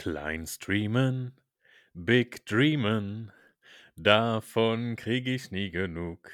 Klein 0.00 0.46
streamen, 0.46 1.34
big 1.92 2.46
dreamen, 2.46 3.32
davon 3.96 4.96
krieg 4.96 5.26
ich 5.26 5.50
nie 5.50 5.70
genug. 5.70 6.30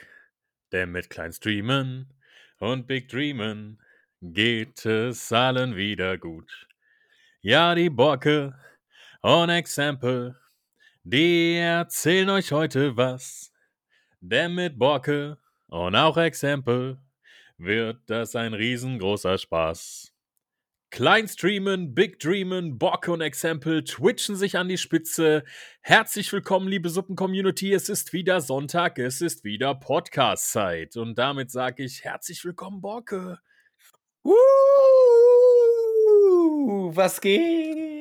Denn 0.71 0.93
mit 0.93 1.11
klein 1.11 1.33
streamen 1.33 2.15
und 2.61 2.87
big 2.87 3.09
dreamen 3.09 3.83
geht 4.23 4.87
es 4.87 5.33
allen 5.33 5.75
wieder 5.75 6.17
gut. 6.17 6.69
Ja, 7.41 7.75
die 7.75 7.91
Borke 7.91 8.57
und 9.21 9.51
Exempel, 9.51 10.39
die 11.03 11.57
erzählen 11.57 12.31
euch 12.31 12.53
heute 12.53 12.97
was. 12.97 13.53
Denn 14.21 14.55
mit 14.55 14.79
Borke 14.79 15.39
und 15.67 15.97
auch 15.97 16.17
Exempel 16.19 16.99
wird 17.59 17.99
das 18.07 18.37
ein 18.37 18.55
riesengroßer 18.55 19.37
Spaß. 19.37 20.16
Klein 20.91 21.27
streamen, 21.29 21.95
Big 21.95 22.21
Dreamen, 22.21 22.79
Borke 22.79 23.13
und 23.13 23.21
Exempel 23.21 23.83
twitchen 23.85 24.37
sich 24.37 24.57
an 24.57 24.69
die 24.69 24.79
Spitze. 24.79 25.45
Herzlich 25.81 26.33
willkommen, 26.33 26.69
liebe 26.69 26.89
Suppen-Community. 26.89 27.73
Es 27.73 27.89
ist 27.89 28.13
wieder 28.13 28.41
Sonntag, 28.41 28.99
es 28.99 29.21
ist 29.21 29.43
wieder 29.45 29.75
Podcast-Zeit. 29.75 30.97
Und 30.97 31.19
damit 31.19 31.51
sage 31.51 31.83
ich 31.83 32.05
herzlich 32.05 32.45
willkommen, 32.45 32.81
Borke. 32.81 33.41
Uh, 34.25 34.33
was 36.95 37.21
geht? 37.21 37.96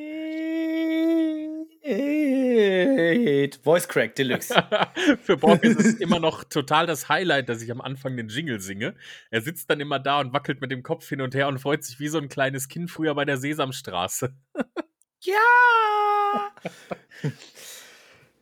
Voice 3.63 3.87
Crack 3.87 4.15
Deluxe. 4.15 4.53
Für 5.21 5.37
Borke 5.37 5.67
ist 5.67 5.79
es 5.79 5.93
immer 5.95 6.19
noch 6.19 6.43
total 6.43 6.85
das 6.87 7.09
Highlight, 7.09 7.49
dass 7.49 7.61
ich 7.61 7.71
am 7.71 7.81
Anfang 7.81 8.15
den 8.17 8.29
Jingle 8.29 8.59
singe. 8.59 8.95
Er 9.31 9.41
sitzt 9.41 9.69
dann 9.69 9.79
immer 9.79 9.99
da 9.99 10.19
und 10.19 10.33
wackelt 10.33 10.61
mit 10.61 10.71
dem 10.71 10.83
Kopf 10.83 11.07
hin 11.07 11.21
und 11.21 11.35
her 11.35 11.47
und 11.47 11.59
freut 11.59 11.83
sich 11.83 11.99
wie 11.99 12.07
so 12.07 12.17
ein 12.17 12.29
kleines 12.29 12.67
Kind 12.67 12.89
früher 12.91 13.15
bei 13.15 13.25
der 13.25 13.37
Sesamstraße. 13.37 14.33
ja! 15.21 16.51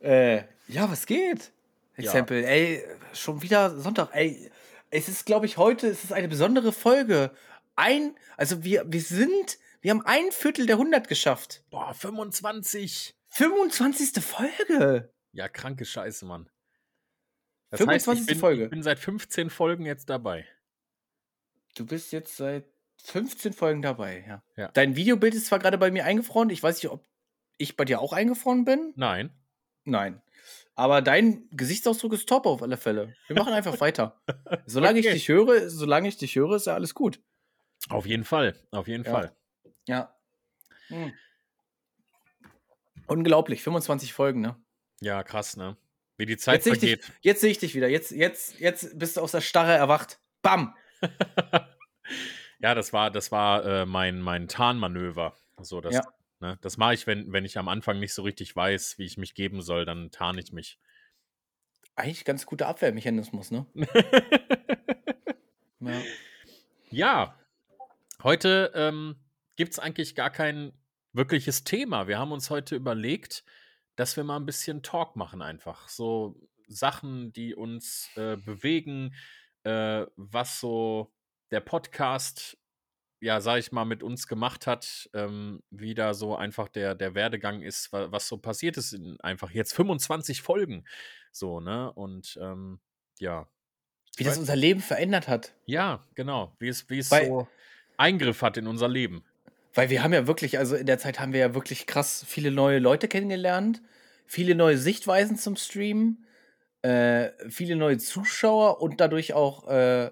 äh, 0.00 0.42
ja, 0.68 0.90
was 0.90 1.06
geht? 1.06 1.52
Exempel, 1.96 2.42
ja. 2.42 2.48
ey, 2.48 2.84
schon 3.12 3.42
wieder 3.42 3.78
Sonntag, 3.78 4.10
ey. 4.12 4.50
Es 4.90 5.08
ist, 5.08 5.26
glaube 5.26 5.46
ich, 5.46 5.56
heute, 5.56 5.88
es 5.88 6.04
ist 6.04 6.12
eine 6.12 6.28
besondere 6.28 6.72
Folge. 6.72 7.32
Ein, 7.76 8.16
also 8.36 8.62
wir, 8.62 8.84
wir 8.86 9.00
sind, 9.00 9.58
wir 9.80 9.90
haben 9.90 10.02
ein 10.06 10.30
Viertel 10.30 10.66
der 10.66 10.76
100 10.76 11.08
geschafft. 11.08 11.64
Boah, 11.70 11.92
25. 11.94 13.13
25. 13.34 14.22
Folge. 14.22 15.12
Ja, 15.32 15.48
kranke 15.48 15.84
Scheiße, 15.84 16.24
Mann. 16.24 16.48
Das 17.70 17.78
25. 17.78 18.08
Heißt, 18.08 18.20
ich 18.20 18.26
bin, 18.26 18.38
Folge. 18.38 18.64
Ich 18.64 18.70
bin 18.70 18.82
seit 18.82 18.98
15 18.98 19.50
Folgen 19.50 19.86
jetzt 19.86 20.08
dabei. 20.08 20.46
Du 21.74 21.84
bist 21.84 22.12
jetzt 22.12 22.36
seit 22.36 22.66
15 23.02 23.52
Folgen 23.52 23.82
dabei, 23.82 24.24
ja. 24.28 24.42
ja. 24.56 24.70
Dein 24.72 24.94
Videobild 24.94 25.34
ist 25.34 25.46
zwar 25.46 25.58
gerade 25.58 25.78
bei 25.78 25.90
mir 25.90 26.04
eingefroren. 26.04 26.50
Ich 26.50 26.62
weiß 26.62 26.80
nicht, 26.82 26.92
ob 26.92 27.04
ich 27.58 27.76
bei 27.76 27.84
dir 27.84 28.00
auch 28.00 28.12
eingefroren 28.12 28.64
bin. 28.64 28.92
Nein. 28.94 29.30
Nein. 29.84 30.22
Aber 30.76 31.02
dein 31.02 31.48
Gesichtsausdruck 31.50 32.12
ist 32.12 32.28
top 32.28 32.46
auf 32.46 32.62
alle 32.62 32.76
Fälle. 32.76 33.14
Wir 33.26 33.36
machen 33.36 33.52
einfach 33.52 33.80
weiter. 33.80 34.20
Solange 34.66 35.00
okay. 35.00 35.08
ich 35.08 35.14
dich 35.14 35.28
höre, 35.28 35.68
solange 35.70 36.08
ich 36.08 36.16
dich 36.16 36.36
höre, 36.36 36.56
ist 36.56 36.66
ja 36.66 36.74
alles 36.74 36.94
gut. 36.94 37.20
Auf 37.88 38.06
jeden 38.06 38.24
Fall, 38.24 38.54
auf 38.70 38.88
jeden 38.88 39.04
ja. 39.04 39.10
Fall. 39.10 39.36
Ja. 39.86 40.16
Hm. 40.88 41.12
Unglaublich, 43.06 43.62
25 43.62 44.12
Folgen, 44.12 44.40
ne? 44.40 44.56
Ja, 45.00 45.22
krass, 45.22 45.56
ne? 45.56 45.76
Wie 46.16 46.26
die 46.26 46.36
Zeit 46.36 46.64
jetzt 46.64 46.78
vergeht. 46.78 47.06
Dich, 47.06 47.14
jetzt 47.22 47.40
sehe 47.40 47.50
ich 47.50 47.58
dich 47.58 47.74
wieder. 47.74 47.88
Jetzt, 47.88 48.12
jetzt, 48.12 48.60
jetzt 48.60 48.98
bist 48.98 49.16
du 49.16 49.20
aus 49.20 49.32
der 49.32 49.40
Starre 49.40 49.72
erwacht. 49.72 50.20
Bam! 50.42 50.74
ja, 52.60 52.74
das 52.74 52.92
war, 52.92 53.10
das 53.10 53.32
war 53.32 53.64
äh, 53.64 53.86
mein, 53.86 54.20
mein 54.20 54.48
Tarnmanöver. 54.48 55.34
So, 55.60 55.80
das, 55.80 55.94
ja. 55.94 56.04
ne, 56.40 56.58
das 56.62 56.76
mache 56.76 56.94
ich, 56.94 57.06
wenn, 57.06 57.32
wenn 57.32 57.44
ich 57.44 57.58
am 57.58 57.68
Anfang 57.68 57.98
nicht 57.98 58.14
so 58.14 58.22
richtig 58.22 58.54
weiß, 58.54 58.98
wie 58.98 59.04
ich 59.04 59.18
mich 59.18 59.34
geben 59.34 59.60
soll, 59.60 59.84
dann 59.84 60.10
tarn 60.10 60.38
ich 60.38 60.52
mich. 60.52 60.78
Eigentlich 61.96 62.24
ganz 62.24 62.46
guter 62.46 62.68
Abwehrmechanismus, 62.68 63.50
ne? 63.50 63.66
ja. 65.80 66.02
ja. 66.90 67.38
Heute 68.22 68.72
ähm, 68.74 69.16
gibt 69.56 69.72
es 69.72 69.78
eigentlich 69.78 70.14
gar 70.14 70.30
kein 70.30 70.72
wirkliches 71.14 71.64
Thema. 71.64 72.08
Wir 72.08 72.18
haben 72.18 72.32
uns 72.32 72.50
heute 72.50 72.76
überlegt, 72.76 73.44
dass 73.96 74.16
wir 74.16 74.24
mal 74.24 74.36
ein 74.36 74.46
bisschen 74.46 74.82
Talk 74.82 75.16
machen 75.16 75.40
einfach. 75.42 75.88
So 75.88 76.34
Sachen, 76.66 77.32
die 77.32 77.54
uns 77.54 78.10
äh, 78.16 78.36
bewegen, 78.36 79.14
äh, 79.62 80.06
was 80.16 80.60
so 80.60 81.12
der 81.50 81.60
Podcast, 81.60 82.58
ja, 83.20 83.40
sag 83.40 83.58
ich 83.58 83.72
mal, 83.72 83.84
mit 83.84 84.02
uns 84.02 84.26
gemacht 84.26 84.66
hat, 84.66 85.08
ähm, 85.14 85.62
wie 85.70 85.94
da 85.94 86.14
so 86.14 86.34
einfach 86.34 86.68
der, 86.68 86.94
der 86.94 87.14
Werdegang 87.14 87.62
ist, 87.62 87.92
was, 87.92 88.10
was 88.10 88.28
so 88.28 88.38
passiert 88.38 88.76
ist 88.76 88.92
in 88.92 89.20
einfach 89.20 89.50
jetzt 89.52 89.74
25 89.74 90.42
Folgen. 90.42 90.84
So, 91.30 91.60
ne? 91.60 91.92
Und 91.92 92.38
ähm, 92.42 92.80
ja. 93.18 93.48
Wie 94.16 94.24
das 94.24 94.38
unser 94.38 94.56
Leben 94.56 94.80
verändert 94.80 95.28
hat. 95.28 95.54
Ja, 95.66 96.06
genau. 96.14 96.54
Wie 96.58 96.68
es, 96.68 96.88
wie 96.88 96.98
es 96.98 97.08
so 97.08 97.48
Eingriff 97.96 98.42
hat 98.42 98.56
in 98.56 98.66
unser 98.66 98.88
Leben. 98.88 99.24
Weil 99.74 99.90
wir 99.90 100.02
haben 100.02 100.12
ja 100.12 100.26
wirklich, 100.26 100.58
also 100.58 100.76
in 100.76 100.86
der 100.86 100.98
Zeit 100.98 101.20
haben 101.20 101.32
wir 101.32 101.40
ja 101.40 101.54
wirklich 101.54 101.86
krass 101.86 102.24
viele 102.26 102.50
neue 102.50 102.78
Leute 102.78 103.08
kennengelernt, 103.08 103.82
viele 104.26 104.54
neue 104.54 104.78
Sichtweisen 104.78 105.36
zum 105.36 105.56
Streamen, 105.56 106.26
äh, 106.82 107.30
viele 107.48 107.76
neue 107.76 107.98
Zuschauer 107.98 108.80
und 108.80 109.00
dadurch 109.00 109.34
auch 109.34 109.68
äh, 109.68 110.10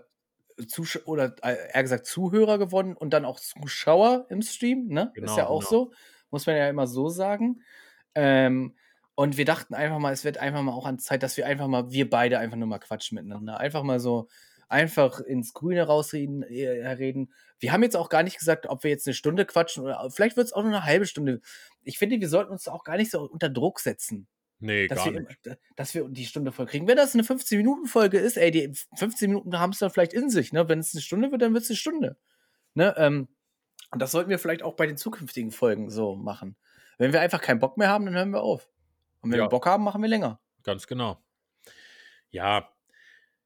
Zusch 0.66 0.98
oder 1.06 1.34
äh, 1.42 1.56
eher 1.72 1.82
gesagt 1.82 2.06
Zuhörer 2.06 2.58
gewonnen 2.58 2.96
und 2.96 3.10
dann 3.10 3.24
auch 3.24 3.40
Zuschauer 3.40 4.26
im 4.28 4.42
Stream, 4.42 4.88
ne? 4.88 5.12
Genau, 5.14 5.30
Ist 5.30 5.38
ja 5.38 5.46
auch 5.46 5.60
genau. 5.60 5.70
so. 5.70 5.92
Muss 6.30 6.46
man 6.46 6.56
ja 6.56 6.68
immer 6.68 6.86
so 6.86 7.08
sagen. 7.08 7.62
Ähm, 8.14 8.74
und 9.14 9.36
wir 9.36 9.44
dachten 9.44 9.74
einfach 9.74 9.98
mal, 9.98 10.12
es 10.12 10.24
wird 10.24 10.38
einfach 10.38 10.62
mal 10.62 10.72
auch 10.72 10.86
an 10.86 10.98
Zeit, 10.98 11.22
dass 11.22 11.36
wir 11.36 11.46
einfach 11.46 11.68
mal, 11.68 11.90
wir 11.90 12.08
beide 12.08 12.38
einfach 12.38 12.56
nur 12.56 12.68
mal 12.68 12.78
quatschen 12.78 13.16
miteinander. 13.16 13.58
Einfach 13.58 13.82
mal 13.82 14.00
so, 14.00 14.28
einfach 14.72 15.20
ins 15.20 15.52
Grüne 15.54 15.84
rausreden. 15.84 16.42
Äh, 16.42 16.88
reden. 16.88 17.32
Wir 17.58 17.72
haben 17.72 17.82
jetzt 17.82 17.96
auch 17.96 18.08
gar 18.08 18.22
nicht 18.24 18.38
gesagt, 18.38 18.66
ob 18.66 18.82
wir 18.82 18.90
jetzt 18.90 19.06
eine 19.06 19.14
Stunde 19.14 19.46
quatschen 19.46 19.84
oder 19.84 20.02
nicht 20.02 20.36
wird 20.36 20.46
es 20.46 20.52
auch 20.52 20.62
nur 20.62 20.72
eine 20.72 20.84
halbe 20.84 21.06
Stunde. 21.06 21.40
Ich 21.84 21.98
finde, 21.98 22.20
wir 22.20 22.28
sollten 22.28 22.50
uns 22.52 22.66
auch 22.66 22.82
gar 22.84 22.96
nicht 22.96 23.10
so 23.10 23.22
unter 23.22 23.48
Druck 23.48 23.78
setzen. 23.80 24.26
Nee, 24.58 24.86
dass 24.86 24.98
gar 25.04 25.12
wir, 25.12 25.20
nicht. 25.22 25.58
Dass 25.76 25.94
wir 25.94 26.08
die 26.08 26.24
Stunde 26.26 26.52
voll 26.52 26.66
kriegen. 26.66 26.86
Wenn 26.86 26.96
das 26.96 27.14
eine 27.14 27.24
15-Minuten-Folge 27.24 28.18
ist, 28.18 28.36
ey, 28.36 28.50
die 28.50 28.72
15 28.96 29.28
Minuten 29.30 29.58
haben 29.58 29.70
es 29.72 29.78
dann 29.80 29.90
vielleicht 29.90 30.12
in 30.12 30.30
sich. 30.30 30.52
Ne? 30.52 30.68
Wenn 30.68 30.78
es 30.78 30.94
eine 30.94 31.02
Stunde 31.02 31.30
wird, 31.32 31.42
dann 31.42 31.52
wird 31.52 31.64
es 31.64 31.70
eine 31.70 31.76
Stunde. 31.76 32.16
Ne? 32.74 32.94
Ähm, 32.96 33.28
und 33.90 34.00
das 34.00 34.12
sollten 34.12 34.30
wir 34.30 34.38
vielleicht 34.38 34.62
auch 34.62 34.74
bei 34.74 34.86
den 34.86 34.96
zukünftigen 34.96 35.50
Folgen 35.50 35.90
so 35.90 36.14
machen. 36.14 36.56
Wenn 36.98 37.12
wir 37.12 37.20
einfach 37.20 37.40
keinen 37.40 37.58
Bock 37.58 37.76
mehr 37.76 37.88
haben, 37.88 38.06
dann 38.06 38.14
hören 38.14 38.30
wir 38.30 38.42
auf. 38.42 38.68
Und 39.20 39.32
wenn 39.32 39.38
Ja. 39.38 39.44
wir 39.46 39.48
Bock 39.50 39.66
haben, 39.66 39.82
machen 39.84 40.00
wir 40.00 40.08
länger. 40.08 40.40
Ganz 40.62 40.86
genau. 40.86 41.20
Ja, 42.30 42.68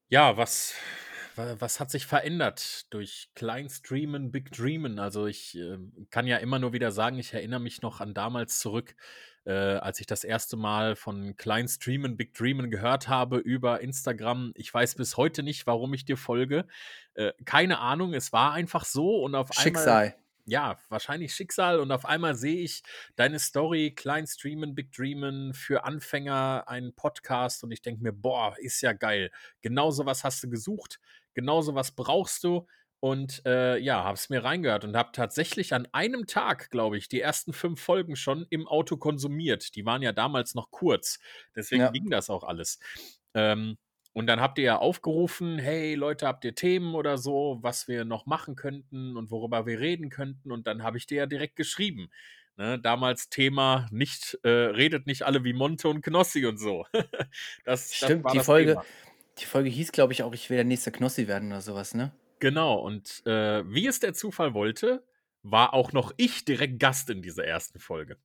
ja, 0.08 0.37
was, 0.37 0.75
wa- 0.75 1.06
was 1.36 1.80
hat 1.80 1.91
sich 1.91 2.06
verändert 2.06 2.92
durch 2.92 3.28
Klein 3.34 3.69
Streamen, 3.69 4.30
Big 4.32 4.52
Dreamen? 4.52 4.98
Also 4.98 5.26
ich 5.26 5.56
äh, 5.56 5.78
kann 6.10 6.26
ja 6.26 6.38
immer 6.38 6.58
nur 6.58 6.72
wieder 6.72 6.91
sagen, 6.91 7.19
ich 7.19 7.32
erinnere 7.34 7.60
mich 7.60 7.82
noch 7.82 8.00
an 8.00 8.14
damals 8.14 8.58
zurück, 8.58 8.94
äh, 9.44 9.52
als 9.52 10.00
ich 10.00 10.06
das 10.06 10.25
erste 10.25 10.56
Mal 10.56 10.96
von 10.96 11.36
Klein 11.36 11.69
Streamen, 11.69 12.16
Big 12.16 12.34
Dreamen 12.34 12.70
gehört 12.70 13.08
habe 13.08 13.38
über 13.38 13.80
Instagram. 13.80 14.52
Ich 14.56 14.72
weiß 14.72 14.94
bis 14.94 15.16
heute 15.16 15.42
nicht, 15.42 15.66
warum 15.66 15.94
ich 15.94 16.04
dir 16.04 16.16
folge. 16.16 16.66
Äh, 17.14 17.32
keine 17.44 17.78
Ahnung, 17.78 18.14
es 18.14 18.32
war 18.32 18.52
einfach 18.52 18.84
so 18.84 19.22
und 19.22 19.34
auf 19.34 19.50
einmal 19.50 19.62
Schicksal. 19.62 20.16
ja, 20.46 20.78
wahrscheinlich 20.88 21.34
Schicksal 21.34 21.80
und 21.80 21.92
auf 21.92 22.06
einmal 22.06 22.34
sehe 22.34 22.62
ich 22.62 22.82
deine 23.14 23.38
Story, 23.38 23.92
Klein 23.94 24.26
Streamen, 24.26 24.75
Big 24.75 24.92
Dreamen, 24.92 25.54
für 25.54 25.84
Anfänger 25.84 26.64
einen 26.66 26.94
Podcast 26.94 27.62
und 27.62 27.72
ich 27.72 27.82
denke 27.82 28.02
mir, 28.02 28.12
boah, 28.12 28.56
ist 28.58 28.80
ja 28.80 28.92
geil. 28.92 29.30
Genau 29.60 29.91
sowas 29.91 30.25
hast 30.25 30.42
du 30.42 30.48
gesucht, 30.48 30.98
genau 31.36 31.62
sowas 31.62 31.92
brauchst 31.92 32.44
du 32.44 32.66
und 33.00 33.42
äh, 33.47 33.78
ja, 33.78 34.02
habe 34.04 34.14
es 34.16 34.30
mir 34.30 34.42
reingehört 34.44 34.84
und 34.84 34.97
habe 34.97 35.10
tatsächlich 35.12 35.74
an 35.74 35.86
einem 35.92 36.26
Tag, 36.26 36.70
glaube 36.72 36.98
ich, 36.98 37.08
die 37.08 37.20
ersten 37.20 37.52
fünf 37.52 37.80
Folgen 37.80 38.16
schon 38.16 38.47
im 38.50 38.66
Auto 38.66 38.97
konsumiert. 38.97 39.76
Die 39.76 39.87
waren 39.87 40.02
ja 40.02 40.12
damals 40.12 40.56
noch 40.56 40.72
kurz, 40.72 41.20
deswegen 41.55 41.93
Ja. 41.93 41.93
ging 41.93 42.11
das 42.11 42.31
auch 42.31 42.44
alles. 42.44 42.81
Ähm, 43.34 43.76
und 44.12 44.26
dann 44.28 44.40
habt 44.40 44.58
ihr 44.58 44.64
ja 44.64 44.78
aufgerufen, 44.78 45.58
hey 45.58 45.94
Leute, 45.94 46.26
habt 46.26 46.44
ihr 46.46 46.55
Themen 46.55 46.94
oder 46.94 47.19
so, 47.19 47.58
was 47.61 47.87
wir 47.87 48.06
noch 48.06 48.25
machen 48.26 48.56
könnten 48.56 49.16
und 49.16 49.31
worüber 49.31 49.66
wir 49.66 49.78
reden 49.78 50.08
könnten? 50.08 50.50
Und 50.52 50.66
dann 50.66 50.82
habe 50.82 50.96
ich 50.96 51.06
dir 51.06 51.19
ja 51.19 51.26
direkt 51.26 51.56
geschrieben. 51.56 52.08
Ne, 52.58 52.78
damals 52.81 53.28
Thema 53.28 53.87
nicht, 53.90 54.38
äh, 54.43 54.49
redet 54.49 55.06
nicht 55.06 55.25
alle 55.25 55.44
wie 55.44 55.52
Monte 55.52 55.88
und 55.90 56.00
Knossi 56.00 56.46
und 56.46 56.56
so. 56.56 56.87
das, 57.64 57.94
Stimmt, 57.94 58.25
war 58.25 58.34
die 58.34 58.40
das 58.40 58.50
Folge, 58.50 58.52
Thema. 58.52 58.87
Die 59.38 59.44
Folge 59.44 59.69
hieß, 59.69 59.93
glaube 59.93 60.12
ich, 60.12 60.23
auch, 60.23 60.33
ich 60.35 60.50
will 60.50 60.56
der 60.56 60.65
nächste 60.65 60.93
Knossi 60.93 61.29
werden 61.29 61.50
oder 61.53 61.61
sowas, 61.61 61.94
ne? 61.94 62.12
Genau, 62.38 62.75
und 62.75 63.23
äh, 63.27 63.65
wie 63.67 63.87
es 63.87 64.00
der 64.00 64.15
Zufall 64.15 64.55
wollte, 64.55 65.05
war 65.43 65.75
auch 65.75 65.93
noch 65.93 66.12
ich 66.17 66.44
direkt 66.44 66.79
Gast 66.81 67.09
in 67.11 67.23
dieser 67.23 67.44
ersten 67.44 67.79
Folge. 67.79 68.19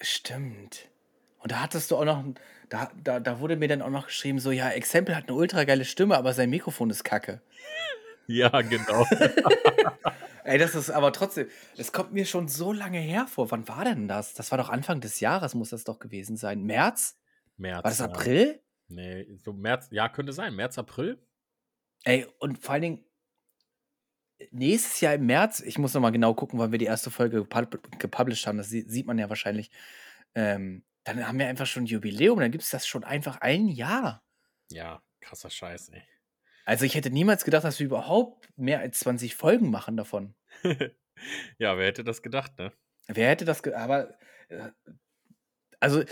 Stimmt. 0.00 0.88
Und 1.38 1.52
da 1.52 1.62
hattest 1.62 1.90
du 1.90 1.96
auch 1.96 2.04
noch, 2.04 2.24
da, 2.68 2.90
da, 3.02 3.20
da 3.20 3.40
wurde 3.40 3.56
mir 3.56 3.68
dann 3.68 3.82
auch 3.82 3.90
noch 3.90 4.06
geschrieben, 4.06 4.38
so, 4.38 4.50
ja, 4.50 4.70
Exempel 4.70 5.14
hat 5.16 5.28
eine 5.28 5.36
ultra 5.36 5.64
geile 5.64 5.84
Stimme, 5.84 6.16
aber 6.16 6.32
sein 6.32 6.50
Mikrofon 6.50 6.90
ist 6.90 7.04
kacke. 7.04 7.40
Ja, 8.30 8.60
genau. 8.60 9.06
Ey, 10.44 10.58
das 10.58 10.74
ist 10.74 10.90
aber 10.90 11.14
trotzdem, 11.14 11.48
es 11.78 11.92
kommt 11.92 12.12
mir 12.12 12.26
schon 12.26 12.46
so 12.46 12.74
lange 12.74 12.98
her 12.98 13.26
vor. 13.26 13.50
Wann 13.50 13.66
war 13.68 13.84
denn 13.84 14.06
das? 14.06 14.34
Das 14.34 14.50
war 14.50 14.58
doch 14.58 14.68
Anfang 14.68 15.00
des 15.00 15.20
Jahres, 15.20 15.54
muss 15.54 15.70
das 15.70 15.84
doch 15.84 15.98
gewesen 15.98 16.36
sein. 16.36 16.62
März? 16.62 17.16
März. 17.56 17.84
War 17.84 17.90
das. 17.90 18.00
April? 18.02 18.60
Nee, 18.88 19.26
so 19.36 19.52
März, 19.52 19.88
ja, 19.90 20.08
könnte 20.08 20.32
sein. 20.32 20.54
März, 20.54 20.78
April? 20.78 21.18
Ey, 22.04 22.26
und 22.38 22.58
vor 22.58 22.72
allen 22.74 22.82
Dingen, 22.82 23.04
nächstes 24.50 25.00
Jahr 25.00 25.14
im 25.14 25.26
März, 25.26 25.60
ich 25.60 25.78
muss 25.78 25.94
nochmal 25.94 26.12
genau 26.12 26.34
gucken, 26.34 26.58
wann 26.58 26.72
wir 26.72 26.78
die 26.78 26.84
erste 26.86 27.10
Folge 27.10 27.40
gepub- 27.42 27.98
gepublished 27.98 28.46
haben, 28.46 28.58
das 28.58 28.68
sie- 28.68 28.88
sieht 28.88 29.06
man 29.06 29.18
ja 29.18 29.28
wahrscheinlich. 29.28 29.70
Ähm, 30.34 30.84
dann 31.04 31.26
haben 31.26 31.38
wir 31.38 31.48
einfach 31.48 31.66
schon 31.66 31.84
ein 31.84 31.86
Jubiläum, 31.86 32.38
dann 32.38 32.50
gibt 32.50 32.64
es 32.64 32.70
das 32.70 32.86
schon 32.86 33.04
einfach 33.04 33.40
ein 33.40 33.68
Jahr. 33.68 34.22
Ja, 34.70 35.02
krasser 35.20 35.50
Scheiß, 35.50 35.88
ey. 35.90 36.02
Also 36.64 36.84
ich 36.84 36.94
hätte 36.94 37.10
niemals 37.10 37.44
gedacht, 37.44 37.64
dass 37.64 37.78
wir 37.78 37.86
überhaupt 37.86 38.48
mehr 38.56 38.80
als 38.80 39.00
20 39.00 39.34
Folgen 39.34 39.70
machen 39.70 39.96
davon. 39.96 40.34
ja, 41.58 41.76
wer 41.78 41.86
hätte 41.86 42.04
das 42.04 42.22
gedacht, 42.22 42.58
ne? 42.58 42.72
Wer 43.06 43.30
hätte 43.30 43.46
das, 43.46 43.62
ge 43.62 43.72
aber 43.72 44.18
äh, 44.48 44.70
also 45.80 46.04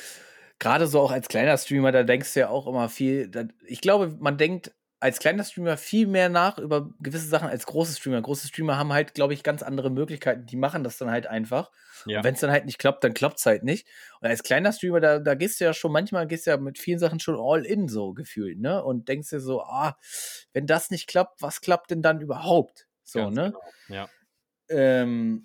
gerade 0.59 0.87
so 0.87 1.01
auch 1.01 1.11
als 1.11 1.29
kleiner 1.29 1.57
Streamer, 1.59 1.93
da 1.93 2.03
denkst 2.03 2.35
du 2.35 2.41
ja 2.41 2.49
auch 2.49 2.67
immer 2.67 2.89
viel, 2.89 3.29
da, 3.29 3.45
ich 3.67 3.81
glaube, 3.81 4.17
man 4.19 4.39
denkt 4.39 4.73
als 4.99 5.19
kleiner 5.19 5.45
Streamer 5.45 5.77
viel 5.77 6.07
mehr 6.07 6.31
nach 6.31 6.59
über 6.59 6.91
gewisse 7.01 7.29
Sachen 7.29 7.49
als 7.49 7.67
große 7.67 7.97
Streamer. 7.97 8.23
Große 8.23 8.49
Streamer 8.49 8.79
haben 8.79 8.93
halt, 8.93 9.13
glaube 9.13 9.35
ich, 9.35 9.43
ganz 9.43 9.63
andere 9.63 9.91
Möglichkeiten, 9.91 10.47
die 10.47 10.57
machen 10.57 10.85
das 10.85 10.97
dann 10.97 11.11
halt 11.11 11.27
einfach. 11.27 11.71
Ja. 12.07 12.19
Und 12.19 12.25
wenn 12.25 12.35
es 12.35 12.41
dann 12.41 12.51
halt 12.51 12.65
nicht 12.65 12.79
klappt, 12.79 13.05
dann 13.05 13.13
klappt 13.13 13.39
es 13.39 13.47
halt 13.47 13.63
nicht. 13.63 13.87
Und 14.21 14.29
als 14.29 14.43
kleiner 14.43 14.73
Streamer, 14.73 15.01
da, 15.01 15.19
da 15.19 15.35
gehst 15.35 15.61
du 15.61 15.65
ja 15.65 15.75
schon, 15.75 15.93
manchmal 15.93 16.27
gehst 16.27 16.47
du 16.47 16.51
ja 16.51 16.57
mit 16.57 16.79
vielen 16.79 16.99
Sachen 16.99 17.21
schon 17.21 17.37
all 17.39 17.67
in 17.67 17.89
so 17.89 18.15
gefühlt, 18.15 18.59
ne? 18.59 18.83
Und 18.83 19.09
denkst 19.09 19.31
dir 19.31 19.41
so, 19.41 19.63
ah, 19.63 19.99
wenn 20.55 20.67
das 20.67 20.91
nicht 20.91 21.09
klappt, 21.09 21.43
was 21.43 21.61
klappt 21.61 21.91
denn 21.91 22.01
dann 22.01 22.21
überhaupt? 22.21 22.89
So, 23.03 23.19
Ganz 23.19 23.37
ne? 23.37 23.53
Genau. 23.89 24.01
Ja. 24.01 24.09
Ähm, 24.69 25.45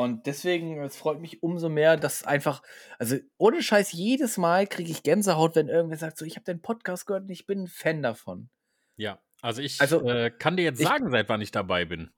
und 0.00 0.26
deswegen, 0.26 0.80
es 0.82 0.96
freut 0.96 1.20
mich 1.20 1.42
umso 1.42 1.68
mehr, 1.68 1.96
dass 1.96 2.24
einfach, 2.24 2.62
also 2.98 3.16
ohne 3.38 3.62
Scheiß, 3.62 3.92
jedes 3.92 4.36
Mal 4.38 4.66
kriege 4.66 4.90
ich 4.90 5.02
Gänsehaut, 5.02 5.54
wenn 5.56 5.68
irgendwer 5.68 5.98
sagt, 5.98 6.18
so, 6.18 6.24
ich 6.24 6.36
habe 6.36 6.44
deinen 6.44 6.62
Podcast 6.62 7.06
gehört 7.06 7.24
und 7.24 7.30
ich 7.30 7.46
bin 7.46 7.64
ein 7.64 7.68
Fan 7.68 8.02
davon. 8.02 8.48
ja. 8.96 9.20
Also 9.44 9.60
ich 9.60 9.80
Also, 9.80 10.08
äh, 10.08 10.30
kann 10.30 10.56
dir 10.56 10.62
jetzt 10.62 10.80
ich- 10.80 10.86
sagen, 10.86 11.10
seit 11.10 11.28
wann 11.28 11.40
ich 11.40 11.50
dabei 11.50 11.84
bin. 11.84 12.12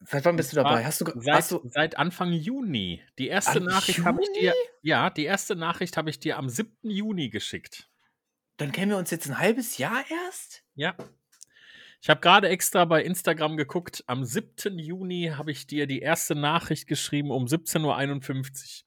Seit 0.00 0.24
wann 0.24 0.36
bist 0.36 0.52
du 0.52 0.56
dabei? 0.56 0.82
Hast 0.82 1.02
du, 1.02 1.04
Seit, 1.16 1.34
hast 1.34 1.52
du, 1.52 1.60
seit 1.64 1.98
Anfang 1.98 2.32
Juni. 2.32 3.02
Die 3.18 3.28
erste 3.28 3.60
Nachricht 3.60 4.02
habe 4.04 4.22
ich 4.22 4.32
dir. 4.32 4.54
Ja, 4.80 5.10
die 5.10 5.24
erste 5.26 5.56
Nachricht 5.56 5.98
habe 5.98 6.08
ich 6.08 6.20
dir 6.20 6.38
am 6.38 6.48
7. 6.48 6.74
Juni 6.88 7.28
geschickt. 7.28 7.90
dann 8.56 8.72
kennen 8.72 8.90
wir 8.92 8.96
uns 8.96 9.10
jetzt 9.10 9.28
ein 9.28 9.38
halbes 9.38 9.76
Jahr 9.76 10.02
erst? 10.24 10.64
Ja. 10.74 10.96
Ich 12.00 12.08
habe 12.08 12.20
gerade 12.20 12.48
extra 12.48 12.84
bei 12.84 13.02
Instagram 13.02 13.56
geguckt. 13.56 14.04
Am 14.06 14.24
7. 14.24 14.78
Juni 14.78 15.32
habe 15.36 15.50
ich 15.50 15.66
dir 15.66 15.86
die 15.86 16.00
erste 16.00 16.34
Nachricht 16.34 16.86
geschrieben 16.86 17.30
um 17.30 17.46
17.51 17.46 18.84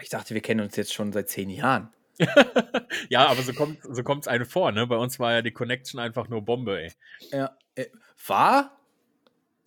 Ich 0.00 0.08
dachte, 0.08 0.34
wir 0.34 0.40
kennen 0.40 0.60
uns 0.60 0.76
jetzt 0.76 0.92
schon 0.92 1.12
seit 1.12 1.28
zehn 1.28 1.50
Jahren. 1.50 1.92
Uhr. 2.18 2.26
ja, 3.08 3.26
aber 3.26 3.42
so 3.42 3.52
kommt 3.52 3.78
so 3.82 4.04
kommt's 4.04 4.28
eine 4.28 4.44
vor, 4.44 4.70
ne? 4.70 4.86
Bei 4.86 4.96
uns 4.96 5.18
war 5.18 5.32
ja 5.32 5.42
die 5.42 5.50
Connection 5.50 5.98
einfach 5.98 6.28
nur 6.28 6.42
Bombe, 6.42 6.80
ey. 6.80 6.92
Ja. 7.32 7.56
Äh, 7.74 7.86
war? 8.26 8.78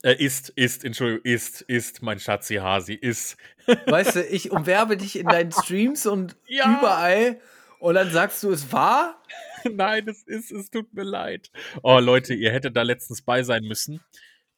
Äh, 0.01 0.23
ist, 0.23 0.49
ist, 0.49 0.85
Entschuldigung, 0.85 1.25
ist, 1.25 1.61
ist, 1.61 2.01
mein 2.01 2.19
Schatzi 2.19 2.55
Hasi, 2.55 2.93
ist. 2.93 3.35
Weißt 3.87 4.15
du, 4.15 4.23
ich 4.25 4.51
umwerbe 4.51 4.95
dich 4.95 5.19
in 5.19 5.27
deinen 5.27 5.51
Streams 5.51 6.05
und 6.05 6.37
Ja. 6.47 6.77
überall 6.77 7.41
und 7.79 7.95
dann 7.95 8.11
sagst 8.11 8.41
du, 8.43 8.51
es 8.51 8.71
war? 8.71 9.21
Nein, 9.75 10.07
es 10.07 10.23
ist, 10.23 10.51
es 10.51 10.69
tut 10.69 10.93
mir 10.93 11.03
leid. 11.03 11.49
Oh, 11.83 11.99
Leute, 11.99 12.33
ihr 12.33 12.51
hättet 12.51 12.75
da 12.75 12.81
letztens 12.81 13.21
bei 13.21 13.43
sein 13.43 13.63
müssen. 13.63 14.01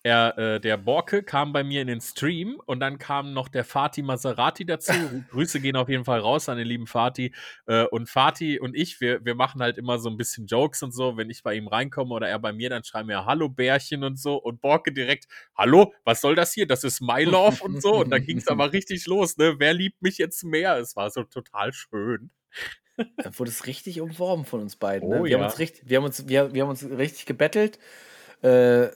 Er, 0.01 0.37
äh, 0.37 0.59
der 0.61 0.77
Borke 0.77 1.23
kam 1.23 1.51
bei 1.51 1.61
mir 1.61 1.81
in 1.81 1.87
den 1.87 1.99
Stream 1.99 2.61
und 2.65 2.79
dann 2.79 2.99
kam 2.99 3.33
noch 3.33 3.49
der 3.49 3.65
Fatih 3.65 4.01
Maserati 4.01 4.65
dazu. 4.65 4.93
Grüße 5.31 5.59
gehen 5.59 5.75
auf 5.75 5.89
jeden 5.89 6.05
Fall 6.05 6.21
raus 6.21 6.47
an 6.47 6.57
den 6.57 6.67
lieben 6.67 6.87
Fatih. 6.87 7.33
Äh, 7.65 7.83
und 7.83 8.09
Fatih 8.09 8.61
und 8.61 8.77
ich, 8.77 9.01
wir, 9.01 9.25
wir 9.25 9.35
machen 9.35 9.61
halt 9.61 9.77
immer 9.77 9.99
so 9.99 10.09
ein 10.09 10.15
bisschen 10.15 10.47
Jokes 10.47 10.83
und 10.83 10.93
so. 10.93 11.17
Wenn 11.17 11.29
ich 11.29 11.43
bei 11.43 11.55
ihm 11.55 11.67
reinkomme 11.67 12.13
oder 12.13 12.29
er 12.29 12.39
bei 12.39 12.53
mir, 12.53 12.69
dann 12.69 12.85
schreiben 12.85 13.09
wir 13.09 13.25
Hallo 13.25 13.49
Bärchen 13.49 14.05
und 14.05 14.17
so. 14.17 14.37
Und 14.37 14.61
Borke 14.61 14.93
direkt, 14.93 15.27
Hallo, 15.57 15.93
was 16.05 16.21
soll 16.21 16.35
das 16.35 16.53
hier? 16.53 16.65
Das 16.65 16.85
ist 16.85 17.01
My 17.01 17.25
Love 17.25 17.61
und 17.61 17.81
so. 17.81 17.95
Und 17.97 18.09
dann 18.09 18.23
ging 18.25 18.37
es 18.37 18.47
aber 18.47 18.71
richtig 18.71 19.05
los, 19.05 19.35
ne? 19.35 19.55
Wer 19.57 19.73
liebt 19.73 20.01
mich 20.01 20.17
jetzt 20.17 20.45
mehr? 20.45 20.77
Es 20.77 20.95
war 20.95 21.09
so 21.09 21.23
total 21.23 21.73
schön. 21.73 22.31
Da 23.17 23.37
wurde 23.37 23.51
es 23.51 23.65
richtig 23.65 24.01
umworben 24.01 24.45
von 24.45 24.61
uns 24.61 24.75
beiden. 24.75 25.09
Ne? 25.09 25.19
Oh 25.21 25.23
wir, 25.23 25.31
ja. 25.31 25.37
haben 25.37 25.45
uns 25.45 25.59
richtig, 25.59 25.89
wir, 25.89 25.97
haben 25.97 26.05
uns, 26.05 26.27
wir, 26.27 26.53
wir 26.53 26.63
haben 26.63 26.69
uns 26.69 26.83
richtig 26.83 27.25
gebettelt, 27.25 27.79
äh, 28.41 28.87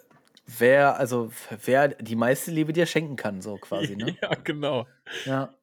wer, 0.46 0.98
also, 0.98 1.32
wer 1.66 1.90
die 1.90 2.16
meiste 2.16 2.52
Liebe 2.52 2.74
dir 2.74 2.86
schenken 2.86 3.16
kann, 3.16 3.42
so 3.42 3.58
quasi. 3.58 3.96
Ne? 3.96 4.18
Ja, 4.22 4.36
genau. 4.44 4.88
ja. 5.26 5.54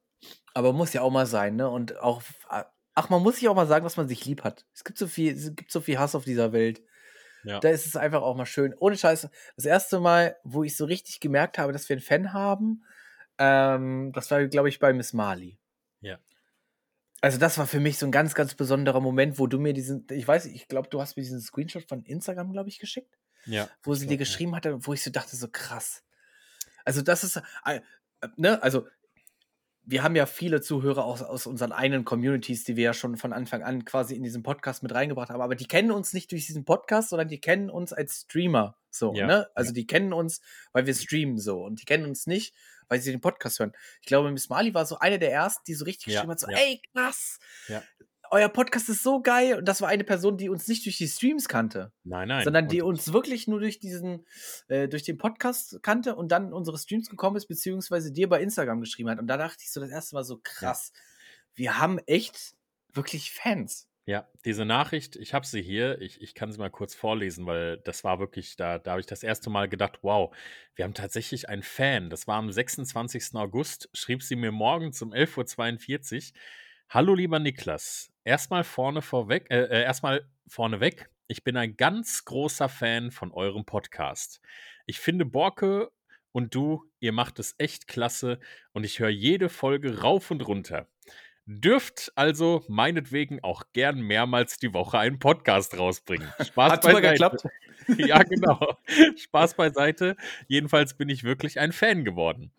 Aber 0.53 0.73
muss 0.73 0.93
ja 0.93 1.01
auch 1.01 1.11
mal 1.11 1.25
sein, 1.25 1.55
ne? 1.55 1.69
Und 1.69 1.99
auch, 1.99 2.21
ach, 2.93 3.09
man 3.09 3.23
muss 3.23 3.35
sich 3.35 3.47
auch 3.47 3.55
mal 3.55 3.67
sagen, 3.67 3.83
dass 3.83 3.97
man 3.97 4.07
sich 4.07 4.25
lieb 4.25 4.43
hat. 4.43 4.65
Es 4.73 4.83
gibt 4.83 4.97
so 4.97 5.07
viel, 5.07 5.33
es 5.33 5.55
gibt 5.55 5.71
so 5.71 5.79
viel 5.79 5.97
Hass 5.97 6.15
auf 6.15 6.25
dieser 6.25 6.51
Welt. 6.51 6.81
Ja. 7.43 7.59
Da 7.59 7.69
ist 7.69 7.87
es 7.87 7.95
einfach 7.95 8.21
auch 8.21 8.35
mal 8.35 8.45
schön. 8.45 8.75
Ohne 8.77 8.97
Scheiß, 8.97 9.29
das 9.55 9.65
erste 9.65 9.99
Mal, 9.99 10.37
wo 10.43 10.63
ich 10.63 10.75
so 10.75 10.85
richtig 10.85 11.19
gemerkt 11.19 11.57
habe, 11.57 11.73
dass 11.73 11.87
wir 11.89 11.95
einen 11.95 12.03
Fan 12.03 12.33
haben, 12.33 12.83
ähm, 13.37 14.11
das 14.13 14.29
war, 14.29 14.45
glaube 14.45 14.69
ich, 14.69 14.79
bei 14.79 14.93
Miss 14.93 15.13
Marley. 15.13 15.57
Ja. 16.01 16.19
Also 17.21 17.37
das 17.37 17.57
war 17.59 17.67
für 17.67 17.79
mich 17.79 17.97
so 17.99 18.07
ein 18.07 18.11
ganz, 18.11 18.33
ganz 18.33 18.55
besonderer 18.55 18.99
Moment, 18.99 19.37
wo 19.37 19.45
du 19.47 19.59
mir 19.59 19.73
diesen, 19.73 20.07
ich 20.09 20.27
weiß, 20.27 20.45
ich 20.47 20.67
glaube, 20.67 20.89
du 20.89 20.99
hast 20.99 21.15
mir 21.17 21.23
diesen 21.23 21.39
Screenshot 21.39 21.87
von 21.87 22.03
Instagram, 22.03 22.51
glaube 22.51 22.69
ich, 22.69 22.79
geschickt, 22.79 23.15
Ja. 23.45 23.69
wo 23.83 23.93
sie 23.93 24.07
dir 24.07 24.13
ja. 24.13 24.19
geschrieben 24.19 24.55
hatte, 24.55 24.85
wo 24.85 24.93
ich 24.93 25.03
so 25.03 25.11
dachte, 25.11 25.35
so 25.35 25.47
krass. 25.47 26.03
Also 26.83 27.03
das 27.03 27.23
ist, 27.23 27.39
äh, 27.65 27.81
ne, 28.37 28.61
also 28.63 28.87
wir 29.83 30.03
haben 30.03 30.15
ja 30.15 30.25
viele 30.25 30.61
Zuhörer 30.61 31.05
aus, 31.05 31.21
aus 31.21 31.47
unseren 31.47 31.71
eigenen 31.71 32.05
Communities, 32.05 32.63
die 32.63 32.75
wir 32.75 32.83
ja 32.85 32.93
schon 32.93 33.17
von 33.17 33.33
Anfang 33.33 33.63
an 33.63 33.83
quasi 33.83 34.15
in 34.15 34.23
diesen 34.23 34.43
Podcast 34.43 34.83
mit 34.83 34.93
reingebracht 34.93 35.29
haben, 35.29 35.41
aber 35.41 35.55
die 35.55 35.65
kennen 35.67 35.91
uns 35.91 36.13
nicht 36.13 36.31
durch 36.31 36.45
diesen 36.45 36.65
Podcast, 36.65 37.09
sondern 37.09 37.27
die 37.27 37.39
kennen 37.41 37.69
uns 37.69 37.91
als 37.91 38.21
Streamer, 38.21 38.77
so, 38.89 39.13
Ja, 39.13 39.25
ne? 39.27 39.47
Also 39.55 39.73
die 39.73 39.87
kennen 39.87 40.13
uns, 40.13 40.41
weil 40.71 40.85
wir 40.85 40.93
streamen 40.93 41.37
so 41.39 41.63
und 41.63 41.81
die 41.81 41.85
kennen 41.85 42.05
uns 42.05 42.27
nicht, 42.27 42.53
weil 42.91 42.99
sie 43.01 43.11
den 43.11 43.21
Podcast 43.21 43.57
hören. 43.59 43.71
Ich 44.01 44.07
glaube, 44.07 44.29
Miss 44.31 44.49
Marley 44.49 44.73
war 44.73 44.85
so 44.85 44.99
eine 44.99 45.17
der 45.17 45.31
ersten, 45.31 45.63
die 45.65 45.73
so 45.75 45.85
richtig 45.85 46.07
Ja, 46.13 46.19
geschrieben 46.19 46.31
hat, 46.31 46.39
so, 46.41 46.49
ja. 46.49 46.57
ey, 46.57 46.81
krass, 46.93 47.39
Ja. 47.69 47.81
euer 48.31 48.49
Podcast 48.49 48.89
ist 48.89 49.01
so 49.01 49.21
geil. 49.21 49.57
Und 49.57 49.65
das 49.65 49.79
war 49.81 49.87
eine 49.89 50.03
Person, 50.03 50.35
die 50.37 50.49
uns 50.49 50.67
nicht 50.67 50.85
durch 50.85 50.97
die 50.97 51.07
Streams 51.07 51.47
kannte, 51.47 51.93
Nein, 52.03 52.27
nein. 52.27 52.43
sondern 52.43 52.67
die 52.67 52.81
Und- 52.81 52.89
uns 52.95 53.13
wirklich 53.13 53.47
nur 53.47 53.61
durch 53.61 53.79
diesen, 53.79 54.25
äh, 54.67 54.87
durch 54.89 55.03
den 55.03 55.17
Podcast 55.17 55.79
kannte 55.81 56.15
und 56.15 56.31
dann 56.33 56.47
in 56.47 56.53
unsere 56.53 56.77
Streams 56.77 57.09
gekommen 57.09 57.37
ist, 57.37 57.47
beziehungsweise 57.47 58.11
dir 58.11 58.27
bei 58.27 58.41
Instagram 58.41 58.81
geschrieben 58.81 59.09
hat. 59.09 59.19
Und 59.19 59.27
da 59.27 59.37
dachte 59.37 59.59
ich 59.61 59.71
so 59.71 59.79
das 59.79 59.89
erste 59.89 60.15
Mal 60.15 60.23
so, 60.25 60.39
krass, 60.43 60.91
wir 61.55 61.77
haben 61.79 61.97
echt 62.07 62.55
wirklich 62.93 63.31
Fans. 63.31 63.87
Ja, 64.05 64.27
diese 64.45 64.65
Nachricht, 64.65 65.15
ich 65.15 65.33
habe 65.35 65.45
sie 65.45 65.61
hier, 65.61 66.01
ich, 66.01 66.21
ich 66.21 66.33
kann 66.33 66.51
sie 66.51 66.57
mal 66.57 66.71
kurz 66.71 66.95
vorlesen, 66.95 67.45
weil 67.45 67.77
das 67.77 68.03
war 68.03 68.19
wirklich, 68.19 68.55
da, 68.55 68.79
da 68.79 68.91
habe 68.91 69.01
ich 69.01 69.05
das 69.05 69.21
erste 69.21 69.51
Mal 69.51 69.69
gedacht, 69.69 69.99
wow, 70.01 70.35
wir 70.75 70.85
haben 70.85 70.95
tatsächlich 70.95 71.49
einen 71.49 71.61
Fan. 71.61 72.09
Das 72.09 72.25
war 72.27 72.37
am 72.37 72.51
26. 72.51 73.35
August, 73.35 73.89
schrieb 73.93 74.23
sie 74.23 74.35
mir 74.35 74.51
morgens 74.51 75.01
um 75.03 75.13
11.42 75.13 76.31
Uhr. 76.33 76.39
Hallo 76.89 77.13
lieber 77.13 77.39
Niklas, 77.39 78.11
erstmal 78.23 78.63
vorne 78.63 79.01
vorweg, 79.01 79.49
äh, 79.51 79.65
äh, 79.65 79.83
erstmal 79.83 80.27
vorneweg, 80.47 81.09
ich 81.27 81.45
bin 81.45 81.55
ein 81.55 81.77
ganz 81.77 82.25
großer 82.25 82.67
Fan 82.67 83.11
von 83.11 83.31
eurem 83.31 83.63
Podcast. 83.63 84.41
Ich 84.85 84.99
finde 84.99 85.23
Borke 85.23 85.89
und 86.33 86.53
du, 86.53 86.83
ihr 86.99 87.13
macht 87.13 87.39
es 87.39 87.55
echt 87.57 87.87
klasse 87.87 88.39
und 88.73 88.83
ich 88.83 88.99
höre 88.99 89.07
jede 89.09 89.47
Folge 89.47 90.01
rauf 90.01 90.31
und 90.31 90.45
runter. 90.45 90.89
Dürft 91.45 92.11
also 92.15 92.63
meinetwegen 92.67 93.43
auch 93.43 93.63
gern 93.73 93.99
mehrmals 93.99 94.57
die 94.57 94.73
Woche 94.73 94.99
einen 94.99 95.19
Podcast 95.19 95.77
rausbringen. 95.77 96.27
Spaß 96.39 96.71
Hat 96.71 96.81
beiseite. 96.83 97.09
geklappt. 97.09 97.43
Ja, 97.97 98.21
genau. 98.21 98.77
Spaß 99.17 99.55
beiseite. 99.55 100.15
Jedenfalls 100.47 100.93
bin 100.93 101.09
ich 101.09 101.23
wirklich 101.23 101.59
ein 101.59 101.71
Fan 101.71 102.05
geworden. 102.05 102.51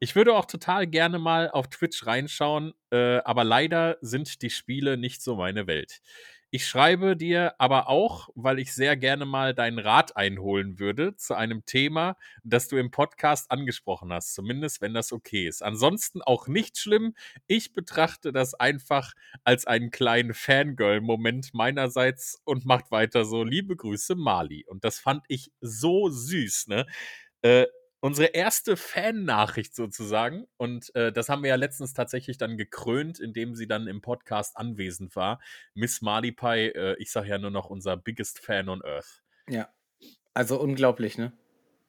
Ich 0.00 0.16
würde 0.16 0.34
auch 0.34 0.46
total 0.46 0.86
gerne 0.86 1.18
mal 1.18 1.50
auf 1.50 1.68
Twitch 1.68 2.06
reinschauen, 2.06 2.72
äh, 2.90 3.18
aber 3.18 3.44
leider 3.44 3.98
sind 4.00 4.40
die 4.40 4.48
Spiele 4.48 4.96
nicht 4.96 5.22
so 5.22 5.36
meine 5.36 5.66
Welt. 5.66 6.00
Ich 6.52 6.66
schreibe 6.66 7.16
dir 7.16 7.54
aber 7.58 7.88
auch, 7.88 8.28
weil 8.34 8.58
ich 8.58 8.74
sehr 8.74 8.96
gerne 8.96 9.24
mal 9.24 9.54
deinen 9.54 9.78
Rat 9.78 10.16
einholen 10.16 10.80
würde 10.80 11.14
zu 11.14 11.34
einem 11.34 11.64
Thema, 11.64 12.16
das 12.42 12.66
du 12.66 12.76
im 12.76 12.90
Podcast 12.90 13.52
angesprochen 13.52 14.12
hast, 14.12 14.34
zumindest 14.34 14.80
wenn 14.80 14.92
das 14.92 15.12
okay 15.12 15.46
ist. 15.46 15.62
Ansonsten 15.62 16.22
auch 16.22 16.48
nicht 16.48 16.76
schlimm. 16.76 17.14
Ich 17.46 17.72
betrachte 17.72 18.32
das 18.32 18.54
einfach 18.54 19.12
als 19.44 19.64
einen 19.68 19.92
kleinen 19.92 20.34
Fangirl-Moment 20.34 21.54
meinerseits 21.54 22.40
und 22.44 22.64
macht 22.66 22.90
weiter 22.90 23.24
so. 23.24 23.44
Liebe 23.44 23.76
Grüße, 23.76 24.16
Mali. 24.16 24.64
Und 24.66 24.82
das 24.82 24.98
fand 24.98 25.24
ich 25.28 25.52
so 25.60 26.08
süß, 26.08 26.66
ne? 26.66 26.84
Äh, 27.42 27.66
unsere 28.00 28.28
erste 28.28 28.76
Fan-Nachricht 28.76 29.74
sozusagen. 29.76 30.46
Und 30.56 30.94
äh, 30.94 31.12
das 31.12 31.28
haben 31.28 31.42
wir 31.42 31.50
ja 31.50 31.56
letztens 31.56 31.94
tatsächlich 31.94 32.38
dann 32.38 32.56
gekrönt, 32.56 33.20
indem 33.20 33.54
sie 33.54 33.66
dann 33.68 33.86
im 33.86 34.00
Podcast 34.02 34.56
anwesend 34.56 35.16
war. 35.16 35.40
Miss 35.74 36.02
Mali 36.02 36.32
Pie, 36.32 36.72
äh, 36.74 36.96
ich 36.98 37.10
sage 37.12 37.28
ja 37.28 37.38
nur 37.38 37.50
noch 37.50 37.70
unser 37.70 37.96
biggest 37.96 38.38
Fan 38.40 38.68
on 38.68 38.82
Earth. 38.84 39.20
Ja. 39.48 39.68
Also 40.34 40.60
unglaublich, 40.60 41.18
ne? 41.18 41.32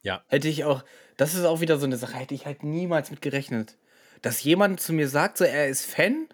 Ja. 0.03 0.25
Hätte 0.27 0.47
ich 0.49 0.65
auch 0.65 0.83
das 1.17 1.35
ist 1.35 1.45
auch 1.45 1.61
wieder 1.61 1.79
so 1.79 1.87
'ne 1.87 1.97
Sache, 1.97 2.15
hätte 2.17 2.35
ich 2.35 2.45
halt 2.47 2.63
niemals 2.63 3.11
mit 3.11 3.21
gerechnet. 3.21 3.77
Dass 4.23 4.43
jemand 4.43 4.81
zu 4.81 4.93
mir 4.93 5.09
sagt, 5.09 5.37
so, 5.37 5.45
er 5.45 5.69
ist 5.69 5.85
Fan, 5.85 6.29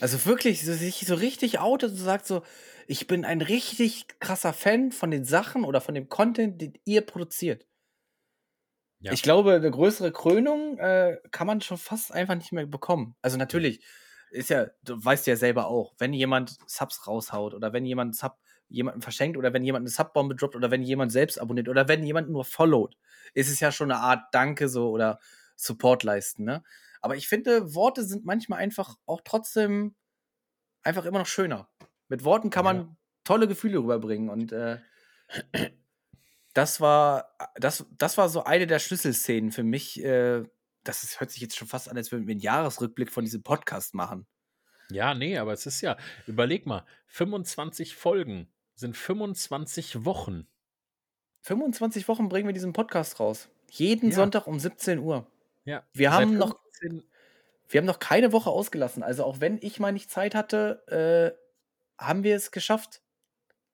also 0.00 0.24
wirklich 0.26 0.64
so 0.66 0.74
sich 0.74 1.06
so 1.06 1.14
richtig 1.16 1.60
outet 1.60 1.92
und 1.92 1.98
sagt 1.98 2.26
so: 2.26 2.42
„Ich 2.88 3.06
bin 3.08 3.24
ein 3.26 3.42
richtig 3.42 4.06
krasser 4.20 4.52
Fan 4.54 4.92
von 4.92 5.10
den 5.12 5.24
Sachen 5.26 5.64
oder 5.64 5.80
von 5.82 5.94
dem 5.94 6.08
Content, 6.10 6.60
den 6.62 6.74
ihr 6.86 7.02
produziert.“ 7.02 7.66
Ja. 9.02 9.14
Ich 9.14 9.22
glaube, 9.22 9.58
'ne 9.60 9.70
größere 9.70 10.12
Krönung, 10.12 10.78
äh, 10.78 11.18
kann 11.30 11.46
man 11.46 11.60
schon 11.60 11.76
fast 11.78 12.12
einfach 12.12 12.34
nicht 12.34 12.52
mehr 12.52 12.66
bekommen. 12.66 13.16
Also, 13.22 13.36
natürlich 13.36 13.84
ist 14.30 14.48
ja 14.50 14.68
du 14.82 15.02
weißt 15.04 15.26
ja 15.26 15.36
selber 15.36 15.66
auch, 15.66 15.94
wenn 15.98 16.12
jemand 16.14 16.56
Subs 16.66 17.06
raushaut 17.06 17.54
oder 17.54 17.72
wenn 17.74 17.84
jemand 17.84 18.16
Sub 18.16 18.38
jemandem 18.68 19.02
verschenkt 19.02 19.36
oder 19.36 19.52
wenn 19.52 19.64
jemand 19.64 19.84
'ne 19.84 19.90
Subbombe 19.90 20.34
droppt 20.36 20.56
oder 20.56 20.70
wenn 20.70 20.82
jemand 20.82 21.12
selbst 21.12 21.38
abonniert 21.40 21.68
oder 21.68 21.88
wenn 21.88 22.02
jemand 22.04 22.30
nur 22.30 22.44
followt, 22.46 22.96
ist 23.34 23.50
es 23.50 23.60
ja 23.60 23.70
schon 23.72 23.88
'ne 23.88 23.96
Art 23.98 24.24
Danke 24.34 24.68
so 24.68 24.90
oder 24.90 25.18
Support 25.56 26.02
leisten, 26.04 26.44
ne? 26.44 26.62
Aber 27.02 27.16
ich 27.16 27.28
finde, 27.28 27.74
Worte 27.74 28.04
sind 28.04 28.24
manchmal 28.24 28.60
einfach 28.60 28.96
auch 29.06 29.20
trotzdem 29.24 29.94
einfach 30.82 31.04
immer 31.06 31.20
noch 31.20 31.26
schöner. 31.26 31.70
Mit 32.08 32.24
Worten 32.24 32.50
kann 32.50 32.64
Ja. 32.64 32.66
man 32.66 32.98
tolle 33.24 33.48
Gefühle 33.48 33.78
rüberbringen 33.80 34.30
und, 34.30 34.52
äh 34.52 34.78
das 36.54 36.80
war 36.80 37.36
das 37.56 37.86
das 37.98 38.18
war 38.18 38.28
so 38.28 38.44
eine 38.44 38.66
der 38.66 38.78
Schlüsselszenen 38.78 39.52
für 39.52 39.62
mich, 39.64 40.02
äh 40.04 40.44
das 40.84 41.04
ist 41.04 41.20
hört 41.20 41.30
sich 41.30 41.40
jetzt 41.42 41.56
schon 41.56 41.68
fast 41.68 41.88
an, 41.90 41.96
als 41.96 42.12
würden 42.12 42.26
wir 42.26 42.34
'n 42.34 42.40
Jahresrückblick 42.40 43.10
von 43.12 43.24
diesem 43.24 43.42
Podcast 43.44 43.94
machen. 43.94 44.26
Ja, 44.90 45.14
ne, 45.14 45.38
aber 45.38 45.52
es 45.52 45.66
ist 45.66 45.80
ja 45.80 45.96
überleg 46.26 46.66
mal, 46.66 46.84
25 47.06 47.94
Folgen 47.96 48.52
sind 48.74 48.96
25 48.96 50.04
Wochen. 50.04 50.46
25 51.44 52.06
Wochen 52.08 52.28
bringen 52.28 52.46
wir 52.46 52.52
diesen 52.54 52.72
Podcast 52.72 53.18
raus. 53.18 53.48
Jeden 53.68 54.12
Ja. 54.12 54.12
Sonntag 54.12 54.46
um 54.46 54.60
17:00. 54.60 55.26
Ja, 55.66 55.86
Wir 55.94 56.12
seit 56.12 56.30
haben 56.30 56.36
noch 56.38 56.54
15 56.80 57.04
wir 57.68 57.78
haben 57.80 57.86
noch 57.86 57.98
keine 58.00 58.32
Woche 58.32 58.50
ausgelassen. 58.50 59.02
Also, 59.02 59.24
auch 59.24 59.40
wenn 59.40 59.58
ich 59.62 59.80
mal 59.80 59.92
nicht 59.92 60.10
Zeit 60.10 60.34
hatte, 60.34 61.36
äh, 61.98 62.02
haben 62.04 62.24
wir 62.24 62.36
es 62.36 62.50
geschafft. 62.52 63.02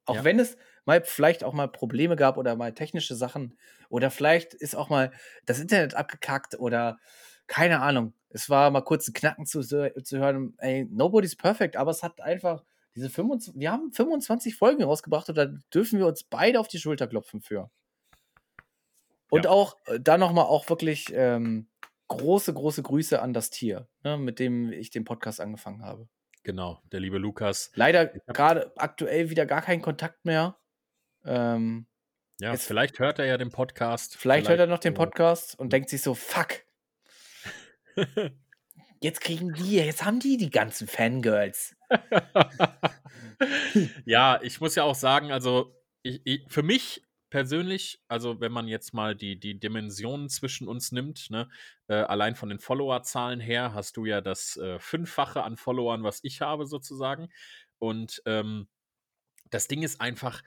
Auch 0.06 0.22
Ja. 0.22 0.24
wenn 0.24 0.40
es 0.40 0.56
mal 0.88 1.04
vielleicht 1.04 1.44
auch 1.44 1.52
mal 1.54 1.68
Probleme 1.68 2.16
gab 2.16 2.38
oder 2.38 2.56
mal 2.56 2.74
technische 2.74 3.14
Sachen 3.14 3.58
oder 3.90 4.10
vielleicht 4.10 4.54
ist 4.54 4.74
auch 4.76 4.90
mal 4.90 5.12
das 5.46 5.60
Internet 5.60 5.94
abgekackt 5.94 6.58
oder 6.58 6.98
keine 7.46 7.80
Ahnung. 7.80 8.14
Es 8.30 8.50
war 8.50 8.70
mal 8.72 8.82
kurz 8.82 9.08
'n 9.08 9.14
Knacken 9.14 9.46
zu 9.46 9.62
zu 9.62 10.18
hören. 10.18 10.54
Ey, 10.58 10.86
nobody's 10.90 11.36
perfect, 11.36 11.76
aber 11.76 11.92
es 11.92 12.02
hat 12.02 12.20
einfach 12.22 12.64
diese 12.96 13.10
fünfundzw 13.10 13.52
wir 13.56 13.70
haben 13.72 13.92
25 13.92 14.56
Folgen 14.56 14.82
rausgebracht 14.82 15.28
und 15.30 15.36
da 15.38 15.46
dürfen 15.74 15.98
wir 16.00 16.06
uns 16.08 16.24
beide 16.24 16.60
auf 16.60 16.68
die 16.68 16.78
Schulter 16.80 17.06
klopfen 17.06 17.40
für. 17.42 17.70
Und 19.30 19.44
Ja. 19.44 19.52
auch 19.52 19.76
äh, 19.86 20.00
da 20.00 20.18
noch 20.18 20.32
mal 20.32 20.42
auch 20.42 20.68
wirklich, 20.70 21.06
ähm, 21.12 21.68
große, 22.08 22.54
große 22.54 22.82
Grüße 22.82 23.20
an 23.20 23.34
das 23.34 23.50
Tier, 23.50 23.88
ne, 24.02 24.16
mit 24.16 24.38
dem 24.38 24.72
ich 24.72 24.90
den 24.90 25.04
Podcast 25.04 25.40
angefangen 25.40 25.82
habe. 25.84 26.08
Genau, 26.44 26.80
der 26.92 27.00
liebe 27.00 27.18
Lukas. 27.18 27.70
Leider 27.74 28.06
grade 28.32 28.72
aktuell 28.76 29.30
wieder 29.30 29.46
gar 29.46 29.62
keinen 29.62 29.82
Kontakt 29.82 30.24
mehr. 30.24 30.58
Ähm, 31.28 31.86
Ja, 32.40 32.52
jetzt 32.52 32.66
vielleicht 32.66 32.98
hört 32.98 33.18
er 33.18 33.26
ja 33.26 33.36
den 33.36 33.50
Podcast. 33.50 34.16
vielleicht 34.16 34.48
hört 34.48 34.60
er 34.60 34.66
noch 34.66 34.78
den 34.78 34.94
Podcast 34.94 35.58
und 35.58 35.72
denkt 35.72 35.90
sich 35.90 36.02
so: 36.02 36.14
„Fuck“ 36.14 36.64
„jetzt 39.00 39.20
kriegen 39.20 39.52
die 39.54 39.76
jetzt 39.76 40.04
haben 40.04 40.20
die 40.20 40.36
die 40.36 40.50
ganzen 40.50 40.86
Fangirls.“ 40.88 41.74
Ja, 44.04 44.40
ich 44.42 44.60
muss 44.60 44.74
ja 44.74 44.82
auch 44.84 44.94
sagen, 44.96 45.30
also, 45.32 45.72
ich 46.02 46.26
i 46.26 46.44
für 46.48 46.62
mich 46.64 47.02
persönlich, 47.30 48.00
also, 48.08 48.40
wenn 48.40 48.50
man 48.52 48.66
jetzt 48.68 48.94
mal 48.94 49.14
die 49.14 49.38
die 49.38 49.58
Dimensionen 49.60 50.28
zwischen 50.28 50.66
uns 50.68 50.90
nimmt, 50.92 51.30
ne, 51.30 51.48
äh, 51.88 51.94
allein 51.94 52.34
von 52.34 52.48
den 52.48 52.58
Followerzahlen 52.58 53.38
her 53.40 53.74
hast 53.74 53.96
du 53.96 54.06
ja 54.06 54.20
das, 54.20 54.56
äh, 54.56 54.78
Fünffache 54.80 55.42
an 55.44 55.56
Followern, 55.56 56.02
was 56.02 56.18
ich 56.24 56.40
habe 56.40 56.66
sozusagen. 56.66 57.28
Und, 57.78 58.22
ähm, 58.26 58.68
das 59.50 59.68
Ding 59.68 59.82
ist 59.82 60.00
einfach 60.00 60.42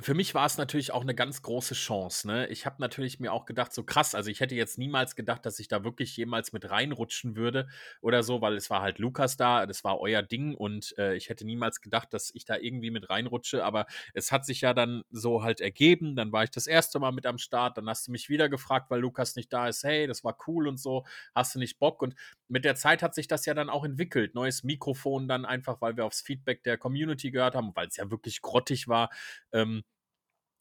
für 0.00 0.14
mich 0.14 0.34
war 0.34 0.44
es 0.46 0.58
natürlich 0.58 0.92
auch 0.92 1.04
'ne 1.04 1.14
ganz 1.14 1.40
große 1.42 1.74
Chance, 1.74 2.26
ne? 2.28 2.46
Ich 2.48 2.66
habe 2.66 2.76
natürlich 2.80 3.18
mir 3.18 3.32
auch 3.32 3.46
gedacht, 3.46 3.72
so 3.72 3.82
krass, 3.82 4.14
also, 4.14 4.30
ich 4.30 4.40
hätte 4.40 4.54
jetzt 4.54 4.76
niemals 4.78 5.16
gedacht, 5.16 5.46
dass 5.46 5.58
ich 5.58 5.68
da 5.68 5.84
wirklich 5.84 6.16
jemals 6.16 6.52
mit 6.52 6.68
reinrutschen 6.70 7.34
würde 7.36 7.66
oder 8.02 8.22
so, 8.22 8.40
weil 8.42 8.54
es 8.56 8.68
war 8.68 8.82
halt 8.82 8.98
Lukas 8.98 9.36
da, 9.38 9.64
das 9.66 9.84
war 9.84 9.98
euer 10.00 10.22
Ding 10.22 10.54
und, 10.54 10.94
äh, 10.98 11.14
ich 11.16 11.28
hätte 11.30 11.46
niemals 11.46 11.80
gedacht, 11.80 12.12
dass 12.12 12.30
ich 12.34 12.44
da 12.44 12.56
irgendwie 12.56 12.90
mit 12.90 13.08
reinrutsche, 13.08 13.64
aber 13.64 13.86
es 14.12 14.32
hat 14.32 14.44
sich 14.44 14.60
ja 14.60 14.74
dann 14.74 15.02
so 15.10 15.42
halt 15.42 15.60
ergeben. 15.62 16.14
Dann 16.14 16.30
war 16.32 16.44
ich 16.44 16.50
das 16.50 16.66
1. 16.66 16.98
Mal 16.98 17.12
mit 17.12 17.24
am 17.26 17.38
Start, 17.38 17.78
dann 17.78 17.88
hast 17.88 18.06
du 18.08 18.12
mich 18.12 18.28
wieder 18.28 18.48
gefragt, 18.50 18.90
weil 18.90 19.00
Lukas 19.00 19.34
nicht 19.36 19.52
da 19.52 19.66
ist: 19.68 19.82
„Hey, 19.82 20.06
das 20.06 20.24
war 20.24 20.36
cool 20.46 20.68
und 20.68 20.78
so. 20.78 21.04
Hast 21.34 21.54
du 21.54 21.58
nicht 21.58 21.78
Bock?“ 21.78 22.02
Und 22.02 22.14
mit 22.48 22.64
der 22.64 22.74
Zeit 22.76 23.02
hat 23.02 23.14
sich 23.14 23.28
das 23.28 23.46
ja 23.46 23.54
dann 23.54 23.70
auch 23.70 23.84
entwickelt. 23.84 24.34
Neues 24.34 24.62
Mikrofon 24.62 25.26
dann 25.28 25.44
einfach, 25.46 25.80
weil 25.80 25.96
wir 25.96 26.04
aufs 26.04 26.20
Feedback 26.20 26.62
der 26.64 26.76
Community 26.78 27.30
gehört 27.30 27.54
haben, 27.54 27.72
weil's 27.74 27.96
ja 27.96 28.10
wirklich 28.10 28.42
grottig 28.42 28.88
war. 28.88 29.10
Ähm, 29.52 29.82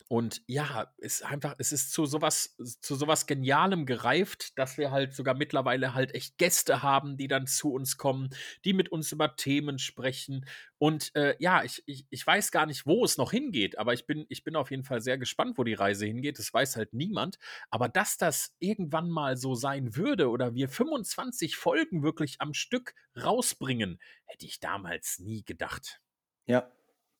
und 0.07 0.43
ja, 0.45 0.93
ist 0.97 1.23
einfach 1.23 1.55
es 1.57 1.71
ist 1.71 1.91
zu 1.91 2.05
so 2.05 2.21
was 2.21 2.55
zu 2.79 2.95
so 2.95 3.07
was 3.07 3.25
Genialem 3.25 3.87
gereift, 3.87 4.57
dass 4.59 4.77
wir 4.77 4.91
halt 4.91 5.13
sogar 5.13 5.33
mittlerweile 5.33 5.95
halt 5.95 6.13
echt 6.13 6.37
Gäste 6.37 6.83
haben, 6.83 7.17
die 7.17 7.27
dann 7.27 7.47
zu 7.47 7.73
uns 7.73 7.97
kommen, 7.97 8.29
die 8.65 8.73
mit 8.73 8.89
uns 8.89 9.11
über 9.11 9.35
Themen 9.35 9.79
sprechen. 9.79 10.45
Und, 10.77 11.15
äh, 11.15 11.35
ja, 11.39 11.63
ich 11.63 11.81
ich 11.87 12.05
ich 12.11 12.25
weiß 12.25 12.51
gar 12.51 12.67
nicht, 12.67 12.85
wo 12.85 13.03
es 13.03 13.17
noch 13.17 13.31
hingeht, 13.31 13.79
aber 13.79 13.93
ich 13.93 14.05
bin 14.05 14.27
ich 14.29 14.43
bin 14.43 14.55
auf 14.55 14.69
jeden 14.69 14.83
Fall 14.83 15.01
sehr 15.01 15.17
gespannt, 15.17 15.57
wo 15.57 15.63
die 15.63 15.73
Reise 15.73 16.05
hingeht. 16.05 16.37
Das 16.37 16.53
weiß 16.53 16.75
halt 16.75 16.93
niemand. 16.93 17.39
Aber 17.71 17.89
dass 17.89 18.17
das 18.17 18.55
irgendwann 18.59 19.09
mal 19.09 19.37
so 19.37 19.55
sein 19.55 19.95
würde 19.95 20.29
oder 20.29 20.53
wir 20.53 20.69
25 20.69 21.55
Folgen 21.55 22.03
wirklich 22.03 22.41
am 22.41 22.53
Stück 22.53 22.93
rausbringen, 23.17 23.99
hätte 24.25 24.45
ich 24.45 24.59
damals 24.59 25.17
nie 25.19 25.43
gedacht. 25.43 26.01
Ja, 26.45 26.71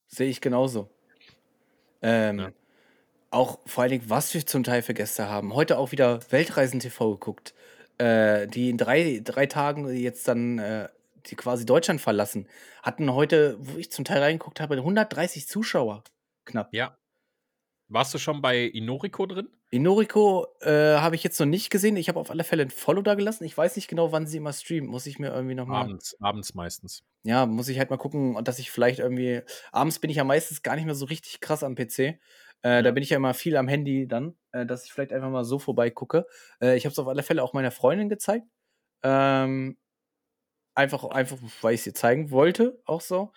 sehe 0.07 0.29
ich 0.29 0.39
genauso. 0.41 0.91
Ja. 2.39 2.53
Auch 3.31 3.59
vor 3.65 3.83
allen 3.83 3.91
Dingen, 3.91 4.09
was 4.09 4.33
wir 4.33 4.45
zum 4.45 4.63
Teil 4.63 4.81
für 4.81 4.93
Gäste 4.93 5.27
haben. 5.27 5.53
Heute 5.53 5.77
auch 5.77 5.91
wieder 5.91 6.19
Weltreisen 6.31 6.79
TV 6.79 7.13
geguckt, 7.13 7.53
äh, 7.97 8.47
die 8.47 8.69
in 8.69 8.77
3 8.77 9.21
3 9.23 9.45
Tagen 9.47 9.87
jetzt 9.95 10.27
dann, 10.27 10.59
äh 10.59 10.89
die 11.27 11.35
quasi 11.35 11.65
Deutschland 11.65 11.99
verlassen, 12.01 12.47
hatten 12.83 13.11
heute, 13.11 13.57
wo 13.59 13.79
ich 13.79 13.91
zum 13.91 14.05
Teil 14.05 14.21
reingeguckt 14.21 14.59
habe, 14.59 14.79
130 14.83 15.47
Zuschauer 15.47 16.03
knapp. 16.45 16.71
Ja. 16.71 16.97
Warst 17.89 18.13
du 18.13 18.17
schon 18.19 18.41
bei 18.41 18.61
Inorico 18.63 19.25
drin? 19.25 19.49
Inorico, 19.71 20.47
äh, 20.61 20.69
habe 20.97 21.15
ich 21.15 21.23
jetzt 21.23 21.39
noch 21.39 21.45
nicht 21.47 21.69
gesehen. 21.69 21.97
Ich 21.97 22.07
habe 22.07 22.19
auf 22.19 22.29
alle 22.29 22.43
Fälle 22.43 22.63
'n 22.63 22.69
Follow 22.69 23.01
dagelassen. 23.01 23.45
Ich 23.45 23.57
weiß 23.57 23.75
nicht 23.75 23.87
genau, 23.87 24.11
wann 24.11 24.27
sie 24.27 24.37
immer 24.37 24.53
streamen. 24.53 24.89
Muss 24.89 25.05
ich 25.07 25.19
mir 25.19 25.29
irgendwie 25.33 25.55
noch 25.55 25.67
mal 25.67 25.89
Abends 25.89 26.15
abends 26.21 26.53
meistens. 26.53 27.03
Ja, 27.23 27.47
muss 27.47 27.69
ich 27.69 27.79
halt 27.79 27.89
mal 27.89 27.97
gucken, 27.97 28.43
dass 28.43 28.59
ich 28.59 28.69
vielleicht 28.69 28.99
irgendwie 28.99 29.41
abends 29.71 29.97
bin 29.99 30.11
ich 30.11 30.17
ja 30.17 30.23
meistens 30.23 30.61
gar 30.61 30.75
nicht 30.75 30.85
mehr 30.85 30.93
so 30.93 31.05
richtig 31.05 31.39
krass 31.39 31.63
am 31.63 31.73
PC. 31.75 32.19
Äh, 32.65 32.81
da 32.81 32.89
bin 32.91 33.03
ich 33.03 33.11
ja 33.11 33.17
immer 33.17 33.35
viel 33.35 33.57
am 33.57 33.67
Handy 33.67 34.07
dann, 34.07 34.35
äh, 34.51 34.65
dass 34.65 34.85
ich 34.85 34.91
vielleicht 34.93 35.13
einfach 35.13 35.29
mal 35.29 35.43
so 35.45 35.59
vorbeigucke. 35.59 36.25
Äh, 36.59 36.75
ich 36.77 36.85
habe 36.85 36.93
es 36.93 36.97
auf 36.99 37.07
alle 37.07 37.21
Fälle 37.21 37.43
auch 37.43 37.53
meiner 37.53 37.69
Freundin 37.69 38.09
gezeigt. 38.09 38.47
Ähm, 39.03 39.77
einfach 40.75 41.05
einfach, 41.05 41.37
weil 41.61 41.75
ich's 41.75 41.87
ihr 41.87 41.93
zeigen 41.95 42.31
wollte, 42.31 42.81
auch 42.85 43.01
so. 43.01 43.33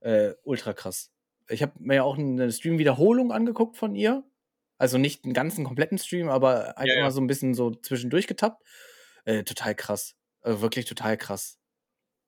Äh, 0.00 0.34
ultra 0.44 0.72
krass. 0.74 1.12
Ich 1.48 1.62
habe 1.62 1.72
mir 1.80 1.96
ja 1.96 2.04
auch 2.04 2.16
'ne 2.18 2.52
Stream-Wiederholung 2.52 3.32
angeguckt 3.32 3.76
von 3.78 3.96
ihr. 3.96 4.24
Also, 4.78 4.98
nicht 4.98 5.24
'n 5.26 5.34
ganzen 5.34 5.64
kompletten 5.64 5.98
Stream, 5.98 6.28
aber 6.30 6.78
einfach 6.78 6.96
Ja, 6.96 7.00
mal 7.00 7.10
so 7.12 7.20
'n 7.22 7.28
bisschen 7.28 7.54
so 7.54 7.72
zwischendurch 7.72 8.26
getappt. 8.28 8.64
Äh, 9.26 9.44
total 9.44 9.74
krass. 9.76 10.16
Äh, 10.44 10.60
wirklich 10.62 10.86
total 10.86 11.16
krass. 11.18 11.58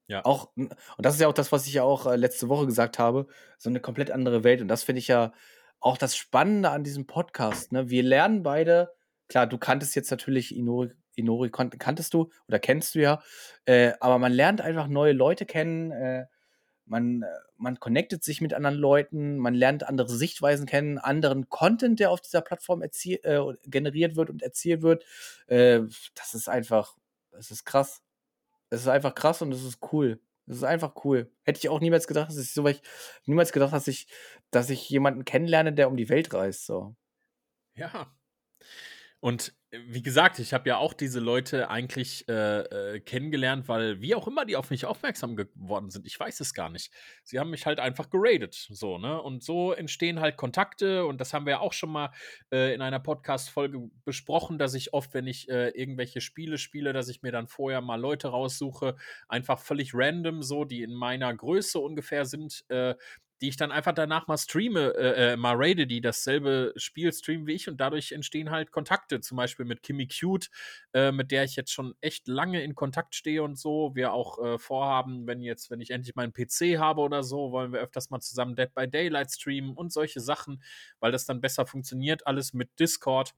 Ja. 0.09 0.25
Auch 0.25 0.53
und 0.57 0.75
das 0.99 1.15
ist 1.15 1.21
ja 1.21 1.29
auch 1.29 1.33
das, 1.35 1.53
was 1.53 1.67
ich 1.67 1.75
ja 1.75 1.83
auch, 1.85 2.13
letzte 2.17 2.49
Woche 2.49 2.67
gesagt 2.67 2.99
habe, 2.99 3.29
so 3.59 3.71
'ne 3.71 3.81
komplett 3.81 4.11
andere 4.11 4.45
Welt. 4.45 4.61
Und 4.63 4.69
das 4.69 4.83
finde 4.85 4.99
ich 5.01 5.09
ja 5.09 5.33
auch 5.81 5.99
das 5.99 6.17
Spannende 6.17 6.71
an 6.71 6.85
diesem 6.85 7.07
Podcast, 7.07 7.73
ne? 7.73 7.91
Wir 7.91 8.03
lernen 8.03 8.43
beide 8.43 8.91
klar, 9.29 9.47
du 9.47 9.59
kanntest 9.59 9.95
jetzt 9.95 10.11
natürlich 10.11 10.55
Inori 10.55 10.93
Inori 11.15 11.51
kanntest 11.51 12.13
du 12.13 12.31
oder 12.47 12.59
kennst 12.59 12.95
du 12.95 13.01
ja, 13.01 13.23
äh, 13.65 13.93
aber 14.01 14.19
man 14.19 14.33
lernt 14.33 14.61
einfach 14.61 14.87
neue 14.87 15.13
Leute 15.13 15.47
kennen, 15.47 15.91
äh, 15.91 16.27
man 16.85 17.25
man 17.57 17.81
connectet 17.81 18.23
sich 18.23 18.43
mit 18.43 18.53
anderen 18.53 18.77
Leuten, 18.77 19.39
man 19.39 19.55
lernt 19.55 19.89
andere 19.89 20.11
Sichtweisen 20.11 20.67
kennen, 20.67 20.99
anderen 20.99 21.49
Content, 21.49 22.01
der 22.01 22.11
auf 22.11 22.21
dieser 22.21 22.43
Plattform 22.43 22.83
äh, 22.83 22.91
generiert 23.65 24.17
wird 24.17 24.29
und 24.29 24.43
erzielt 24.43 24.83
wird. 24.83 25.05
Äh, 25.47 25.81
das 26.15 26.35
ist 26.35 26.49
einfach 26.51 26.97
es 27.39 27.51
ist 27.51 27.65
krass. 27.65 28.03
Es 28.71 28.83
ist 28.83 28.89
einfach 28.89 29.15
krass 29.15 29.43
und 29.43 29.53
es 29.53 29.65
ist 29.65 29.79
cool. 29.93 30.21
Es 30.47 30.59
ist 30.59 30.65
einfach 30.65 31.05
cool. 31.05 31.31
Hätte 31.45 31.59
ich 31.59 31.69
auch 31.69 31.81
niemals 31.81 32.07
gedacht, 32.07 32.31
dass 32.31 32.39
ich 32.39 32.53
so 32.53 32.65
weit 32.65 32.81
niemals 33.25 33.53
gedacht, 33.53 33.73
dass 33.73 33.89
ich 33.89 34.07
dass 34.51 34.71
ich 34.71 34.89
jemanden 34.89 35.25
kennenlerne, 35.25 35.73
der 35.73 35.89
um 35.89 35.97
die 35.97 36.09
Welt 36.09 36.33
reist, 36.33 36.67
so. 36.67 36.95
Ja. 37.75 38.15
Und 39.21 39.57
wie 39.87 40.03
gesagt, 40.03 40.39
ich 40.39 40.53
habe 40.53 40.69
ja 40.69 40.79
auch 40.79 40.93
diese 40.93 41.21
Leute 41.21 41.71
eigentlich 41.71 42.29
äh, 42.29 42.95
äh, 42.95 43.01
kennengelernt, 43.01 43.69
weil 43.69 44.01
wie 44.01 44.15
auch 44.15 44.27
immer 44.27 44.45
die 44.45 44.57
auf 44.57 44.71
mich 44.71 44.85
aufmerksam 44.87 45.37
geworden 45.37 45.91
sind, 45.91 46.07
ich 46.07 46.19
weiß 46.19 46.41
es 46.41 46.55
gar 46.55 46.71
nicht. 46.71 46.93
Sie 47.25 47.39
haben 47.39 47.51
mich 47.51 47.67
halt 47.67 47.81
einfach 47.81 48.11
geradet, 48.11 48.55
so, 48.71 48.99
ne? 48.99 49.21
Und 49.21 49.43
so 49.43 49.73
entstehen 49.73 50.21
halt 50.21 50.37
Kontakte 50.37 51.07
und 51.07 51.21
das 51.21 51.33
haben 51.33 51.47
wir 51.47 51.53
ja 51.53 51.61
auch 51.61 51.73
schon 51.73 51.91
mal 51.91 52.11
äh, 52.53 52.75
in 52.75 52.83
einer 52.83 53.01
Podcast-Folge 53.01 53.91
besprochen, 54.05 54.59
dass 54.59 54.75
ich 54.75 54.93
oft, 54.93 55.15
wenn 55.15 55.27
ich 55.27 55.49
äh, 55.49 55.69
irgendwelche 55.71 56.21
Spiele 56.21 56.59
spiele, 56.59 56.93
dass 56.93 57.09
ich 57.09 57.23
mir 57.23 57.33
dann 57.33 57.47
vorher 57.47 57.81
mal 57.81 58.01
Leute 58.01 58.29
raussuche, 58.29 58.97
einfach 59.29 59.59
völlig 59.59 59.93
random, 59.95 60.43
so, 60.43 60.65
die 60.65 60.83
in 60.83 60.95
meiner 60.95 61.35
Größe 61.35 61.79
ungefähr 61.79 62.25
sind, 62.25 62.65
äh, 62.69 62.95
die 63.41 63.49
ich 63.49 63.57
dann 63.57 63.73
einfach 63.73 63.93
danach 63.93 64.27
mal 64.27 64.39
streame, 64.39 64.95
äh, 64.95 65.33
äh, 65.33 65.37
mal 65.37 65.55
raide, 65.57 65.87
die 65.87 66.01
dasselbe 66.01 66.73
Spiel 66.77 67.13
streamen 67.13 67.47
wie 67.47 67.53
ich 67.53 67.69
und 67.69 67.79
dadurch 67.81 68.13
entstehen 68.13 68.51
halt 68.51 68.73
Kontakte, 68.73 69.21
zum 69.21 69.37
Beispiel 69.37 69.67
mit 69.67 69.83
Kimmy 69.83 70.09
Cute, 70.09 70.51
äh, 70.95 71.13
mit 71.13 71.31
der 71.31 71.45
ich 71.45 71.57
jetzt 71.57 71.73
schon 71.73 71.95
echt 72.01 72.29
lange 72.29 72.63
in 72.63 72.75
Kontakt 72.75 73.15
stehe 73.15 73.43
und 73.43 73.59
so. 73.59 73.95
Wir 73.95 74.13
auch 74.13 74.43
äh, 74.43 74.59
vorhaben, 74.59 75.27
wenn 75.27 75.41
jetzt, 75.43 75.71
wenn 75.71 75.81
ich 75.81 75.91
endlich 75.91 76.15
meinen 76.15 76.33
PC 76.33 76.79
habe 76.79 77.01
oder 77.03 77.23
so, 77.23 77.53
wollen 77.53 77.73
wir 77.73 77.81
öfters 77.81 78.11
mal 78.11 78.21
zusammen 78.21 78.57
Dead 78.57 78.73
by 78.75 78.89
Daylight 78.89 79.31
streamen 79.31 79.75
und 79.75 79.93
solche 79.93 80.21
Sachen, 80.21 80.63
weil 81.01 81.13
das 81.13 81.27
dann 81.27 81.41
besser 81.41 81.67
funktioniert, 81.67 82.27
alles 82.27 82.53
mit 82.55 82.79
Discord. 82.81 83.35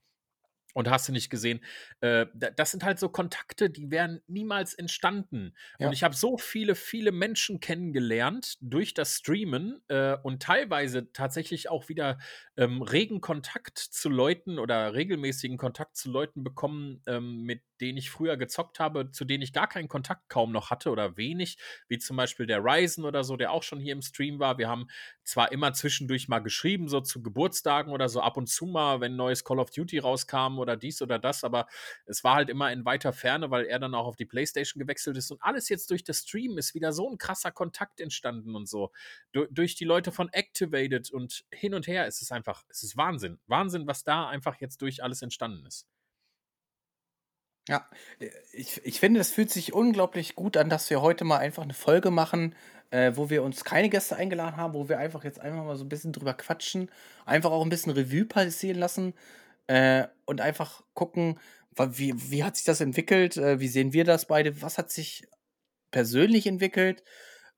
Und 0.73 0.89
hast 0.89 1.07
du 1.07 1.11
nicht 1.11 1.29
gesehen, 1.29 1.61
äh, 2.01 2.27
das 2.33 2.71
sind 2.71 2.83
halt 2.83 2.99
so 2.99 3.09
Kontakte, 3.09 3.69
die 3.69 3.89
wären 3.89 4.21
niemals 4.27 4.75
entstanden. 4.75 5.55
Ja. 5.79 5.87
Und 5.87 5.93
ich 5.93 6.03
habe 6.03 6.15
so 6.15 6.37
viele, 6.37 6.75
viele 6.75 7.11
Menschen 7.11 7.59
kennengelernt 7.59 8.57
durch 8.61 8.93
das 8.93 9.15
Streamen 9.15 9.81
äh, 9.87 10.15
und 10.21 10.43
teilweise 10.43 11.11
tatsächlich 11.11 11.69
auch 11.69 11.89
wieder 11.89 12.19
ähm, 12.59 12.81
regen 12.81 13.21
Kontakt 13.21 13.79
zu 13.79 14.09
Leuten 14.09 14.59
oder 14.59 14.93
regelmäßigen 14.93 15.57
Kontakt 15.57 15.95
zu 15.95 16.11
Leuten 16.11 16.43
bekommen, 16.43 17.01
ähm, 17.07 17.43
mit 17.43 17.61
denen 17.79 17.97
ich 17.97 18.09
früher 18.09 18.35
gezockt 18.35 18.81
habe, 18.81 19.11
zu 19.11 19.23
denen 19.23 19.41
ich 19.41 19.53
gar 19.53 19.67
keinen 19.67 19.87
Kontakt 19.87 20.27
kaum 20.27 20.51
noch 20.51 20.69
hatte 20.69 20.89
oder 20.91 21.15
wenig, 21.15 21.57
wie 21.87 21.99
zum 21.99 22.17
Beispiel 22.17 22.45
der 22.47 22.61
Ryzen 22.61 23.05
oder 23.05 23.23
so, 23.23 23.37
der 23.37 23.53
auch 23.53 23.63
schon 23.63 23.79
hier 23.79 23.93
im 23.93 24.01
Stream 24.01 24.39
war. 24.39 24.57
Wir 24.57 24.67
haben 24.67 24.87
zwar 25.23 25.53
immer 25.53 25.71
zwischendurch 25.71 26.27
mal 26.27 26.39
geschrieben, 26.39 26.89
so 26.89 26.99
zu 26.99 27.21
Geburtstagen 27.21 27.93
oder 27.93 28.09
so 28.09 28.19
ab 28.19 28.35
und 28.35 28.47
zu 28.47 28.65
mal, 28.65 28.99
wenn 28.99 29.15
neues 29.15 29.45
Call 29.45 29.59
of 29.59 29.69
Duty 29.71 29.99
rauskam 29.99 30.59
oder 30.59 30.75
dies 30.75 31.01
oder 31.01 31.19
das, 31.19 31.45
aber 31.45 31.67
es 32.05 32.23
war 32.23 32.35
halt 32.35 32.49
immer 32.49 32.71
in 32.73 32.83
weiter 32.83 33.13
Ferne, 33.13 33.51
weil 33.51 33.65
er 33.67 33.79
dann 33.79 33.95
auch 33.95 34.05
auf 34.05 34.15
die 34.15 34.25
Playstation 34.25 34.81
gewechselt 34.81 35.15
ist 35.15 35.31
und 35.31 35.41
alles 35.41 35.69
jetzt 35.69 35.89
durch 35.91 36.03
das 36.03 36.19
Stream 36.19 36.57
ist 36.57 36.75
wieder 36.75 36.91
so 36.91 37.09
ein 37.09 37.17
krasser 37.17 37.51
Kontakt 37.51 38.01
entstanden 38.01 38.55
und 38.55 38.67
so. 38.67 38.91
Du, 39.31 39.45
durch 39.49 39.75
die 39.75 39.85
Leute 39.85 40.11
von 40.11 40.27
Activated 40.33 41.11
und 41.11 41.45
hin 41.51 41.73
und 41.73 41.87
her 41.87 42.07
ist 42.07 42.21
es 42.21 42.31
einfach, 42.31 42.48
es 42.69 42.83
ist 42.83 42.97
Wahnsinn. 42.97 43.39
Wahnsinn, 43.47 43.87
was 43.87 44.03
da 44.03 44.27
einfach 44.27 44.59
jetzt 44.59 44.81
durch 44.81 45.03
alles 45.03 45.21
entstanden 45.21 45.65
ist. 45.65 45.87
Ja, 47.67 47.87
äh, 48.19 48.29
ich, 48.51 48.83
ich 48.83 48.99
finde, 48.99 49.19
es 49.19 49.31
fühlt 49.31 49.51
sich 49.51 49.73
unglaublich 49.73 50.35
gut 50.35 50.57
an, 50.57 50.69
dass 50.69 50.89
wir 50.89 51.01
heute 51.01 51.23
mal 51.23 51.37
einfach 51.37 51.63
eine 51.63 51.73
Folge 51.73 52.11
machen, 52.11 52.55
äh, 52.91 53.11
wo 53.15 53.29
wir 53.29 53.43
uns 53.43 53.63
keine 53.63 53.89
Gäste 53.89 54.15
eingeladen 54.15 54.57
haben, 54.57 54.73
wo 54.73 54.89
wir 54.89 54.97
einfach 54.97 55.23
jetzt 55.23 55.39
einfach 55.39 55.63
mal 55.63 55.75
so 55.75 55.85
ein 55.85 55.89
bisschen 55.89 56.11
drüber 56.11 56.33
quatschen, 56.33 56.89
einfach 57.25 57.51
auch 57.51 57.63
ein 57.63 57.69
bisschen 57.69 57.91
Revue 57.91 58.25
passieren 58.25 58.79
lassen 58.79 59.13
äh, 59.67 60.07
und 60.25 60.41
einfach 60.41 60.83
gucken, 60.93 61.39
wie, 61.77 62.13
wie 62.31 62.43
hat 62.43 62.57
sich 62.57 62.65
das 62.65 62.81
entwickelt, 62.81 63.37
äh, 63.37 63.59
wie 63.59 63.67
sehen 63.67 63.93
wir 63.93 64.03
das 64.03 64.25
beide, 64.25 64.61
was 64.61 64.77
hat 64.77 64.91
sich 64.91 65.27
persönlich 65.91 66.47
entwickelt, 66.47 67.03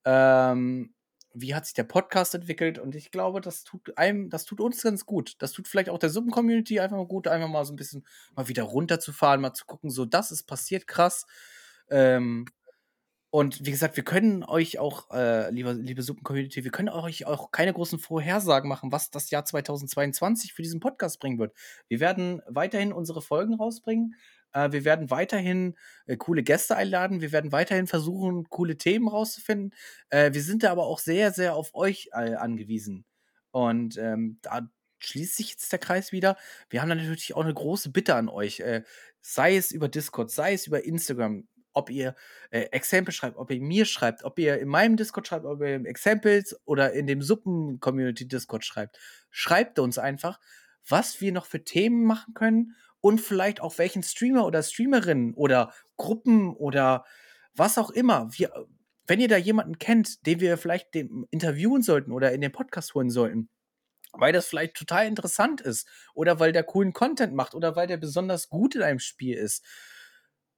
ähm, 0.06 0.94
wie 1.34 1.56
hat 1.56 1.66
sich 1.66 1.74
der 1.74 1.84
Podcast 1.84 2.36
entwickelt 2.36 2.80
und 2.80 2.96
ich 2.96 3.12
glaube, 3.12 3.42
das 3.42 3.64
tut 3.64 3.98
einem, 3.98 4.30
das 4.30 4.46
tut 4.46 4.60
uns 4.60 4.82
ganz 4.82 5.06
gut. 5.06 5.36
Das 5.40 5.52
tut 5.52 5.68
vielleicht 5.68 5.90
auch 5.90 5.98
der 5.98 6.10
Suppen-Community 6.10 6.80
einfach 6.80 6.98
mal 6.98 7.08
gut, 7.08 7.28
einfach 7.28 7.48
mal 7.48 7.66
so 7.66 7.74
ein 7.74 7.78
bisschen 7.78 8.06
mal 8.36 8.48
wieder 8.48 8.64
runterzufahren, 8.64 9.42
mal 9.42 9.54
zu 9.54 9.66
gucken, 9.66 9.90
so, 9.90 10.06
das 10.06 10.32
ist 10.32 10.44
passiert, 10.44 10.88
krass. 10.88 11.26
Ähm, 11.90 12.46
und 13.34 13.66
wie 13.66 13.72
gesagt, 13.72 13.96
wir 13.96 14.04
können 14.04 14.44
euch 14.44 14.78
auch, 14.78 15.10
äh, 15.12 15.50
liebe, 15.52 15.72
liebe 15.72 16.04
Suppen-Community, 16.04 16.66
wir 16.66 16.72
können 16.72 16.90
euch 16.90 17.26
auch 17.26 17.52
keine 17.52 17.72
großen 17.72 17.98
Vorhersagen 17.98 18.68
machen, 18.68 18.92
was 18.92 19.10
das 19.10 19.30
Jahr 19.30 19.46
2022 19.46 20.54
für 20.54 20.64
diesen 20.64 20.82
Podcast 20.82 21.18
bringen 21.22 21.40
wird. 21.40 21.54
Wir 21.88 22.02
werden 22.02 22.42
weiterhin 22.48 22.92
unsere 22.92 23.22
Folgen 23.22 23.54
rausbringen. 23.54 24.16
Äh, 24.54 24.72
wir 24.72 24.86
werden 24.86 25.10
weiterhin 25.10 25.76
äh, 26.06 26.18
coole 26.18 26.44
Gäste 26.44 26.76
einladen. 26.76 27.22
Wir 27.22 27.32
werden 27.32 27.52
weiterhin 27.52 27.88
versuchen, 27.88 28.50
coole 28.50 28.78
Themen 28.78 29.08
rauszufinden. 29.08 29.74
Äh, 30.10 30.34
wir 30.34 30.42
sind 30.42 30.64
da 30.64 30.72
aber 30.72 30.86
auch 30.86 31.00
sehr, 31.00 31.32
sehr 31.32 31.56
auf 31.56 31.74
euch 31.74 32.10
äh, 32.14 32.36
angewiesen. 32.36 33.06
Und 33.52 33.98
ähm, 33.98 34.40
da 34.42 34.70
schließt 35.00 35.36
sich 35.36 35.52
jetzt 35.52 35.72
der 35.72 35.80
Kreis 35.80 36.12
wieder. 36.12 36.38
Wir 36.70 36.82
haben 36.82 36.90
dann 36.90 37.00
natürlich 37.00 37.36
auch 37.36 37.44
eine 37.44 37.54
große 37.54 37.92
Bitte 37.92 38.16
an 38.16 38.30
euch. 38.30 38.60
Äh, 38.60 38.84
sei 39.22 39.56
es 39.56 39.72
über 39.72 39.88
Discord, 39.88 40.32
sei 40.32 40.54
es 40.54 40.68
über 40.68 40.84
Instagram, 40.84 41.48
ob 41.74 41.90
ihr 41.90 42.16
äh, 42.50 42.62
Exempel 42.72 43.14
schreibt, 43.14 43.38
ob 43.38 43.52
ihr 43.52 43.62
mir 43.62 43.86
schreibt, 43.86 44.24
ob 44.24 44.38
ihr 44.40 44.60
in 44.60 44.68
meinem 44.68 44.98
Discord 44.98 45.28
schreibt, 45.28 45.46
ob 45.46 45.62
ihr 45.62 45.76
im 45.76 45.86
Examples 45.86 46.60
oder 46.66 46.94
in 46.94 47.08
dem 47.08 47.22
Suppen-Community-Discord 47.22 48.66
schreibt. 48.66 49.00
Schreibt 49.30 49.80
uns 49.80 49.98
einfach, 49.98 50.40
was 50.88 51.22
wir 51.22 51.32
noch 51.32 51.46
für 51.46 51.64
Themen 51.64 52.04
machen 52.04 52.34
können 52.34 52.76
und 53.02 53.20
vielleicht 53.20 53.62
auch 53.62 53.78
welchen 53.78 54.04
Streamer 54.04 54.46
oder 54.46 54.64
Streamerin 54.64 55.34
oder 55.34 55.74
Gruppen 55.98 56.56
oder 56.56 57.04
was 57.56 57.78
auch 57.78 57.90
immer. 57.90 58.30
Wir, 58.32 58.52
wenn 59.08 59.20
ihr 59.20 59.28
da 59.28 59.38
jemanden 59.38 59.80
kennt, 59.80 60.26
den 60.26 60.40
wir 60.40 60.58
vielleicht 60.58 60.96
interviewen 60.96 61.82
sollten 61.82 62.12
oder 62.12 62.32
in 62.32 62.42
den 62.42 62.52
Podcast 62.52 62.94
holen 62.94 63.10
sollten, 63.10 63.50
weil 64.14 64.34
das 64.34 64.48
vielleicht 64.48 64.76
total 64.76 65.08
interessant 65.08 65.62
ist 65.62 65.88
oder 66.14 66.40
weil 66.40 66.52
der 66.52 66.64
coolen 66.64 66.94
Content 66.94 67.34
macht 67.34 67.56
oder 67.56 67.76
weil 67.76 67.88
der 67.88 67.98
besonders 67.98 68.50
gut 68.50 68.76
in 68.76 68.84
einem 68.84 69.00
Spiel 69.00 69.36
ist, 69.36 69.66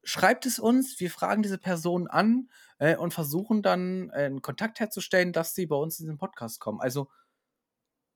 schreibt 0.03 0.45
es 0.45 0.60
uns, 0.60 0.99
wir 0.99 1.10
fragen 1.10 1.43
diese 1.43 1.58
Person 1.58 2.08
an 2.08 2.49
äh, 2.77 2.95
und 2.97 3.13
versuchen 3.13 3.62
dann 3.62 4.10
äh, 4.10 4.25
einen 4.25 4.41
Kontakt 4.41 4.79
herzustellen, 4.79 5.32
dass 5.32 5.56
sie 5.56 5.65
bei 5.65 5.75
uns 5.75 5.99
in 5.99 6.08
den 6.08 6.17
Podcast 6.17 6.60
kommen. 6.60 6.82
Also 6.82 7.10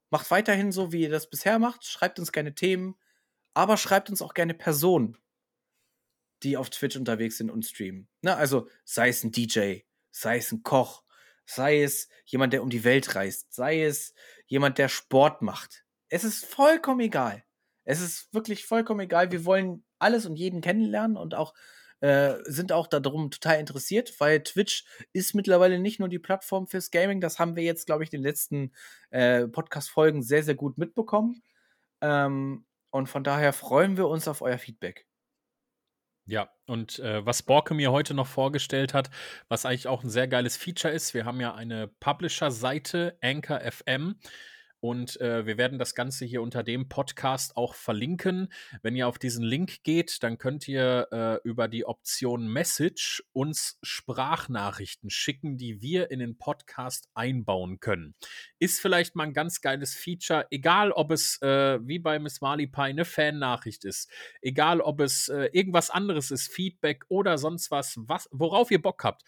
macht 0.10 0.30
weiterhin 0.32 0.72
so, 0.72 0.92
wie 0.92 1.04
ihr 1.04 1.10
das 1.10 1.30
bisher 1.30 1.60
macht, 1.60 1.86
schreibt 1.86 2.20
uns 2.20 2.32
gerne 2.32 2.54
Themen, 2.54 2.96
aber 3.58 3.76
schreibt 3.76 4.12
uns 4.12 4.22
auch 4.22 4.36
gerne 4.36 4.54
Personen, 4.54 5.18
die 6.44 6.58
auf 6.58 6.70
Twitch 6.70 6.96
unterwegs 6.96 7.40
sind 7.40 7.50
und 7.50 7.66
streamen. 7.66 8.08
Na, 8.22 8.36
ne, 8.36 8.38
also 8.38 8.70
sei 8.84 9.10
es 9.10 9.24
ein 9.24 9.32
DJ, 9.32 9.80
sei 10.12 10.38
es 10.38 10.52
ein 10.52 10.62
Koch, 10.62 11.04
sei 11.44 11.82
es 11.82 12.08
jemand, 12.26 12.54
der 12.54 12.62
um 12.62 12.70
die 12.70 12.84
Welt 12.84 13.16
reist, 13.16 13.52
sei 13.52 13.84
es 13.84 14.14
jemand, 14.46 14.78
der 14.78 14.90
Sport 14.90 15.42
macht. 15.42 15.86
Es 16.08 16.24
ist 16.24 16.46
vollkommen 16.46 17.00
egal. 17.00 17.44
Es 17.84 18.00
ist 18.00 18.32
wirklich 18.32 18.64
vollkommen 18.68 19.00
egal. 19.00 19.32
Wir 19.32 19.44
wollen 19.44 19.84
alles 19.98 20.28
und 20.28 20.36
jeden 20.36 20.62
kennenlernen 20.62 21.18
und 21.18 21.34
auch 21.34 21.56
äh, 22.00 22.36
sind 22.44 22.72
auch 22.72 22.86
darum 22.86 23.32
total 23.32 23.60
interessiert, 23.60 24.14
weil 24.20 24.44
Twitch 24.44 24.86
ist 25.14 25.34
mittlerweile 25.34 25.80
nicht 25.80 26.00
nur 26.00 26.10
die 26.10 26.20
Plattform 26.20 26.68
fürs 26.68 26.92
Gaming. 26.92 27.22
Das 27.22 27.40
haben 27.40 27.56
wir 27.56 27.64
jetzt, 27.64 27.88
glaube 27.88 28.04
ich, 28.04 28.14
in 28.14 28.20
den 28.20 28.28
letzten 28.28 28.72
äh, 29.10 29.48
Podcast-Folgen 29.48 30.22
sehr, 30.22 30.44
sehr 30.44 30.54
gut 30.54 30.78
mitbekommen. 30.78 31.42
Ähm, 32.02 32.67
und 32.92 33.08
von 33.08 33.24
daher 33.24 33.54
freuen 33.54 33.98
wir 33.98 34.08
uns 34.08 34.28
auf 34.28 34.42
euer 34.42 34.58
Feedback. 34.58 35.08
Ja, 36.30 36.50
und 36.66 37.00
äh, 37.00 37.26
was 37.26 37.42
Borke 37.42 37.74
mir 37.74 37.94
heute 37.94 38.14
noch 38.14 38.28
vorgestellt 38.28 38.94
hat, 38.94 39.10
was 39.48 39.66
eigentlich 39.66 39.88
auch 39.88 40.04
ein 40.04 40.10
sehr 40.10 40.28
geiles 40.28 40.58
Feature 40.58 40.94
ist, 40.94 41.14
wir 41.14 41.24
haben 41.24 41.40
ja 41.40 41.56
eine 41.56 41.88
Publisher-Seite, 41.88 43.18
Anchor 43.22 43.62
FM. 43.62 44.20
Und 44.80 45.20
äh, 45.22 45.46
wir 45.46 45.58
werden 45.58 45.80
das 45.80 45.96
Ganze 45.96 46.26
hier 46.26 46.42
unter 46.42 46.64
dem 46.64 46.88
Podcast 46.90 47.58
auch 47.58 47.74
verlinken. 47.74 48.52
Wenn 48.82 48.96
ihr 48.96 49.08
auf 49.08 49.18
diesen 49.20 49.44
Link 49.44 49.84
geht, 49.84 50.22
dann 50.24 50.38
könnt 50.38 50.68
ihr 50.68 51.08
äh, 51.12 51.48
über 51.48 51.68
die 51.68 51.86
Option 51.86 52.48
Message 52.48 53.24
uns 53.34 53.80
Sprachnachrichten 53.82 55.10
schicken, 55.10 55.58
die 55.58 55.82
wir 55.82 56.12
in 56.12 56.20
den 56.20 56.38
Podcast 56.38 57.10
einbauen 57.14 57.80
können. 57.80 58.16
Ist 58.60 58.80
vielleicht 58.80 59.16
mal 59.16 59.26
ein 59.26 59.34
ganz 59.34 59.62
geiles 59.62 59.96
Feature, 59.96 60.48
egal 60.52 60.92
ob 60.92 61.12
es 61.12 61.42
äh, 61.42 61.80
wie 61.82 62.00
bei 62.00 62.20
Miss 62.20 62.42
Marley 62.42 62.68
Pie 62.68 62.82
eine 62.82 63.06
Fan-Nachricht 63.06 63.86
ist, 63.86 64.10
egal 64.42 64.82
ob 64.82 65.00
es 65.02 65.30
äh, 65.30 65.50
irgendwas 65.52 65.90
anderes 65.90 66.32
ist, 66.32 66.52
Feedback 66.52 67.06
oder 67.10 67.38
sonst 67.38 67.72
was, 67.72 67.96
was 67.98 68.30
worauf 68.32 68.72
ihr 68.72 68.82
Bock 68.82 69.04
habt 69.04 69.24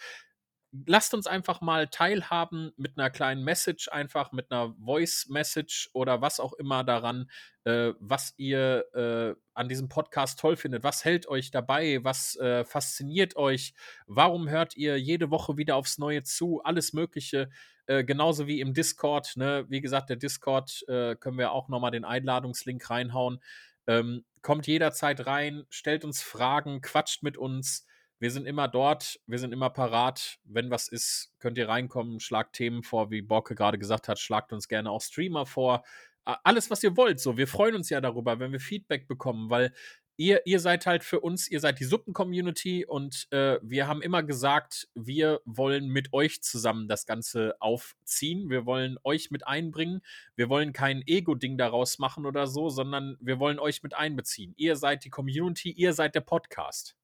lasst 0.86 1.14
uns 1.14 1.28
einfach 1.28 1.62
mal 1.62 1.88
teilhaben 1.88 2.72
mit 2.78 2.98
einer 2.98 3.10
kleinen 3.10 3.44
Message, 3.44 3.90
einfach 3.90 4.32
mit 4.32 4.52
einer 4.52 4.76
Voice-Message 4.84 5.90
oder 5.94 6.22
was 6.22 6.40
auch 6.40 6.54
immer 6.54 6.84
daran, 6.84 7.30
äh, 7.64 7.94
was 8.00 8.34
ihr 8.38 8.86
äh, 8.94 9.36
an 9.54 9.68
diesem 9.68 9.90
Podcast 9.90 10.40
toll 10.40 10.56
findet. 10.56 10.84
Was 10.84 11.06
hält 11.06 11.28
euch 11.28 11.52
dabei? 11.52 12.00
Was 12.04 12.36
äh, 12.38 12.64
fasziniert 12.66 13.36
euch? 13.36 13.74
Warum 14.06 14.50
hört 14.50 14.78
ihr 14.78 15.00
jede 15.00 15.32
Woche 15.32 15.58
wieder 15.58 15.76
aufs 15.76 15.98
Neue 15.98 16.24
zu? 16.24 16.62
Alles 16.64 16.94
Mögliche. 16.94 17.50
Äh, 17.88 18.04
genauso 18.04 18.46
wie 18.46 18.62
im 18.62 18.74
Discord. 18.74 19.36
Ne? 19.36 19.66
Wie 19.70 19.82
gesagt, 19.82 20.10
der 20.10 20.18
Discord 20.18 20.84
äh, 20.88 21.16
können 21.16 21.40
wir 21.40 21.52
auch 21.52 21.70
nochmal 21.70 21.92
den 21.92 22.06
Einladungslink 22.06 22.88
reinhauen. 22.90 23.42
Ähm, 23.88 24.24
kommt 24.44 24.68
jederzeit 24.68 25.26
rein, 25.26 25.66
stellt 25.70 26.06
uns 26.06 26.22
Fragen, 26.22 26.82
quatscht 26.82 27.24
mit 27.24 27.38
uns. 27.38 27.88
Wir 28.20 28.32
sind 28.32 28.46
immer 28.46 28.68
dort, 28.68 29.20
wir 29.28 29.40
sind 29.40 29.54
immer 29.54 29.70
parat. 29.70 30.40
Wenn 30.44 30.70
was 30.70 30.88
ist, 30.90 31.34
könnt 31.40 31.58
ihr 31.58 31.70
reinkommen, 31.70 32.20
schlagt 32.20 32.54
Themen 32.56 32.84
vor, 32.84 33.12
wie 33.12 33.22
Borke 33.22 33.56
gerade 33.56 33.80
gesagt 33.80 34.08
hat, 34.08 34.20
schlagt 34.20 34.52
uns 34.54 34.68
gerne 34.68 34.92
auch 34.92 35.02
Streamer 35.02 35.46
vor. 35.46 35.84
Alles, 36.26 36.70
was 36.70 36.84
ihr 36.84 36.96
wollt. 36.98 37.20
So, 37.20 37.38
wir 37.38 37.48
freuen 37.48 37.76
uns 37.76 37.90
ja 37.90 38.02
darüber, 38.02 38.40
wenn 38.40 38.52
wir 38.52 38.60
Feedback 38.60 39.08
bekommen, 39.08 39.50
weil 39.50 39.74
ihr, 40.20 40.46
ihr 40.46 40.60
seid 40.60 40.86
halt 40.86 41.06
für 41.06 41.22
uns, 41.22 41.48
ihr 41.48 41.62
seid 41.62 41.80
die 41.80 41.86
Suppen-Community 41.86 42.86
und 42.86 43.28
äh, 43.32 43.58
wir 43.64 43.88
haben 43.88 44.02
immer 44.02 44.22
gesagt, 44.22 44.90
wir 44.94 45.40
wollen 45.46 45.88
mit 45.88 46.12
euch 46.12 46.44
zusammen 46.44 46.90
das 46.90 47.06
Ganze 47.06 47.56
aufziehen. 47.62 48.50
Wir 48.50 48.66
wollen 48.66 48.98
euch 49.06 49.32
mit 49.32 49.48
einbringen. 49.48 50.02
Wir 50.36 50.50
wollen 50.50 50.74
kein 50.74 51.02
Ego-Ding 51.08 51.58
daraus 51.58 52.00
machen 52.00 52.26
oder 52.26 52.48
so, 52.48 52.68
sondern 52.68 53.18
wir 53.22 53.40
wollen 53.40 53.60
euch 53.60 53.82
mit 53.82 53.96
einbeziehen. 53.96 54.54
Ihr 54.58 54.76
seid 54.76 55.06
die 55.06 55.10
Community, 55.10 55.72
ihr 55.72 55.94
seid 55.94 56.16
der 56.16 56.22
Podcast. 56.22 56.98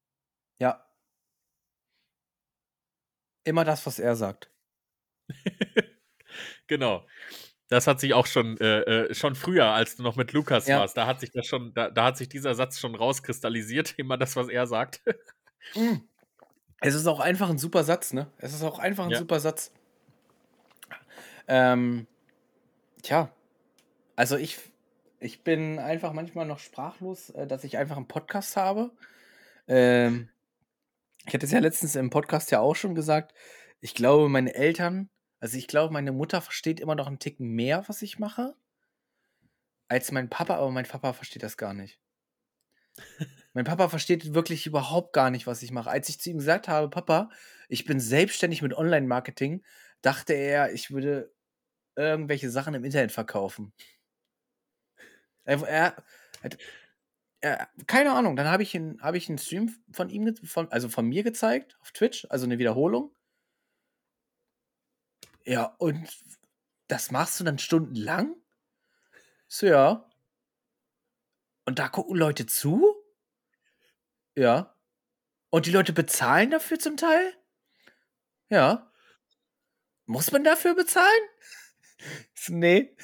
Ja. 0.60 0.86
Immer 3.46 3.64
das, 3.64 3.86
was 3.86 4.00
er 4.00 4.16
sagt. 4.18 4.52
genau. 6.68 7.06
Das 7.70 7.88
hat 7.88 8.00
sich 8.00 8.14
auch 8.14 8.28
schon, 8.28 8.58
äh, 8.60 8.82
äh, 8.82 9.14
schon 9.16 9.36
früher, 9.36 9.68
als 9.68 9.96
du 9.96 10.04
noch 10.04 10.16
mit 10.18 10.34
Lukas 10.34 10.68
Ja. 10.68 10.80
warst, 10.82 10.98
da 10.98 11.08
hat 11.08 11.20
sich 11.20 11.32
das 11.32 11.48
schon, 11.48 11.74
da, 11.74 11.90
da 11.90 12.06
hat 12.06 12.18
sich 12.18 12.30
dieser 12.30 12.56
Satz 12.56 12.80
schon 12.80 12.96
rauskristallisiert, 12.96 13.96
immer 13.98 14.18
das, 14.18 14.36
was 14.36 14.50
er 14.50 14.68
sagt. 14.68 15.02
Mm. 15.76 15.96
Es 16.82 16.94
ist 16.94 17.08
auch 17.08 17.20
einfach 17.20 17.50
ein 17.50 17.58
super 17.58 17.84
Satz, 17.84 18.14
ne? 18.14 18.32
Es 18.38 18.54
ist 18.54 18.64
auch 18.64 18.80
einfach 18.80 19.06
ein 19.06 19.12
Ja. 19.12 19.18
super 19.18 19.40
Satz. 19.40 19.72
Ähm, 21.48 22.08
tja, 23.04 23.32
also 24.16 24.38
ich, 24.38 24.60
ich 25.20 25.44
bin 25.44 25.80
einfach 25.80 26.14
manchmal 26.14 26.46
noch 26.46 26.60
sprachlos, 26.60 27.32
äh, 27.32 27.48
dass 27.48 27.64
ich 27.64 27.78
einfach 27.78 27.98
einen 27.98 28.08
Podcast 28.08 28.58
habe. 28.58 28.92
Ähm, 29.68 30.30
ich 31.28 31.34
hatte 31.34 31.46
es 31.46 31.52
ja 31.52 31.60
letztens 31.60 31.96
im 31.96 32.10
Podcast 32.10 32.52
ja 32.52 32.60
auch 32.60 32.76
schon 32.76 32.96
gesagt. 32.96 33.34
Ich 33.80 33.94
glaube, 33.96 34.30
meine 34.30 34.54
Eltern, 34.54 35.10
also 35.40 35.58
ich 35.58 35.68
glaube, 35.68 35.94
meine 35.94 36.12
Mutter 36.12 36.42
versteht 36.42 36.80
immer 36.80 36.96
noch 36.96 37.08
einen 37.08 37.20
Ticken 37.20 37.50
mehr, 37.50 37.84
was 37.88 38.02
ich 38.02 38.20
mache, 38.20 38.56
als 39.88 40.12
mein 40.12 40.30
Papa, 40.30 40.56
aber 40.56 40.72
mein 40.72 40.86
Papa 40.86 41.14
versteht 41.14 41.44
das 41.44 41.58
gar 41.58 41.74
nicht. 41.74 42.00
Mein 43.54 43.66
Papa 43.66 43.90
versteht 43.90 44.34
wirklich 44.34 44.68
überhaupt 44.68 45.14
gar 45.14 45.30
nicht, 45.30 45.48
was 45.48 45.62
ich 45.62 45.72
mache. 45.72 45.90
Als 45.90 46.10
ich 46.10 46.20
zu 46.20 46.30
ihm 46.30 46.38
gesagt 46.38 46.68
habe, 46.68 46.90
Papa, 46.90 47.30
ich 47.70 47.86
bin 47.86 48.00
selbstständig 48.00 48.62
mit 48.62 48.74
Online-Marketing, 48.74 49.64
dachte 50.02 50.34
er, 50.34 50.74
ich 50.74 50.92
würde 50.92 51.34
irgendwelche 51.96 52.50
Sachen 52.50 52.74
im 52.74 52.84
Internet 52.84 53.12
verkaufen. 53.12 53.74
Er, 55.46 55.62
er, 55.64 56.04
er, 57.42 57.70
keine 57.88 58.14
Ahnung, 58.14 58.36
dann 58.36 58.48
habe 58.48 58.64
ich, 58.64 58.74
habe 58.76 59.18
ich 59.18 59.30
einen 59.30 59.38
Stream 59.38 59.76
von 59.92 60.10
ihm, 60.10 60.36
von, 60.38 60.72
also 60.72 60.90
von 60.90 61.08
mir 61.08 61.24
gezeigt, 61.24 61.78
auf 61.82 61.92
Twitch, 61.92 62.26
also 62.30 62.46
eine 62.46 62.58
Wiederholung. 62.58 63.16
Ja, 65.46 65.76
und 65.78 66.08
das 66.88 67.12
machst 67.12 67.40
du 67.40 67.44
dann 67.44 67.60
stundenlang? 67.60 68.36
So, 69.48 69.68
ja. 69.68 70.10
Und 71.66 71.80
da 71.80 71.88
gucken 71.88 72.16
Leute 72.16 72.46
zu? 72.46 72.96
Ja. 74.36 74.76
Und 75.50 75.66
die 75.66 75.72
Leute 75.72 75.94
bezahlen 75.94 76.52
dafür 76.52 76.80
zum 76.80 76.98
Teil? 76.98 77.34
Ja. 78.50 78.92
Muss 80.06 80.32
man 80.32 80.44
dafür 80.44 80.76
bezahlen? 80.76 81.24
Nee. 82.50 82.96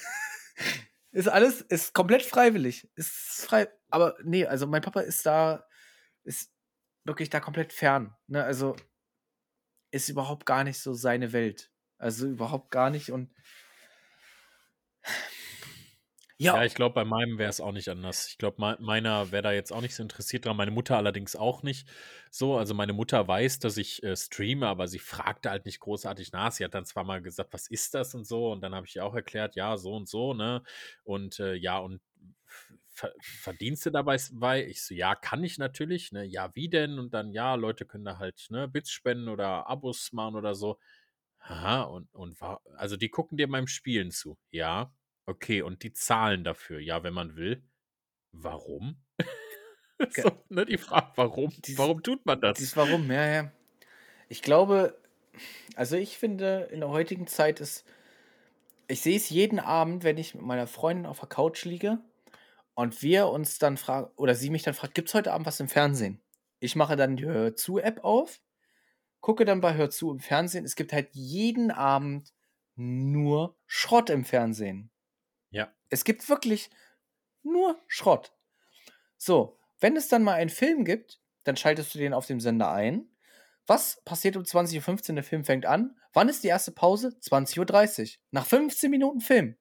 Ist 1.11 1.27
alles, 1.27 1.61
ist 1.61 1.93
komplett 1.93 2.23
freiwillig. 2.23 2.89
Ist 2.95 3.45
frei. 3.45 3.67
Aber 3.89 4.15
nee, 4.23 4.45
also 4.45 4.67
mein 4.67 4.81
Papa 4.81 5.01
ist 5.01 5.25
da, 5.25 5.65
ist 6.23 6.53
wirklich 7.03 7.29
da 7.29 7.39
komplett 7.39 7.73
fern. 7.73 8.15
Ne? 8.27 8.43
Also 8.43 8.75
ist 9.91 10.09
überhaupt 10.09 10.45
gar 10.45 10.63
nicht 10.63 10.79
so 10.79 10.93
seine 10.93 11.33
Welt. 11.33 11.71
Also 11.97 12.27
überhaupt 12.27 12.71
gar 12.71 12.89
nicht. 12.89 13.11
Und 13.11 13.33
ja, 16.49 16.53
Ja, 16.53 16.65
ich 16.65 16.73
glaube, 16.73 16.95
bei 16.95 17.05
meinem 17.05 17.37
wäre 17.37 17.49
es 17.51 17.61
auch 17.61 17.71
nicht 17.71 17.87
anders. 17.89 18.27
Ich 18.27 18.37
glaube, 18.39 18.55
mei- 18.59 18.75
meiner 18.79 19.31
wäre 19.31 19.43
da 19.43 19.51
jetzt 19.51 19.71
auch 19.71 19.81
nicht 19.81 19.93
so 19.95 20.01
interessiert 20.01 20.45
dran. 20.45 20.57
Meine 20.57 20.71
Mutter 20.71 20.97
allerdings 20.97 21.35
auch 21.35 21.61
nicht. 21.61 21.87
So, 22.31 22.57
also 22.57 22.73
meine 22.73 22.93
Mutter 22.93 23.27
weiß, 23.27 23.59
dass 23.59 23.77
ich 23.77 24.01
äh, 24.01 24.15
streame, 24.15 24.65
aber 24.67 24.87
sie 24.87 24.97
fragte 24.97 25.51
halt 25.51 25.65
nicht 25.65 25.79
großartig 25.79 26.31
nach. 26.31 26.51
Sie 26.51 26.63
hat 26.65 26.73
dann 26.73 26.85
zwar 26.85 27.03
mal 27.03 27.21
gesagt, 27.21 27.53
was 27.53 27.67
ist 27.67 27.93
das 27.93 28.15
und 28.15 28.25
so, 28.25 28.51
und 28.51 28.61
dann 28.61 28.73
habe 28.73 28.87
ich 28.87 28.95
ihr 28.95 29.05
auch 29.05 29.13
erklärt, 29.13 29.55
ja, 29.55 29.77
so 29.77 29.93
und 29.95 30.07
so, 30.09 30.33
ne? 30.33 30.63
Und 31.03 31.39
äh, 31.39 31.53
ja, 31.53 31.77
und 31.77 32.01
ver 32.87 33.11
Verdienste 33.21 33.91
dabei 33.91 34.17
bei? 34.33 34.65
Ich 34.65 34.83
so, 34.83 34.93
ja, 34.93 35.15
kann 35.15 35.43
ich 35.43 35.57
natürlich, 35.57 36.11
ne? 36.11 36.23
Ja, 36.25 36.49
wie 36.55 36.69
denn? 36.69 36.99
Und 36.99 37.13
dann, 37.13 37.31
ja, 37.33 37.55
Leute 37.55 37.85
können 37.85 38.05
da 38.05 38.17
halt, 38.17 38.47
ne, 38.49 38.67
Bits 38.67 38.91
spenden 38.91 39.29
oder 39.29 39.67
Abos 39.69 40.11
machen 40.13 40.35
oder 40.35 40.55
so. 40.55 40.79
Aha, 41.39 41.83
und, 41.83 42.13
und 42.13 42.37
also 42.75 42.97
die 42.97 43.09
gucken 43.09 43.37
dir 43.37 43.49
beim 43.49 43.67
Spielen 43.67 44.11
zu. 44.11 44.37
Ja, 44.51 44.93
okay, 45.31 45.61
und 45.61 45.83
die 45.83 45.93
zahlen 45.93 46.43
dafür. 46.43 46.79
Ja, 46.79 47.03
wenn 47.03 47.13
man 47.13 47.35
will. 47.35 47.63
Warum? 48.31 49.01
So, 50.09 50.31
ne, 50.49 50.65
die 50.65 50.79
Frage, 50.79 51.11
warum? 51.15 51.51
Dies- 51.59 51.77
Warum 51.77 52.01
tut 52.01 52.25
man 52.25 52.41
das? 52.41 52.57
Dies 52.57 52.75
Warum, 52.75 53.11
ja, 53.11 53.23
ja. 53.27 53.51
Ich 54.29 54.41
glaube, 54.41 54.99
also 55.75 55.95
ich 55.95 56.17
finde, 56.17 56.69
in 56.71 56.79
der 56.79 56.89
heutigen 56.89 57.27
Zeit 57.27 57.59
ist, 57.59 57.85
ich 58.87 59.01
sehe 59.01 59.15
es 59.17 59.29
jeden 59.29 59.59
Abend, 59.59 60.03
wenn 60.03 60.17
ich 60.17 60.33
mit 60.35 60.43
meiner 60.43 60.65
Freundin 60.67 61.05
auf 61.05 61.19
der 61.19 61.29
Couch 61.29 61.65
liege 61.65 61.99
und 62.73 63.01
wir 63.03 63.27
uns 63.27 63.59
dann 63.59 63.77
fragen, 63.77 64.09
oder 64.15 64.33
sie 64.35 64.49
mich 64.49 64.63
dann 64.63 64.73
fragt, 64.73 64.95
gibt 64.95 65.09
es 65.09 65.13
heute 65.13 65.33
Abend 65.33 65.45
was 65.45 65.59
im 65.59 65.69
Fernsehen? 65.69 66.19
Ich 66.59 66.75
mache 66.75 66.95
dann 66.95 67.15
die 67.15 67.25
Hör 67.25 67.55
zu-App 67.55 68.03
auf, 68.03 68.41
gucke 69.19 69.45
dann 69.45 69.61
bei 69.61 69.75
Hör 69.75 69.89
zu 69.91 70.11
im 70.11 70.19
Fernsehen. 70.19 70.65
Es 70.65 70.75
gibt 70.75 70.93
halt 70.93 71.09
jeden 71.13 71.71
Abend 71.71 72.33
nur 72.75 73.55
Schrott 73.67 74.09
im 74.09 74.25
Fernsehen. 74.25 74.89
Es 75.91 76.03
gibt 76.03 76.27
wirklich 76.29 76.71
nur 77.43 77.79
Schrott. 77.87 78.33
So, 79.17 79.59
wenn 79.79 79.95
es 79.95 80.07
dann 80.07 80.23
mal 80.23 80.33
einen 80.33 80.49
Film 80.49 80.85
gibt, 80.85 81.21
dann 81.43 81.57
schaltest 81.57 81.93
du 81.93 81.99
den 81.99 82.13
auf 82.13 82.25
dem 82.25 82.39
Sender 82.39 82.71
ein. 82.71 83.07
Was 83.67 84.01
passiert 84.03 84.37
um 84.37 84.43
20.15 84.43 85.09
Uhr? 85.09 85.15
Der 85.15 85.23
Film 85.23 85.43
fängt 85.43 85.65
an. 85.65 85.95
Wann 86.13 86.29
ist 86.29 86.43
die 86.43 86.47
erste 86.47 86.71
Pause? 86.71 87.09
20.30 87.21 88.01
Uhr. 88.01 88.19
Nach 88.31 88.45
15 88.45 88.89
Minuten 88.89 89.21
Film. 89.21 89.57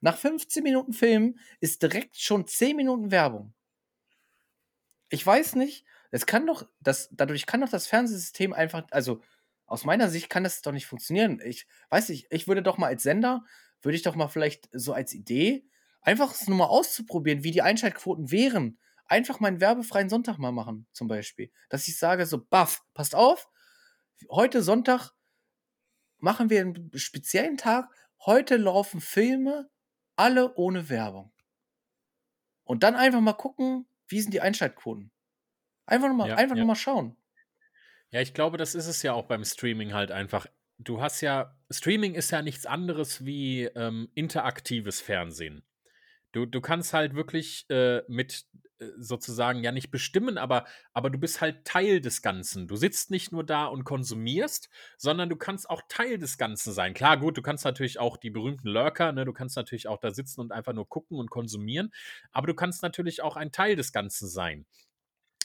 Nach 0.00 0.16
15 0.16 0.62
Minuten 0.62 0.92
Film 0.92 1.38
ist 1.60 1.82
direkt 1.82 2.16
schon 2.16 2.46
10 2.46 2.76
Minuten 2.76 3.10
Werbung. 3.10 3.54
Ich 5.10 5.24
weiß 5.24 5.54
nicht, 5.54 5.84
es 6.10 6.26
kann 6.26 6.46
doch, 6.46 6.66
das, 6.80 7.08
dadurch 7.12 7.46
kann 7.46 7.60
doch 7.60 7.68
das 7.68 7.86
Fernsehsystem 7.86 8.52
einfach, 8.52 8.84
also 8.90 9.22
aus 9.66 9.84
meiner 9.84 10.08
Sicht 10.08 10.28
kann 10.28 10.44
das 10.44 10.62
doch 10.62 10.72
nicht 10.72 10.86
funktionieren. 10.86 11.40
Ich 11.44 11.66
weiß 11.90 12.08
nicht, 12.08 12.26
ich 12.30 12.48
würde 12.48 12.62
doch 12.62 12.78
mal 12.78 12.88
als 12.88 13.02
Sender, 13.02 13.44
würde 13.82 13.96
ich 13.96 14.02
doch 14.02 14.14
mal 14.14 14.28
vielleicht 14.28 14.68
so 14.72 14.92
als 14.92 15.12
Idee, 15.12 15.66
einfach 16.00 16.32
es 16.32 16.48
nur 16.48 16.58
mal 16.58 16.66
auszuprobieren, 16.66 17.44
wie 17.44 17.50
die 17.50 17.62
Einschaltquoten 17.62 18.30
wären. 18.30 18.78
Einfach 19.06 19.40
mal 19.40 19.48
einen 19.48 19.60
werbefreien 19.60 20.08
Sonntag 20.08 20.38
mal 20.38 20.52
machen, 20.52 20.86
zum 20.92 21.08
Beispiel. 21.08 21.50
Dass 21.68 21.86
ich 21.88 21.98
sage, 21.98 22.24
so, 22.26 22.44
baff, 22.44 22.82
passt 22.94 23.14
auf, 23.14 23.48
heute 24.30 24.62
Sonntag 24.62 25.12
machen 26.18 26.50
wir 26.50 26.60
einen 26.60 26.90
speziellen 26.94 27.56
Tag. 27.56 27.90
Heute 28.24 28.56
laufen 28.56 29.00
Filme 29.00 29.68
alle 30.16 30.54
ohne 30.54 30.88
Werbung. 30.88 31.32
Und 32.64 32.84
dann 32.84 32.94
einfach 32.94 33.20
mal 33.20 33.32
gucken, 33.32 33.86
wie 34.06 34.20
sind 34.20 34.32
die 34.32 34.40
Einschaltquoten. 34.40 35.10
Einfach 35.84 36.08
nur 36.08 36.16
mal, 36.16 36.28
Ja, 36.28 36.36
einfach 36.36 36.54
ja. 36.56 36.60
nur 36.60 36.68
mal 36.68 36.76
schauen. 36.76 37.16
Ja, 38.10 38.20
ich 38.20 38.34
glaube, 38.34 38.56
das 38.56 38.74
ist 38.74 38.86
es 38.86 39.02
ja 39.02 39.14
auch 39.14 39.26
beim 39.26 39.44
Streaming 39.44 39.94
halt 39.94 40.12
einfach. 40.12 40.46
Du 40.78 41.00
hast 41.00 41.20
ja, 41.22 41.56
Streaming 41.72 42.14
ist 42.14 42.30
ja 42.30 42.42
nichts 42.42 42.66
anderes 42.66 43.24
wie 43.24 43.64
ähm, 43.64 44.08
interaktives 44.14 45.00
Fernsehen. 45.00 45.64
Du, 46.32 46.46
du 46.46 46.60
kannst 46.60 46.94
halt 46.94 47.14
wirklich 47.14 47.66
äh, 47.68 48.02
mit 48.08 48.46
äh, 48.78 48.86
sozusagen 48.96 49.62
ja 49.62 49.70
nicht 49.70 49.90
bestimmen, 49.90 50.38
aber, 50.38 50.64
aber 50.94 51.10
du 51.10 51.18
bist 51.18 51.40
halt 51.40 51.64
Teil 51.66 52.00
des 52.00 52.22
Ganzen. 52.22 52.68
Du 52.68 52.76
sitzt 52.76 53.10
nicht 53.10 53.32
nur 53.32 53.44
da 53.44 53.66
und 53.66 53.84
konsumierst, 53.84 54.70
sondern 54.96 55.28
du 55.28 55.36
kannst 55.36 55.68
auch 55.68 55.82
Teil 55.88 56.18
des 56.18 56.38
Ganzen 56.38 56.72
sein. 56.72 56.94
Klar, 56.94 57.18
gut, 57.18 57.36
du 57.36 57.42
kannst 57.42 57.64
natürlich 57.64 57.98
auch 57.98 58.16
die 58.16 58.30
berühmten 58.30 58.68
Lurker, 58.68 59.12
ne, 59.12 59.24
du 59.24 59.32
kannst 59.32 59.56
natürlich 59.56 59.88
auch 59.88 59.98
da 59.98 60.10
sitzen 60.10 60.40
und 60.40 60.52
einfach 60.52 60.72
nur 60.72 60.88
gucken 60.88 61.18
und 61.18 61.30
konsumieren, 61.30 61.92
aber 62.32 62.46
du 62.46 62.54
kannst 62.54 62.82
natürlich 62.82 63.22
auch 63.22 63.36
ein 63.36 63.52
Teil 63.52 63.76
des 63.76 63.92
Ganzen 63.92 64.28
sein. 64.28 64.66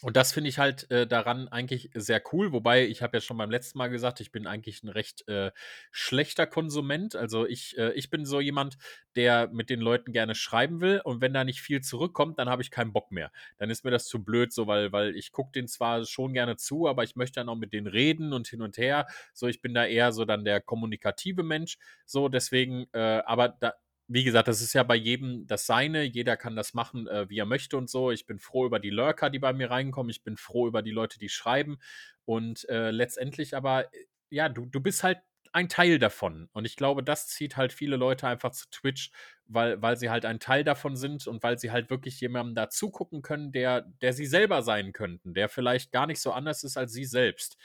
Und 0.03 0.15
das 0.15 0.31
finde 0.31 0.49
ich 0.49 0.59
halt 0.59 0.91
äh, 0.91 1.07
daran 1.07 1.47
eigentlich 1.47 1.89
sehr 1.95 2.21
cool, 2.31 2.51
wobei 2.51 2.85
ich 2.85 3.01
habe 3.01 3.17
ja 3.17 3.21
schon 3.21 3.35
beim 3.37 3.49
letzten 3.49 3.79
Mal 3.79 3.87
gesagt, 3.87 4.19
ich 4.19 4.31
bin 4.31 4.45
eigentlich 4.45 4.83
ein 4.83 4.89
recht 4.89 5.27
äh, 5.27 5.51
schlechter 5.91 6.45
Konsument. 6.45 7.15
Also 7.15 7.47
ich, 7.47 7.75
äh, 7.79 7.93
ich 7.93 8.11
bin 8.11 8.23
so 8.23 8.39
jemand, 8.39 8.77
der 9.15 9.49
mit 9.51 9.71
den 9.71 9.79
Leuten 9.79 10.11
gerne 10.11 10.35
schreiben 10.35 10.81
will 10.81 11.01
und 11.03 11.19
wenn 11.21 11.33
da 11.33 11.43
nicht 11.43 11.61
viel 11.61 11.81
zurückkommt, 11.81 12.37
dann 12.37 12.47
habe 12.47 12.61
ich 12.61 12.69
keinen 12.69 12.93
Bock 12.93 13.11
mehr. 13.11 13.31
Dann 13.57 13.71
ist 13.71 13.83
mir 13.85 13.89
das 13.91 14.05
zu 14.05 14.23
blöd, 14.23 14.53
so 14.53 14.67
weil, 14.67 14.91
weil 14.91 15.15
ich 15.15 15.31
gucke 15.31 15.51
denen 15.51 15.67
zwar 15.67 16.05
schon 16.05 16.31
gerne 16.33 16.57
zu, 16.57 16.87
aber 16.87 17.03
ich 17.03 17.15
möchte 17.15 17.39
dann 17.39 17.49
auch 17.49 17.55
mit 17.55 17.73
denen 17.73 17.87
reden 17.87 18.33
und 18.33 18.47
hin 18.47 18.61
und 18.61 18.77
her. 18.77 19.07
So, 19.33 19.47
ich 19.47 19.61
bin 19.61 19.73
da 19.73 19.83
eher 19.85 20.11
so 20.11 20.25
dann 20.25 20.45
der 20.45 20.61
kommunikative 20.61 21.41
Mensch. 21.41 21.77
So, 22.05 22.29
deswegen, 22.29 22.85
äh, 22.93 23.23
aber 23.25 23.49
da, 23.49 23.73
wie 24.07 24.23
gesagt, 24.23 24.47
das 24.47 24.61
ist 24.61 24.73
ja 24.73 24.83
bei 24.83 24.95
jedem 24.95 25.47
das 25.47 25.65
Seine. 25.65 26.03
Jeder 26.03 26.37
kann 26.37 26.55
das 26.55 26.73
machen, 26.73 27.07
äh, 27.07 27.29
wie 27.29 27.39
er 27.39 27.45
möchte 27.45 27.77
und 27.77 27.89
so. 27.89 28.11
Ich 28.11 28.25
bin 28.25 28.39
froh 28.39 28.65
über 28.65 28.79
die 28.79 28.89
Lurker, 28.89 29.29
die 29.29 29.39
bei 29.39 29.53
mir 29.53 29.69
reinkommen. 29.71 30.09
Ich 30.09 30.23
bin 30.23 30.37
froh 30.37 30.67
über 30.67 30.81
die 30.81 30.91
Leute, 30.91 31.19
die 31.19 31.29
schreiben. 31.29 31.77
Und 32.25 32.67
äh, 32.69 32.91
letztendlich 32.91 33.55
aber, 33.55 33.85
äh, 33.93 34.05
ja, 34.29 34.49
du, 34.49 34.65
du 34.65 34.79
bist 34.81 35.03
halt 35.03 35.19
ein 35.53 35.69
Teil 35.69 35.99
davon. 35.99 36.49
Und 36.53 36.65
ich 36.65 36.75
glaube, 36.75 37.03
das 37.03 37.27
zieht 37.27 37.57
halt 37.57 37.73
viele 37.73 37.95
Leute 37.97 38.27
einfach 38.27 38.51
zu 38.51 38.69
Twitch, 38.69 39.11
weil, 39.45 39.81
weil 39.81 39.97
sie 39.97 40.09
halt 40.09 40.25
ein 40.25 40.39
Teil 40.39 40.63
davon 40.63 40.95
sind 40.95 41.27
und 41.27 41.43
weil 41.43 41.57
sie 41.57 41.71
halt 41.71 41.89
wirklich 41.89 42.19
jemandem 42.21 42.55
da 42.55 42.69
zugucken 42.69 43.21
können, 43.21 43.51
der, 43.51 43.81
der 44.01 44.13
sie 44.13 44.25
selber 44.25 44.61
sein 44.61 44.93
könnten, 44.93 45.33
der 45.33 45.49
vielleicht 45.49 45.91
gar 45.91 46.07
nicht 46.07 46.19
so 46.21 46.31
anders 46.31 46.63
ist 46.63 46.77
als 46.77 46.93
sie 46.93 47.05
selbst. 47.05 47.57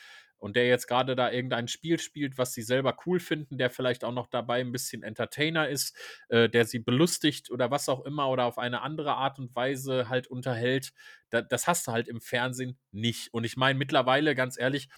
Und 0.43 0.57
der 0.57 0.67
jetzt 0.67 0.89
gerade 0.89 1.15
da 1.15 1.31
irgendein 1.31 1.69
Spiel 1.69 2.01
spielt, 2.01 2.37
was 2.37 2.53
sie 2.53 2.63
selber 2.63 2.97
cool 3.07 3.21
finden, 3.21 3.59
der 3.59 3.71
vielleicht 3.71 4.03
auch 4.03 4.11
noch 4.11 4.27
dabei 4.27 4.61
ein 4.61 4.73
bisschen 4.73 5.05
Entertainer 5.05 5.69
ist, 5.69 5.97
äh, 6.31 6.49
der 6.49 6.65
sie 6.65 6.81
belustigt 6.81 7.53
oder 7.53 7.71
was 7.71 7.89
auch 7.89 8.05
immer 8.05 8.29
oder 8.29 8.47
auf 8.47 8.59
eine 8.59 8.83
andere 8.83 9.15
Art 9.15 9.39
und 9.39 9.55
Weise 9.55 10.09
halt 10.09 10.27
unterhält. 10.27 10.93
Da, 11.31 11.43
das 11.43 11.69
hast 11.69 11.87
du 11.87 11.93
halt 11.93 12.09
im 12.09 12.21
Fernsehen 12.21 12.77
nicht. 12.91 13.33
Und 13.33 13.45
ich 13.45 13.57
meine, 13.57 13.79
mittlerweile, 13.79 14.35
ganz 14.35 14.59
ehrlich, 14.59 14.89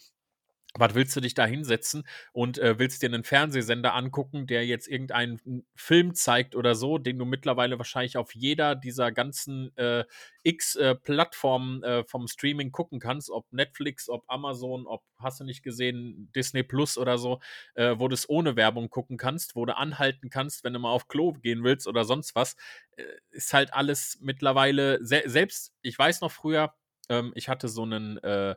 was 0.76 0.94
willst 0.94 1.14
du 1.14 1.20
dich 1.20 1.34
da 1.34 1.46
hinsetzen 1.46 2.06
und 2.32 2.58
äh, 2.58 2.78
willst 2.78 3.02
dir 3.02 3.06
einen 3.06 3.24
Fernsehsender 3.24 3.94
angucken, 3.94 4.46
der 4.46 4.66
jetzt 4.66 4.88
irgendeinen 4.88 5.64
Film 5.76 6.14
zeigt 6.14 6.56
oder 6.56 6.74
so, 6.74 6.98
den 6.98 7.18
du 7.18 7.24
mittlerweile 7.24 7.78
wahrscheinlich 7.78 8.16
auf 8.16 8.34
jeder 8.34 8.74
dieser 8.74 9.12
ganzen 9.12 9.76
äh, 9.76 10.04
X-Plattformen 10.42 11.82
äh, 11.82 12.00
äh, 12.00 12.04
vom 12.04 12.26
Streaming 12.26 12.72
gucken 12.72 12.98
kannst, 12.98 13.30
ob 13.30 13.50
Netflix, 13.52 14.08
ob 14.08 14.24
Amazon, 14.26 14.87
ob 14.87 15.02
hast 15.18 15.40
du 15.40 15.44
nicht 15.44 15.62
gesehen, 15.62 16.30
Disney 16.34 16.64
Plus 16.64 16.98
oder 16.98 17.18
so, 17.18 17.40
äh, 17.74 17.94
wo 17.98 18.08
du 18.08 18.14
es 18.14 18.28
ohne 18.28 18.56
Werbung 18.56 18.90
gucken 18.90 19.16
kannst, 19.16 19.54
wo 19.54 19.64
du 19.64 19.76
anhalten 19.76 20.28
kannst, 20.28 20.64
wenn 20.64 20.72
du 20.72 20.80
mal 20.80 20.90
auf 20.90 21.08
Klo 21.08 21.32
gehen 21.32 21.62
willst 21.62 21.87
oder 21.87 22.04
sonst 22.04 22.34
was, 22.34 22.56
äh, 22.96 23.04
ist 23.30 23.52
halt 23.54 23.72
alles 23.72 24.18
mittlerweile, 24.20 24.98
se 25.04 25.22
selbst, 25.26 25.72
ich 25.82 25.98
weiß 25.98 26.20
noch 26.20 26.32
früher, 26.32 26.74
ähm, 27.09 27.33
ich 27.35 27.49
hatte 27.49 27.69
so 27.69 27.83
einen, 27.83 28.19
äh, 28.19 28.57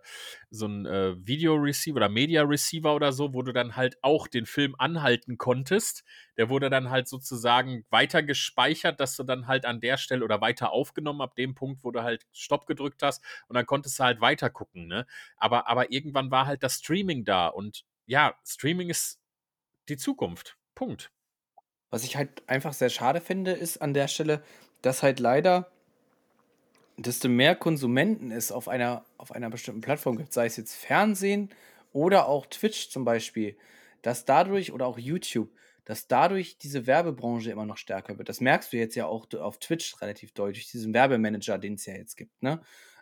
so 0.49 0.65
einen 0.65 0.85
äh, 0.85 1.15
Video-Receiver 1.17 1.97
oder 1.97 2.09
Media-Receiver 2.09 2.93
oder 2.93 3.11
so, 3.11 3.33
wo 3.33 3.41
du 3.41 3.53
dann 3.53 3.75
halt 3.75 3.97
auch 4.01 4.27
den 4.27 4.45
Film 4.45 4.75
anhalten 4.77 5.37
konntest. 5.37 6.03
Der 6.37 6.49
wurde 6.49 6.69
dann 6.69 6.89
halt 6.89 7.07
sozusagen 7.07 7.85
weiter 7.89 8.23
gespeichert, 8.23 8.99
dass 8.99 9.15
du 9.15 9.23
dann 9.23 9.47
halt 9.47 9.65
an 9.65 9.79
der 9.79 9.97
Stelle 9.97 10.23
oder 10.23 10.41
weiter 10.41 10.71
aufgenommen, 10.71 11.21
ab 11.21 11.35
dem 11.35 11.55
Punkt, 11.55 11.83
wo 11.83 11.91
du 11.91 12.03
halt 12.03 12.25
Stopp 12.31 12.67
gedrückt 12.67 13.03
hast 13.03 13.23
und 13.47 13.55
dann 13.55 13.65
konntest 13.65 13.99
du 13.99 14.03
halt 14.03 14.21
weiter 14.21 14.49
gucken. 14.49 14.87
Ne? 14.87 15.05
Aber, 15.37 15.67
aber 15.67 15.91
irgendwann 15.91 16.31
war 16.31 16.45
halt 16.45 16.63
das 16.63 16.75
Streaming 16.75 17.25
da 17.25 17.47
und 17.47 17.85
ja, 18.05 18.35
Streaming 18.45 18.89
ist 18.89 19.19
die 19.89 19.97
Zukunft. 19.97 20.57
Punkt. 20.75 21.11
Was 21.89 22.03
ich 22.03 22.17
halt 22.17 22.47
einfach 22.49 22.73
sehr 22.73 22.89
schade 22.89 23.21
finde, 23.21 23.51
ist 23.51 23.77
an 23.77 23.93
der 23.93 24.07
Stelle, 24.07 24.43
dass 24.81 25.03
halt 25.03 25.19
leider 25.19 25.71
desto 26.97 27.29
mehr 27.29 27.55
Konsumenten 27.55 28.31
es 28.31 28.51
auf 28.51 28.67
einer, 28.67 29.05
auf 29.17 29.31
einer 29.31 29.49
bestimmten 29.49 29.81
Plattform 29.81 30.17
gibt, 30.17 30.33
sei 30.33 30.47
es 30.47 30.57
jetzt 30.57 30.75
Fernsehen 30.75 31.49
oder 31.93 32.27
auch 32.27 32.45
Twitch 32.47 32.89
zum 32.89 33.05
Beispiel, 33.05 33.57
dass 34.01 34.25
dadurch 34.25 34.73
oder 34.73 34.87
auch 34.87 34.97
YouTube, 34.97 35.49
dass 35.85 36.07
dadurch 36.07 36.57
diese 36.57 36.87
Werbebranche 36.87 37.51
immer 37.51 37.65
noch 37.65 37.77
stärker 37.77 38.17
wird. 38.17 38.29
Das 38.29 38.41
merkst 38.41 38.73
du 38.73 38.77
jetzt 38.77 38.95
ja 38.95 39.05
auch 39.05 39.27
auf 39.33 39.59
Twitch 39.59 40.01
relativ 40.01 40.33
deutlich, 40.33 40.69
diesen 40.71 40.93
Werbemanager, 40.93 41.57
den 41.57 41.75
es 41.75 41.85
ja 41.85 41.93
jetzt 41.93 42.17
gibt, 42.17 42.41
ne? 42.41 42.61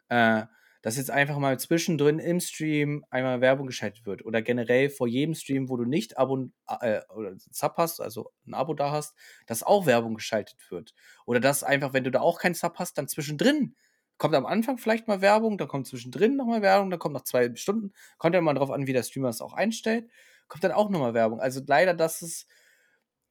Äh, 0.10 0.44
dass 0.86 0.98
jetzt 0.98 1.10
einfach 1.10 1.40
mal 1.40 1.58
zwischendrin 1.58 2.20
im 2.20 2.40
Stream 2.40 3.04
einmal 3.10 3.42
Werbung 3.42 3.66
geschaltet 3.66 4.06
wird 4.06 4.24
oder 4.24 4.44
generell 4.44 4.92
vor 4.92 5.08
jedem 5.08 5.34
Stream, 5.34 5.68
wo 5.68 5.78
du 5.78 5.86
nicht 5.86 6.20
Abo 6.20 6.52
äh, 6.80 7.02
oder 7.10 7.34
Sub 7.50 7.74
hast, 7.78 8.00
also 8.00 8.32
ein 8.46 8.54
Abo 8.54 8.76
da 8.76 8.92
hast, 8.92 9.16
dass 9.48 9.64
auch 9.64 9.88
Werbung 9.88 10.14
geschaltet 10.14 10.60
wird. 10.70 10.94
Oder 11.26 11.40
dass 11.40 11.64
einfach, 11.64 11.94
wenn 11.94 12.04
du 12.04 12.12
da 12.12 12.22
auch 12.22 12.40
keinen 12.40 12.54
Sub 12.54 12.76
hast, 12.78 13.00
dann 13.00 13.08
zwischendrin 13.08 13.76
kommt 14.18 14.36
am 14.36 14.46
Anfang 14.46 14.78
vielleicht 14.78 15.08
mal 15.08 15.22
Werbung, 15.22 15.58
dann 15.58 15.68
kommt 15.68 15.88
zwischendrin 15.88 16.36
nochmal 16.36 16.62
Werbung, 16.62 16.90
dann 16.90 17.00
kommt 17.00 17.14
nach 17.14 17.24
zwei 17.24 17.54
Stunden, 17.56 17.94
kommt 18.18 18.36
ja 18.36 18.42
mal 18.42 18.54
drauf 18.54 18.72
an, 18.72 18.88
wie 18.88 18.94
der 18.94 19.04
Streamer 19.04 19.30
es 19.30 19.42
auch 19.42 19.54
einstellt, 19.54 20.10
kommt 20.48 20.64
dann 20.64 20.72
auch 20.72 20.90
nochmal 20.90 21.14
Werbung. 21.14 21.40
Also 21.40 21.62
leider, 21.66 21.94
dass 21.94 22.22
es 22.22 22.48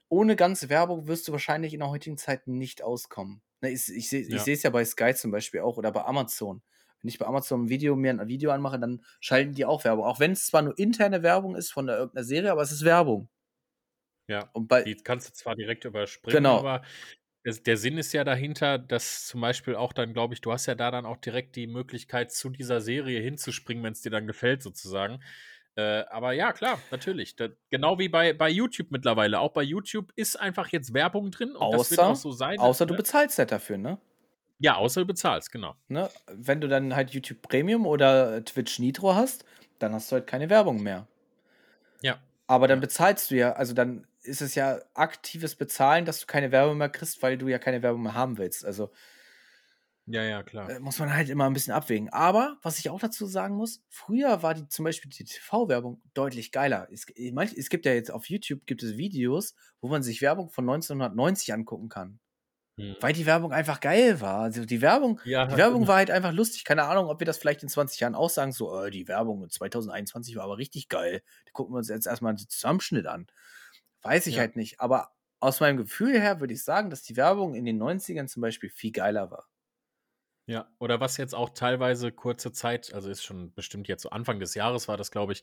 ohne 0.09 0.37
ganze 0.37 0.69
Werbung 0.69 1.07
wirst 1.07 1.27
du 1.27 1.33
wahrscheinlich 1.33 1.73
in 1.75 1.81
der 1.81 1.91
heutigen 1.91 2.19
Zeit 2.19 2.47
nicht 2.47 2.83
auskommen. 2.83 3.43
Ne, 3.61 3.71
ich 3.71 3.89
ich 3.89 4.09
sehe 4.09 4.29
ja. 4.29 4.43
es 4.47 4.63
ja 4.63 4.71
bei 4.71 4.85
Sky 4.85 5.15
zum 5.15 5.31
Beispiel 5.31 5.61
auch 5.61 5.77
oder 5.79 5.91
bei 5.91 6.05
Amazon. 6.05 6.63
Wenn 7.01 7.09
ich 7.09 7.19
bei 7.19 7.27
Amazon 7.27 7.65
ein 7.65 7.69
Video, 7.69 7.97
mir 7.97 8.11
ein 8.11 8.29
Video 8.29 8.51
anmache, 8.51 8.79
dann 8.79 9.05
schalten 9.21 9.53
die 9.53 9.65
auch 9.65 9.85
Werbung. 9.85 10.05
Auch 10.05 10.21
wenn 10.21 10.33
es 10.33 10.47
zwar 10.47 10.63
nur 10.63 10.79
interne 10.79 11.23
Werbung 11.23 11.55
ist 11.55 11.73
von 11.73 11.87
der, 11.87 11.99
irgendeiner 11.99 12.25
Serie, 12.25 12.53
aber 12.53 12.63
es 12.63 12.73
ist 12.73 12.85
Werbung. 12.85 13.29
Ja, 14.27 14.49
und 14.55 14.69
bei, 14.69 14.83
die 14.83 14.95
kannst 14.97 15.29
du 15.29 15.33
zwar 15.35 15.55
direkt 15.55 15.85
überspringen, 15.85 16.37
genau. 16.37 16.59
aber 16.61 16.83
der 17.45 17.77
Sinn 17.77 17.99
ist 17.99 18.13
ja 18.13 18.25
dahinter, 18.25 18.79
dass 18.79 19.27
zum 19.27 19.41
Beispiel 19.41 19.77
auch 19.77 19.93
dann, 19.93 20.15
glaube 20.15 20.35
ich, 20.35 20.41
du 20.41 20.53
hast 20.53 20.67
ja 20.67 20.75
da 20.75 20.91
dann 20.91 21.05
auch 21.05 21.19
direkt 21.19 21.57
die 21.57 21.67
Möglichkeit, 21.67 22.33
zu 22.33 22.49
dieser 22.49 22.81
Serie 22.81 23.21
hinzuspringen, 23.21 23.85
wenn 23.85 23.93
es 23.93 24.01
dir 24.01 24.11
dann 24.11 24.27
gefällt, 24.27 24.63
sozusagen. 24.63 25.21
Äh, 25.77 26.05
aber 26.11 26.33
ja, 26.33 26.53
klar, 26.53 26.79
natürlich. 26.91 27.37
Da, 27.37 27.49
genau 27.69 27.99
wie 27.99 28.09
bei, 28.09 28.33
bei 28.33 28.49
YouTube 28.49 28.91
mittlerweile. 28.91 29.41
Auch 29.41 29.53
bei 29.53 29.63
YouTube 29.63 30.13
ist 30.17 30.37
einfach 30.41 30.69
jetzt 30.69 30.95
Werbung 30.95 31.31
drin 31.31 31.51
und 31.51 31.57
außer, 31.57 31.77
das 31.79 31.91
wird 31.91 32.01
auch 32.01 32.17
so 32.17 32.31
sein. 32.31 32.59
Außer 32.59 32.87
du 32.87 32.95
ne? 32.95 32.99
bezahlst 32.99 33.39
halt 33.39 33.53
dafür, 33.53 33.77
ne? 33.77 33.99
Ja, 34.59 34.77
außer 34.77 35.01
du 35.01 35.07
bezahlst, 35.07 35.51
genau. 35.51 35.75
Ne? 35.89 36.09
Wenn 36.33 36.61
du 36.61 36.69
dann 36.69 36.95
halt 36.95 37.11
YouTube 37.11 37.43
Premium 37.43 37.87
oder 37.87 38.45
Twitch 38.45 38.79
Nitro 38.79 39.15
hast, 39.15 39.45
dann 39.79 39.93
hast 39.93 40.11
du 40.11 40.15
halt 40.15 40.27
keine 40.27 40.49
Werbung 40.49 40.83
mehr. 40.83 41.07
Ja. 42.03 42.19
Aber 42.47 42.69
dann 42.69 42.81
bezahlst 42.81 43.31
du 43.31 43.37
ja, 43.37 43.53
also 43.53 43.75
dann 43.75 44.07
ist 44.25 44.43
es 44.43 44.55
ja 44.55 44.81
aktives 44.95 45.55
Bezahlen, 45.57 46.05
dass 46.05 46.21
du 46.21 46.27
keine 46.27 46.53
Werbung 46.53 46.79
mehr 46.79 46.89
kriegst, 46.89 47.23
weil 47.23 47.39
du 47.39 47.49
ja 47.49 47.59
keine 47.59 47.83
Werbung 47.83 48.03
mehr 48.03 48.15
haben 48.15 48.39
willst. 48.39 48.65
Also 48.65 48.91
ja, 50.07 50.23
ja, 50.23 50.43
klar. 50.43 50.69
Äh, 50.69 50.81
muss 50.81 50.99
man 50.99 51.15
halt 51.15 51.31
immer 51.31 51.47
ein 51.47 51.55
bisschen 51.55 51.73
abwägen. 51.73 52.11
Aber, 52.11 52.59
was 52.63 52.79
ich 52.79 52.91
auch 52.91 53.01
dazu 53.01 53.27
sagen 53.27 53.57
muss, 53.57 53.83
früher 53.89 54.43
war 54.43 54.53
die 54.53 54.69
zum 54.69 54.85
Beispiel 54.85 55.11
die 55.11 55.25
TV-Werbung 55.25 56.03
deutlich 56.13 56.53
geiler. 56.53 56.89
Es, 56.93 57.07
es, 57.09 57.69
gibt 57.71 57.87
ja 57.87 57.93
jetzt 57.95 58.11
auf 58.11 58.29
YouTube 58.29 58.67
gibt 58.67 58.83
es 58.83 58.99
Videos, 58.99 59.55
wo 59.81 59.89
man 59.89 60.03
sich 60.03 60.21
Werbung 60.21 60.51
von 60.51 60.69
1990 60.69 61.55
angucken 61.55 61.89
kann. 61.89 62.19
Hm. 62.77 62.97
Weil 63.01 63.15
die 63.15 63.25
Werbung 63.25 63.53
einfach 63.53 63.81
geil 63.81 64.21
war. 64.21 64.41
Also 64.41 64.67
die 64.67 64.83
Werbung, 64.83 65.21
ja, 65.25 65.47
die 65.47 65.57
Werbung 65.57 65.87
war 65.87 65.97
halt 65.97 66.11
einfach 66.11 66.33
lustig. 66.33 66.65
Keine 66.65 66.83
Ahnung, 66.83 67.07
ob 67.07 67.21
wir 67.21 67.27
das 67.27 67.39
vielleicht 67.39 67.63
in 67.63 67.69
20 67.71 68.01
Jahren 68.01 68.15
auch 68.15 68.31
sagen, 68.31 68.53
so, 68.53 68.71
oh, 68.71 68.91
die 68.91 69.09
Werbung 69.09 69.49
2021 69.49 70.37
war 70.37 70.45
aber 70.45 70.59
richtig 70.59 70.89
geil. 70.91 71.23
Da 71.47 71.53
gucken 71.53 71.73
wir 71.73 71.79
uns 71.79 71.89
jetzt 71.89 72.07
erstmal 72.07 72.31
einen 72.31 72.39
Zusammenschnitt 72.39 73.07
an. 73.07 73.27
Weiß 74.05 74.27
ich 74.29 74.37
ja. 74.37 74.41
halt 74.41 74.57
nicht. 74.57 74.81
Aber 74.81 75.13
aus 75.41 75.61
meinem 75.61 75.77
Gefühl 75.79 76.19
her 76.21 76.41
würde 76.41 76.55
ich 76.55 76.63
sagen, 76.63 76.91
dass 76.91 77.03
die 77.03 77.17
Werbung 77.17 77.55
in 77.55 77.65
den 77.65 77.79
90ern 77.79 78.29
zum 78.29 78.43
Beispiel 78.43 78.71
viel 78.71 78.93
geiler 78.93 79.31
war. 79.31 79.49
Ja, 80.47 80.69
oder 80.79 81.01
was 81.01 81.17
jetzt 81.17 81.35
auch 81.35 81.49
teilweise 81.55 82.13
kurze 82.13 82.53
Zeit, 82.53 82.93
also 82.93 83.09
ist 83.09 83.23
schon 83.25 83.55
bestimmt 83.55 83.89
jetzt 83.89 84.03
so 84.03 84.11
Anfang 84.11 84.41
des 84.41 84.55
Jahres 84.55 84.89
war 84.89 84.99
das, 84.99 85.11
glaube 85.11 85.33
ich, 85.33 85.43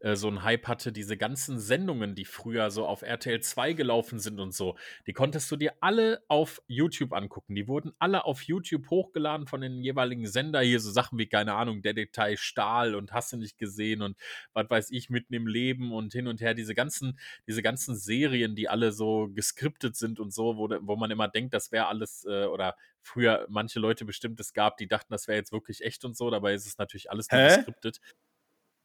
äh, 0.00 0.14
so 0.14 0.28
ein 0.28 0.42
Hype 0.42 0.68
hatte, 0.68 0.92
diese 0.92 1.16
ganzen 1.16 1.58
Sendungen, 1.58 2.14
die 2.14 2.26
früher 2.26 2.70
so 2.70 2.86
auf 2.86 3.00
RTL 3.00 3.40
2 3.40 3.72
gelaufen 3.72 4.18
sind 4.18 4.40
und 4.40 4.52
so, 4.52 4.76
die 5.06 5.14
konntest 5.14 5.50
du 5.50 5.56
dir 5.56 5.72
alle 5.80 6.22
auf 6.28 6.60
YouTube 6.66 7.14
angucken. 7.14 7.54
Die 7.54 7.66
wurden 7.66 7.92
alle 7.98 8.26
auf 8.26 8.42
YouTube 8.42 8.90
hochgeladen 8.90 9.46
von 9.46 9.62
den 9.62 9.80
jeweiligen 9.80 10.26
Sender. 10.26 10.60
Hier 10.60 10.80
so 10.80 10.90
Sachen 10.90 11.18
wie, 11.18 11.26
keine 11.28 11.54
Ahnung, 11.54 11.80
der 11.80 11.94
Detail 11.94 12.36
Stahl 12.36 12.94
und 12.94 13.14
hast 13.14 13.32
du 13.32 13.38
nicht 13.38 13.56
gesehen 13.56 14.02
und 14.02 14.18
was 14.52 14.68
weiß 14.68 14.90
ich, 14.90 15.08
mitten 15.08 15.32
im 15.32 15.46
Leben 15.46 15.92
und 15.94 16.12
hin 16.12 16.26
und 16.26 16.42
her. 16.42 16.52
Diese 16.52 16.74
ganzen, 16.74 17.18
diese 17.46 17.62
ganzen 17.62 17.96
Serien, 17.96 18.54
die 18.54 18.68
alle 18.68 18.92
so 18.92 19.30
geskriptet 19.32 19.96
sind 19.96 20.20
und 20.20 20.34
so, 20.34 20.58
wo, 20.58 20.68
wo 20.82 20.96
man 20.96 21.10
immer 21.10 21.28
denkt, 21.28 21.54
das 21.54 21.72
wäre 21.72 21.86
alles 21.86 22.26
äh, 22.28 22.44
oder 22.44 22.76
früher 23.02 23.46
manche 23.48 23.80
Leute 23.80 24.04
bestimmt 24.04 24.40
es 24.40 24.52
gab, 24.52 24.76
die 24.76 24.88
dachten, 24.88 25.12
das 25.12 25.28
wäre 25.28 25.38
jetzt 25.38 25.52
wirklich 25.52 25.82
echt 25.82 26.04
und 26.04 26.16
so. 26.16 26.30
Dabei 26.30 26.54
ist 26.54 26.66
es 26.66 26.78
natürlich 26.78 27.10
alles 27.10 27.30
nur 27.30 27.42
geskriptet. 27.42 28.00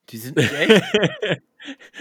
Die 0.09 0.17
sind 0.17 0.37
nicht 0.37 0.53
echt. 0.53 0.83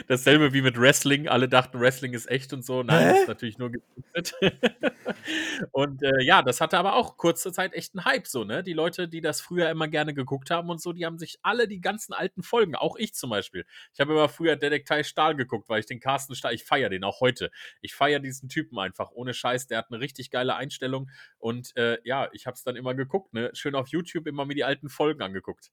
Dasselbe 0.07 0.53
wie 0.53 0.63
mit 0.63 0.79
Wrestling. 0.79 1.29
Alle 1.29 1.49
dachten, 1.49 1.81
Wrestling 1.81 2.13
ist 2.13 2.31
echt 2.31 2.53
und 2.53 2.65
so. 2.65 2.83
Nein, 2.83 3.01
Hä? 3.01 3.11
das 3.11 3.21
ist 3.23 3.29
natürlich 3.29 3.59
nur 3.59 3.73
geskriptet. 3.73 4.35
und 5.73 6.03
äh, 6.03 6.23
ja, 6.23 6.43
das 6.43 6.61
hatte 6.61 6.79
aber 6.79 6.95
auch 6.95 7.17
kurze 7.17 7.53
Zeit 7.53 7.75
echt 7.75 7.95
einen 7.97 8.05
Hype, 8.05 8.27
so, 8.29 8.45
ne? 8.45 8.63
Die 8.63 8.75
Leute, 8.75 9.09
die 9.09 9.21
das 9.21 9.41
früher 9.41 9.69
immer 9.71 9.89
gerne 9.89 10.15
geguckt 10.15 10.51
haben 10.51 10.71
und 10.71 10.81
so, 10.81 10.93
die 10.93 11.05
haben 11.05 11.19
sich 11.19 11.39
alle 11.43 11.67
die 11.67 11.81
ganzen 11.81 12.13
alten 12.13 12.43
Folgen, 12.43 12.77
auch 12.77 12.97
ich 12.97 13.15
zum 13.15 13.31
Beispiel. 13.31 13.65
Ich 13.93 14.01
habe 14.01 14.13
immer 14.13 14.29
früher 14.29 14.57
Detektei 14.57 15.03
Stahl 15.03 15.35
geguckt, 15.35 15.69
weil 15.69 15.81
ich 15.81 15.87
den 15.87 16.01
Carsten 16.01 16.35
Stahl, 16.37 16.55
ich 16.55 16.65
feiere 16.65 16.91
den 16.91 17.03
auch 17.03 17.21
heute. 17.21 17.51
Ich 17.81 17.95
feiere 17.95 18.21
diesen 18.21 18.49
Typen 18.49 18.79
einfach, 18.79 19.11
ohne 19.11 19.35
Scheiß. 19.35 19.67
Der 19.67 19.79
hat 19.79 19.87
eine 19.91 20.01
richtig 20.01 20.31
geile 20.31 20.55
Einstellung 20.55 21.11
und 21.39 21.77
äh, 21.77 21.99
ja, 22.05 22.29
ich 22.33 22.47
habe 22.47 22.55
es 22.55 22.63
dann 22.63 22.77
immer 22.77 22.95
geguckt, 22.95 23.35
ne? 23.35 23.51
Schön 23.55 23.75
auf 23.75 23.89
YouTube 23.89 24.27
immer 24.27 24.45
mir 24.45 24.55
die 24.55 24.65
alten 24.65 24.89
Folgen 24.89 25.23
angeguckt. 25.23 25.73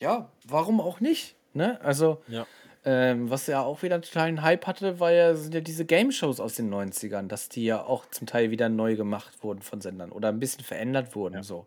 Ja, 0.00 0.32
warum 0.46 0.80
auch 0.80 1.00
nicht? 1.00 1.36
Ne? 1.52 1.80
Also, 1.82 2.22
ja. 2.28 2.46
ähm, 2.84 3.30
was 3.30 3.46
ja 3.46 3.62
auch 3.62 3.82
wieder 3.82 3.94
einen 3.94 4.02
totalen 4.02 4.42
Hype 4.42 4.66
hatte, 4.66 5.00
war 5.00 5.12
ja, 5.12 5.34
sind 5.34 5.54
ja 5.54 5.60
diese 5.60 5.84
Game-Shows 5.84 6.40
aus 6.40 6.54
den 6.54 6.72
90ern, 6.72 7.26
dass 7.26 7.48
die 7.48 7.64
ja 7.64 7.82
auch 7.82 8.06
zum 8.06 8.26
Teil 8.26 8.50
wieder 8.50 8.68
neu 8.68 8.96
gemacht 8.96 9.42
wurden 9.42 9.62
von 9.62 9.80
Sendern 9.80 10.12
oder 10.12 10.28
ein 10.28 10.38
bisschen 10.38 10.64
verändert 10.64 11.14
wurden, 11.14 11.36
ja. 11.36 11.42
so. 11.42 11.66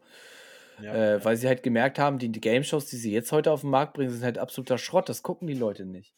Ja, 0.81 0.93
äh, 0.93 1.11
ja. 1.13 1.25
Weil 1.25 1.37
sie 1.37 1.47
halt 1.47 1.63
gemerkt 1.63 1.99
haben, 1.99 2.17
die, 2.17 2.29
die 2.29 2.41
Game-Shows, 2.41 2.87
die 2.87 2.97
sie 2.97 3.11
jetzt 3.11 3.31
heute 3.31 3.51
auf 3.51 3.61
den 3.61 3.69
Markt 3.69 3.93
bringen, 3.93 4.09
sind 4.09 4.23
halt 4.23 4.37
absoluter 4.37 4.77
Schrott, 4.77 5.09
das 5.09 5.21
gucken 5.21 5.47
die 5.47 5.53
Leute 5.53 5.85
nicht. 5.85 6.13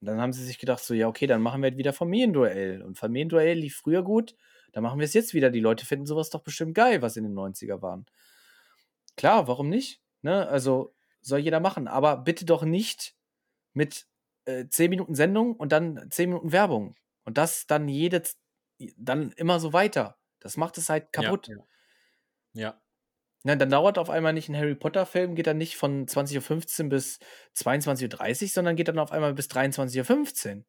Und 0.00 0.06
dann 0.06 0.20
haben 0.20 0.32
sie 0.32 0.44
sich 0.44 0.58
gedacht, 0.58 0.82
so, 0.82 0.94
ja, 0.94 1.06
okay, 1.06 1.26
dann 1.26 1.42
machen 1.42 1.62
wir 1.62 1.70
halt 1.70 1.78
wieder 1.78 1.92
Familienduell. 1.92 2.82
Und 2.82 2.98
Familienduell 2.98 3.56
lief 3.56 3.76
früher 3.76 4.02
gut, 4.02 4.34
dann 4.72 4.82
machen 4.82 4.98
wir 4.98 5.04
es 5.04 5.14
jetzt 5.14 5.32
wieder. 5.34 5.50
Die 5.50 5.60
Leute 5.60 5.86
finden 5.86 6.06
sowas 6.06 6.30
doch 6.30 6.42
bestimmt 6.42 6.74
geil, 6.74 7.02
was 7.02 7.16
in 7.16 7.24
den 7.24 7.34
90er 7.34 7.82
waren. 7.82 8.06
Klar, 9.16 9.46
warum 9.46 9.68
nicht? 9.68 10.00
Ne? 10.22 10.48
Also, 10.48 10.92
soll 11.22 11.38
jeder 11.38 11.60
machen. 11.60 11.88
Aber 11.88 12.18
bitte 12.18 12.44
doch 12.44 12.64
nicht 12.64 13.16
mit 13.72 14.06
äh, 14.44 14.66
10 14.68 14.90
Minuten 14.90 15.14
Sendung 15.14 15.56
und 15.56 15.72
dann 15.72 16.10
10 16.10 16.28
Minuten 16.28 16.52
Werbung. 16.52 16.96
Und 17.24 17.38
das 17.38 17.66
dann 17.66 17.88
jede, 17.88 18.22
dann 18.96 19.32
immer 19.32 19.60
so 19.60 19.72
weiter. 19.72 20.18
Das 20.40 20.56
macht 20.56 20.76
es 20.78 20.88
halt 20.88 21.12
kaputt. 21.12 21.48
Ja. 21.48 21.56
ja. 22.52 22.82
Na, 23.44 23.56
dann 23.56 23.70
dauert 23.70 23.98
auf 23.98 24.10
einmal 24.10 24.32
nicht 24.32 24.48
ein 24.48 24.56
Harry 24.56 24.74
Potter-Film, 24.74 25.34
geht 25.34 25.48
dann 25.48 25.58
nicht 25.58 25.76
von 25.76 26.06
20.15 26.06 26.84
Uhr 26.84 26.88
bis 26.90 27.18
22.30 27.56 28.42
Uhr, 28.42 28.48
sondern 28.48 28.76
geht 28.76 28.88
dann 28.88 29.00
auf 29.00 29.10
einmal 29.10 29.34
bis 29.34 29.48
23.15 29.48 30.58
Uhr. 30.58 30.64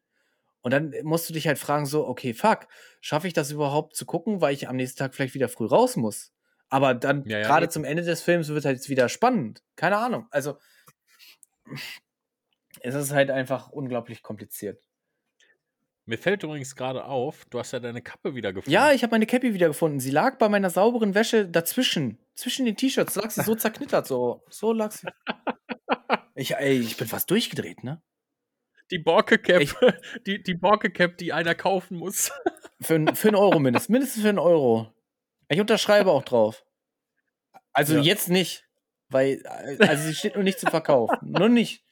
Und 0.61 0.71
dann 0.71 0.93
musst 1.03 1.29
du 1.29 1.33
dich 1.33 1.45
halt 1.47 1.59
fragen, 1.59 1.85
so, 1.85 2.07
okay, 2.07 2.33
fuck, 2.33 2.67
schaffe 3.01 3.27
ich 3.27 3.33
das 3.33 3.51
überhaupt 3.51 3.95
zu 3.95 4.05
gucken, 4.05 4.41
weil 4.41 4.53
ich 4.53 4.69
am 4.69 4.77
nächsten 4.77 4.97
Tag 4.97 5.13
vielleicht 5.13 5.35
wieder 5.35 5.49
früh 5.49 5.65
raus 5.65 5.97
muss? 5.97 6.32
Aber 6.73 6.95
dann, 6.95 7.23
Ja, 7.27 7.37
ja, 7.37 7.43
gerade 7.47 7.69
zum 7.69 7.83
Ende 7.83 8.01
des 8.03 8.23
Films, 8.23 8.47
wird 8.49 8.65
halt 8.65 8.77
jetzt 8.77 8.89
wieder 8.89 9.07
spannend. 9.07 9.61
Keine 9.75 9.97
Ahnung. 9.97 10.25
Also, 10.31 10.57
es 12.81 12.95
ist 12.95 13.11
halt 13.11 13.29
einfach 13.29 13.69
unglaublich 13.69 14.23
kompliziert. 14.23 14.81
Mir 16.05 16.17
fällt 16.17 16.43
übrigens 16.43 16.75
gerade 16.75 17.05
auf, 17.05 17.45
du 17.45 17.59
hast 17.59 17.71
ja 17.71 17.79
deine 17.79 18.01
Kappe 18.01 18.35
wieder 18.35 18.51
gefunden. 18.51 18.71
Ja, 18.71 18.91
ich 18.91 19.03
habe 19.03 19.11
meine 19.11 19.25
Cappy 19.25 19.53
wiedergefunden. 19.53 19.99
Sie 20.01 20.09
lag 20.11 20.37
bei 20.37 20.49
meiner 20.49 20.69
sauberen 20.69 21.13
Wäsche 21.15 21.47
dazwischen. 21.47 22.17
Zwischen 22.35 22.65
den 22.65 22.75
T-Shirts 22.75 23.15
lag 23.15 23.29
sie 23.29 23.43
so 23.43 23.55
zerknittert. 23.55 24.05
So, 24.07 24.43
so 24.49 24.73
lag 24.73 24.91
sie. 24.91 25.07
Ich, 26.35 26.55
ey, 26.55 26.79
ich 26.79 26.97
bin 26.97 27.07
fast 27.07 27.29
durchgedreht, 27.29 27.83
ne? 27.83 28.01
Die 28.89 28.97
Borke 28.97 29.37
Cap, 29.37 29.61
Ich- 29.61 29.75
die, 30.25 30.41
die 30.41 30.55
Borke 30.55 30.89
Cap, 30.89 31.17
die 31.19 31.31
einer 31.31 31.53
kaufen 31.53 31.95
muss. 31.97 32.31
Für, 32.81 33.05
für 33.15 33.27
einen 33.27 33.35
Euro 33.37 33.59
mindestens. 33.59 33.89
Mindestens 33.89 34.23
für 34.23 34.29
einen 34.29 34.39
Euro. 34.39 34.91
Ich 35.47 35.59
unterschreibe 35.61 36.09
auch 36.11 36.23
drauf. 36.23 36.62
Also 37.73 37.95
Ja. 37.95 38.01
jetzt 38.01 38.29
nicht. 38.29 38.67
Weil, 39.09 39.41
äh, 39.45 39.85
also 39.87 40.07
sie 40.07 40.15
steht 40.15 40.35
nur 40.35 40.43
nicht 40.43 40.59
zum 40.59 40.69
Verkauf. 40.69 41.09
nur 41.21 41.49
nicht. 41.49 41.83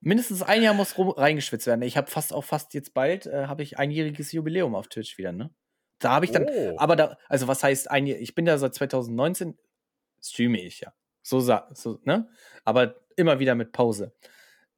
Mindestens 0.00 0.42
ein 0.42 0.62
Jahr 0.62 0.74
muss 0.74 0.96
rum, 0.96 1.10
reingeschwitzt 1.10 1.66
werden. 1.66 1.82
Ich 1.82 1.96
habe 1.96 2.08
fast 2.10 2.32
auch 2.32 2.44
fast 2.44 2.72
jetzt 2.72 2.94
bald, 2.94 3.26
äh, 3.26 3.46
habe 3.46 3.62
ich 3.64 3.78
einjähriges 3.78 4.30
Jubiläum 4.32 4.74
auf 4.76 4.88
Twitch 4.88 5.18
wieder, 5.18 5.32
ne? 5.32 5.50
Da 5.98 6.10
habe 6.12 6.24
ich 6.24 6.30
dann, 6.30 6.46
Oh. 6.48 6.76
aber 6.78 6.94
da, 6.94 7.18
also 7.28 7.48
was 7.48 7.64
heißt 7.64 7.90
ein 7.90 8.06
Jahr? 8.06 8.18
Ich 8.20 8.36
bin 8.36 8.44
da 8.44 8.56
seit 8.58 8.74
2019, 8.76 9.58
streame 10.22 10.60
ich 10.60 10.80
ja. 10.80 10.92
So, 11.22 11.40
sa- 11.40 11.68
so 11.74 11.98
ne? 12.04 12.28
Aber 12.64 12.94
immer 13.16 13.40
wieder 13.40 13.56
mit 13.56 13.72
Pause. 13.72 14.14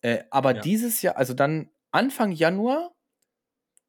Äh, 0.00 0.24
aber 0.31 0.55
Ja. 0.57 0.61
dieses 0.62 1.03
Jahr, 1.03 1.18
also 1.18 1.35
dann 1.35 1.70
Anfang 1.90 2.33
Januar, 2.33 2.90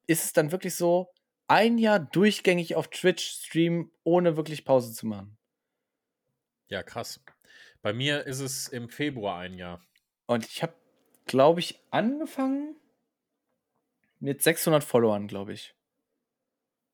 ist 0.07 0.25
es 0.25 0.33
dann 0.33 0.51
wirklich 0.51 0.75
so, 0.75 1.13
ein 1.47 1.77
Jahr 1.77 1.99
durchgängig 1.99 2.75
auf 2.75 2.89
Twitch 2.89 3.23
streamen, 3.45 3.91
ohne 4.03 4.35
wirklich 4.35 4.65
Pause 4.65 4.91
zu 4.93 5.07
machen. 5.07 5.37
Ja, 6.71 6.84
krass. 6.84 7.21
Bei 7.81 7.93
mir 7.93 8.25
ist 8.25 8.39
es 8.39 8.67
im 8.69 8.89
Februar 8.89 9.39
ein 9.39 9.53
Jahr. 9.55 9.81
Und 10.25 10.45
ich 10.45 10.63
habe, 10.63 10.73
glaube 11.25 11.60
ich, 11.60 11.79
angefangen 11.91 12.75
mit 14.19 14.41
600 14.41 14.84
Followern, 14.84 15.27
glaube 15.27 15.53
ich. 15.53 15.75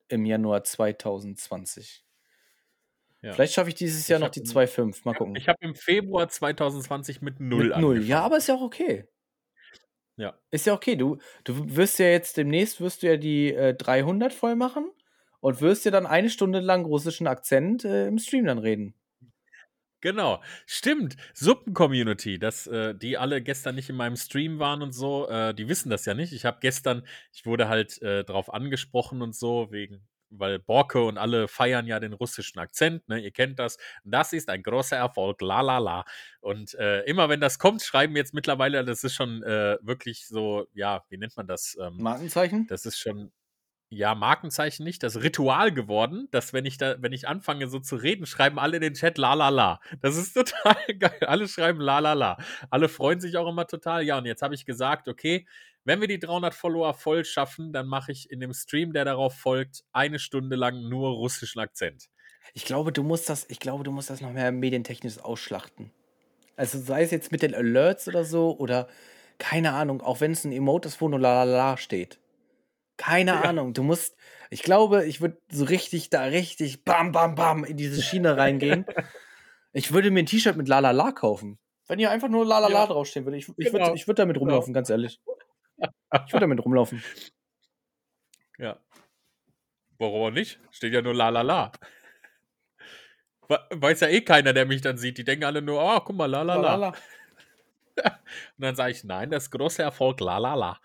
Im 0.08 0.24
Januar 0.26 0.64
2020. 0.64 2.04
Ja. 3.20 3.32
Vielleicht 3.32 3.52
schaffe 3.54 3.68
ich 3.68 3.74
dieses 3.76 4.02
Ich 4.02 4.08
Jahr 4.08 4.18
noch 4.20 4.30
die 4.30 4.40
im- 4.40 4.46
2,5. 4.46 5.04
Mal 5.04 5.14
gucken. 5.14 5.36
Ich 5.36 5.48
habe 5.48 5.58
im 5.60 5.74
Februar 5.74 6.28
2020 6.28 7.20
mit 7.22 7.38
null 7.40 7.68
Mit 7.68 7.78
null. 7.78 7.94
Ja, 7.96 8.00
angefangen. 8.00 8.24
aber 8.24 8.36
ist 8.38 8.48
ja 8.48 8.54
auch 8.54 8.62
okay. 8.62 9.06
Ja. 10.16 10.36
Ist 10.50 10.66
ja 10.66 10.72
okay. 10.74 10.96
Du, 10.96 11.18
du 11.44 11.76
wirst 11.76 11.98
ja 12.00 12.06
jetzt 12.06 12.36
demnächst 12.36 12.80
wirst 12.80 13.02
du 13.02 13.06
ja 13.08 13.16
die 13.16 13.52
äh, 13.54 13.74
300 13.74 14.32
voll 14.32 14.56
machen 14.56 14.90
und 15.40 15.60
wirst 15.60 15.84
ja 15.84 15.90
dann 15.92 16.06
eine 16.06 16.30
Stunde 16.30 16.58
lang 16.60 16.84
russischen 16.84 17.26
Akzent 17.28 17.84
äh, 17.84 18.08
im 18.08 18.18
Stream 18.18 18.44
dann 18.46 18.58
reden. 18.58 18.94
Genau, 20.00 20.40
stimmt. 20.66 21.16
Suppen-Community, 21.34 22.38
dass 22.38 22.66
äh, 22.68 22.94
die 22.94 23.18
alle 23.18 23.42
gestern 23.42 23.74
nicht 23.74 23.90
in 23.90 23.96
meinem 23.96 24.16
Stream 24.16 24.60
waren 24.60 24.80
und 24.82 24.92
so, 24.92 25.28
äh, 25.28 25.52
die 25.54 25.68
wissen 25.68 25.90
das 25.90 26.04
ja 26.04 26.14
nicht. 26.14 26.32
Ich 26.32 26.44
habe 26.44 26.58
gestern, 26.60 27.04
ich 27.32 27.46
wurde 27.46 27.68
halt 27.68 28.00
äh, 28.02 28.22
drauf 28.22 28.52
angesprochen 28.52 29.22
und 29.22 29.34
so, 29.34 29.72
wegen, 29.72 30.06
weil 30.30 30.60
Borke 30.60 31.02
und 31.02 31.18
alle 31.18 31.48
feiern 31.48 31.86
ja 31.86 31.98
den 31.98 32.12
russischen 32.12 32.58
Akzent, 32.60 33.08
ne? 33.08 33.18
Ihr 33.18 33.32
kennt 33.32 33.58
das. 33.58 33.76
Das 34.04 34.32
ist 34.32 34.48
ein 34.50 34.62
großer 34.62 34.96
Erfolg, 34.96 35.40
la 35.40 35.62
la 35.62 35.78
la. 35.78 36.04
Und 36.40 36.74
äh, 36.74 37.02
immer 37.02 37.28
wenn 37.28 37.40
das 37.40 37.58
kommt, 37.58 37.82
schreiben 37.82 38.14
jetzt 38.14 38.34
mittlerweile, 38.34 38.84
das 38.84 39.02
ist 39.02 39.14
schon 39.14 39.42
äh, 39.42 39.78
wirklich 39.80 40.26
so, 40.28 40.66
ja, 40.74 41.02
wie 41.08 41.18
nennt 41.18 41.36
man 41.36 41.46
das? 41.46 41.76
Ähm, 41.80 41.96
Markenzeichen? 41.98 42.66
das 42.68 42.86
ist 42.86 42.98
schon, 42.98 43.32
ja, 43.90 44.14
Markenzeichen 44.14 44.84
nicht, 44.84 45.02
das 45.02 45.22
Ritual 45.22 45.72
geworden, 45.72 46.28
dass 46.30 46.52
wenn 46.52 46.66
ich 46.66 46.76
da, 46.76 46.96
wenn 47.00 47.12
ich 47.12 47.26
anfange 47.26 47.68
so 47.68 47.80
zu 47.80 47.96
reden, 47.96 48.26
schreiben 48.26 48.58
alle 48.58 48.76
in 48.76 48.82
den 48.82 48.94
Chat 48.94 49.16
la 49.16 49.34
la 49.34 49.48
la. 49.48 49.80
Das 50.00 50.16
ist 50.16 50.34
total 50.34 50.76
geil. 50.98 51.20
Alle 51.20 51.48
schreiben 51.48 51.80
la 51.80 51.98
la 51.98 52.12
la. 52.12 52.36
Alle 52.70 52.88
freuen 52.88 53.20
sich 53.20 53.36
auch 53.38 53.48
immer 53.48 53.66
total. 53.66 54.02
Ja, 54.02 54.18
und 54.18 54.26
jetzt 54.26 54.42
habe 54.42 54.54
ich 54.54 54.66
gesagt, 54.66 55.08
okay, 55.08 55.46
wenn 55.84 56.02
wir 56.02 56.08
die 56.08 56.18
300 56.18 56.54
Follower 56.54 56.92
voll 56.92 57.24
schaffen, 57.24 57.72
dann 57.72 57.86
mache 57.86 58.12
ich 58.12 58.30
in 58.30 58.40
dem 58.40 58.52
Stream, 58.52 58.92
der 58.92 59.06
darauf 59.06 59.34
folgt, 59.34 59.84
eine 59.92 60.18
Stunde 60.18 60.56
lang 60.56 60.88
nur 60.88 61.10
russischen 61.10 61.60
Akzent. 61.60 62.10
Ich 62.52 62.66
glaube, 62.66 62.92
du 62.92 63.02
musst 63.02 63.30
das, 63.30 63.46
ich 63.48 63.58
glaube, 63.58 63.84
du 63.84 63.92
musst 63.92 64.10
das 64.10 64.20
noch 64.20 64.32
mehr 64.32 64.52
medientechnisch 64.52 65.18
ausschlachten. 65.18 65.90
Also 66.56 66.78
sei 66.78 67.04
es 67.04 67.10
jetzt 67.10 67.32
mit 67.32 67.40
den 67.40 67.54
Alerts 67.54 68.06
oder 68.06 68.24
so 68.24 68.54
oder 68.58 68.88
keine 69.38 69.72
Ahnung, 69.72 70.02
auch 70.02 70.20
wenn 70.20 70.32
es 70.32 70.44
ein 70.44 70.52
Emote 70.52 70.88
ist, 70.88 71.00
wo 71.00 71.08
nur 71.08 71.20
la 71.20 71.44
la 71.44 71.56
la 71.56 71.76
steht. 71.76 72.18
Keine 72.98 73.30
Ja. 73.30 73.40
Ahnung, 73.42 73.72
du 73.72 73.82
musst, 73.82 74.16
ich 74.50 74.62
glaube, 74.62 75.06
ich 75.06 75.20
würde 75.22 75.40
so 75.50 75.64
richtig 75.64 76.10
da 76.10 76.24
richtig 76.24 76.84
bam 76.84 77.12
bam 77.12 77.34
bam 77.34 77.64
in 77.64 77.76
diese 77.78 78.02
Schiene 78.02 78.36
reingehen. 78.36 78.84
ich 79.72 79.92
würde 79.92 80.10
mir 80.10 80.20
ein 80.20 80.26
T-Shirt 80.26 80.56
mit 80.56 80.68
la 80.68 80.80
la 80.80 80.90
la 80.90 81.12
kaufen. 81.12 81.58
Wenn 81.86 81.98
hier 81.98 82.10
einfach 82.10 82.28
nur 82.28 82.44
la 82.44 82.58
la 82.58 82.68
la 82.68 82.80
Ja. 82.80 82.86
draufstehen 82.86 83.24
würde. 83.24 83.38
Ich, 83.38 83.48
ich 83.56 83.70
Genau. 83.72 83.86
würde 83.86 83.94
ich 83.96 84.06
würd 84.06 84.18
damit 84.18 84.36
rumlaufen, 84.38 84.74
ganz 84.74 84.90
ehrlich. 84.90 85.20
Ich 85.78 86.32
würde 86.32 86.40
damit 86.40 86.62
rumlaufen. 86.64 87.02
Ja. 88.60 88.76
Warum 89.98 90.22
auch 90.22 90.30
nicht? 90.32 90.58
Steht 90.72 90.92
ja 90.92 91.00
nur 91.00 91.14
la 91.14 91.28
la 91.28 91.42
la. 91.42 91.70
We- 93.48 93.66
Weiß 93.70 94.00
ja 94.00 94.08
eh 94.08 94.20
keiner, 94.22 94.52
der 94.52 94.66
mich 94.66 94.80
dann 94.80 94.98
sieht. 94.98 95.16
Die 95.16 95.22
denken 95.24 95.44
alle 95.44 95.62
nur, 95.62 95.80
oh, 95.80 96.00
guck 96.00 96.16
mal, 96.16 96.26
la 96.26 96.42
la 96.42 96.56
la. 96.74 96.88
Und 97.98 98.12
dann 98.58 98.74
sage 98.74 98.90
ich, 98.90 99.04
nein, 99.04 99.30
das 99.30 99.50
große 99.50 99.82
Erfolg, 99.82 100.18
la 100.20 100.38
la 100.38 100.54
la. 100.54 100.80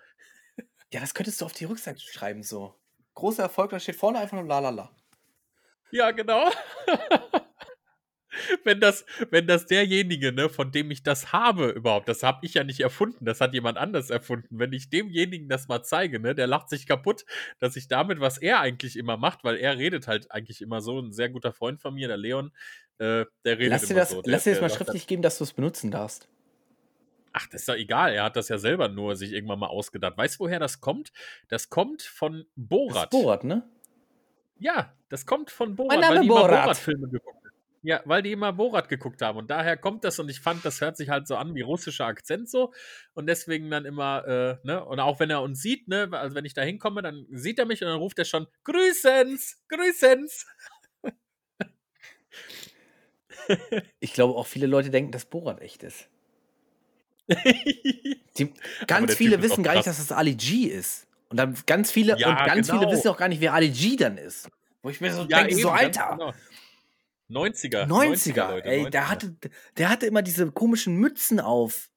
Ja, 0.94 1.00
das 1.00 1.16
könntest 1.16 1.42
du 1.42 1.46
auf 1.46 1.54
die 1.54 1.66
Rückseite 1.66 2.00
schreiben, 2.00 2.44
so. 2.44 2.76
Großer 3.16 3.42
Erfolg, 3.42 3.72
da 3.72 3.80
steht 3.80 3.96
vorne 3.96 4.20
einfach 4.20 4.38
nur 4.38 4.46
la 4.46 4.60
la 4.60 4.70
la. 4.70 4.96
Ja, 5.90 6.12
genau. 6.12 6.52
wenn, 8.64 8.80
das, 8.80 9.04
wenn 9.32 9.48
das 9.48 9.66
derjenige, 9.66 10.32
ne, 10.32 10.50
von 10.50 10.72
dem 10.72 10.92
ich 10.92 11.02
das 11.02 11.34
habe 11.34 11.70
überhaupt, 11.70 12.08
das 12.08 12.22
habe 12.22 12.46
ich 12.46 12.54
ja 12.54 12.64
nicht 12.64 12.80
erfunden, 12.80 13.26
das 13.26 13.42
hat 13.42 13.56
jemand 13.56 13.80
anders 13.80 14.12
erfunden. 14.12 14.60
Wenn 14.60 14.72
ich 14.72 14.92
demjenigen 14.92 15.50
das 15.50 15.68
mal 15.68 15.82
zeige, 15.82 16.20
ne, 16.20 16.36
der 16.36 16.46
lacht 16.46 16.70
sich 16.70 16.86
kaputt, 16.86 17.26
dass 17.58 17.76
ich 17.76 17.88
damit, 17.88 18.20
was 18.20 18.38
er 18.38 18.60
eigentlich 18.60 18.96
immer 18.96 19.18
macht, 19.18 19.44
weil 19.44 19.56
er 19.56 19.80
redet 19.80 20.08
halt 20.08 20.30
eigentlich 20.30 20.62
immer 20.62 20.80
so, 20.80 21.00
ein 21.00 21.12
sehr 21.12 21.30
guter 21.30 21.54
Freund 21.54 21.82
von 21.82 21.96
mir, 21.96 22.08
der 22.08 22.18
Leon, 22.18 22.52
äh, 23.00 23.26
der 23.46 23.58
redet 23.58 23.70
Lass 23.72 23.82
dir 23.82 23.94
immer 23.94 24.00
das, 24.02 24.10
so. 24.12 24.22
Der, 24.22 24.32
lass 24.32 24.44
dir 24.44 24.52
das 24.52 24.62
mal 24.62 24.70
schriftlich 24.70 25.08
geben, 25.08 25.24
dass 25.24 25.40
du 25.40 25.44
es 25.44 25.54
benutzen 25.54 25.90
darfst. 25.90 26.28
Ach, 27.34 27.48
das 27.48 27.62
ist 27.62 27.70
doch 27.70 27.76
egal. 27.76 28.14
Er 28.14 28.24
hat 28.24 28.36
das 28.36 28.50
ja 28.50 28.60
selber 28.60 28.90
nur 28.90 29.16
sich 29.16 29.34
irgendwann 29.34 29.60
mal 29.60 29.68
ausgedacht. 29.68 30.16
Weißt 30.18 30.36
du, 30.36 30.46
woher 30.46 30.60
das 30.60 30.80
kommt? 30.82 31.12
Das 31.50 31.70
kommt 31.70 32.04
von 32.04 32.34
Das 32.34 32.46
ist 32.46 32.54
Borat. 32.56 33.10
Borat, 33.10 33.44
ne? 33.44 33.68
Ja, 34.60 34.94
das 35.10 35.26
kommt 35.26 35.50
von 35.50 35.76
Borat, 35.76 35.98
weil 36.02 36.20
die 36.22 36.28
immer 36.28 36.36
Borat. 36.42 36.64
Borat-Filme 36.64 37.10
geguckt 37.10 37.36
haben. 37.44 37.44
Ja, 37.82 38.02
weil 38.06 38.22
die 38.22 38.32
immer 38.32 38.54
Borat 38.54 38.88
geguckt 38.88 39.22
haben. 39.22 39.38
Und 39.40 39.50
daher 39.50 39.76
kommt 39.78 40.04
das 40.06 40.18
und 40.20 40.30
ich 40.30 40.40
fand, 40.40 40.64
das 40.64 40.80
hört 40.80 40.96
sich 40.96 41.10
halt 41.10 41.28
so 41.28 41.36
an 41.36 41.54
wie 41.54 41.62
russischer 41.62 42.06
Akzent 42.06 42.50
so. 42.50 42.72
Und 43.14 43.26
deswegen 43.28 43.70
dann 43.70 43.84
immer, 43.86 44.26
äh, 44.26 44.58
ne, 44.66 44.86
und 44.86 45.00
auch 45.02 45.20
wenn 45.20 45.30
er 45.30 45.42
uns 45.42 45.62
sieht, 45.62 45.88
ne, 45.88 46.08
also 46.14 46.36
wenn 46.36 46.46
ich 46.46 46.54
da 46.54 46.62
hinkomme, 46.62 47.02
dann 47.02 47.26
sieht 47.32 47.60
er 47.60 47.66
mich 47.66 47.82
und 47.82 47.90
dann 47.90 47.98
ruft 47.98 48.20
er 48.20 48.26
schon, 48.26 48.48
Grüßens, 48.64 49.64
Grüßens. 49.68 50.46
Ich 54.00 54.14
glaube, 54.14 54.36
auch 54.36 54.48
viele 54.48 54.68
Leute 54.68 54.90
denken, 54.90 55.12
dass 55.12 55.26
Borat 55.26 55.60
echt 55.62 55.84
ist. 55.84 56.10
Die, 58.38 58.54
ganz 58.88 59.14
viele 59.16 59.36
Typ 59.36 59.44
wissen 59.44 59.64
gar 59.64 59.76
nicht, 59.76 59.88
dass 59.88 59.98
das 59.98 60.12
Ali 60.12 60.36
G 60.36 60.66
ist. 60.66 61.08
Und 61.30 61.38
dann 61.38 61.56
ganz 61.66 61.92
viele, 61.92 62.18
Ja, 62.20 62.30
und 62.30 62.38
ganz 62.46 62.68
genau. 62.68 62.80
viele 62.82 62.92
wissen 62.92 63.08
auch 63.10 63.18
gar 63.18 63.28
nicht, 63.28 63.42
wer 63.42 63.54
Ali 63.54 63.70
G 63.70 63.96
dann 63.96 64.18
ist. 64.18 64.50
Wo 64.82 64.90
ich 64.90 65.00
mir 65.02 65.14
so 65.14 65.24
denke, 65.26 65.56
so, 65.56 65.70
ganz 65.70 65.82
Alter, 65.98 66.10
genau. 66.18 66.34
90er. 67.30 67.86
90er, 67.88 68.50
Leute, 68.52 68.68
ey, 68.70 68.82
90er. 68.86 68.90
Der, 68.90 69.10
hatte, 69.10 69.36
der 69.78 69.90
hatte 69.90 70.06
immer 70.06 70.22
diese 70.22 70.52
komischen 70.52 70.98
Mützen 70.98 71.40
auf. 71.40 71.90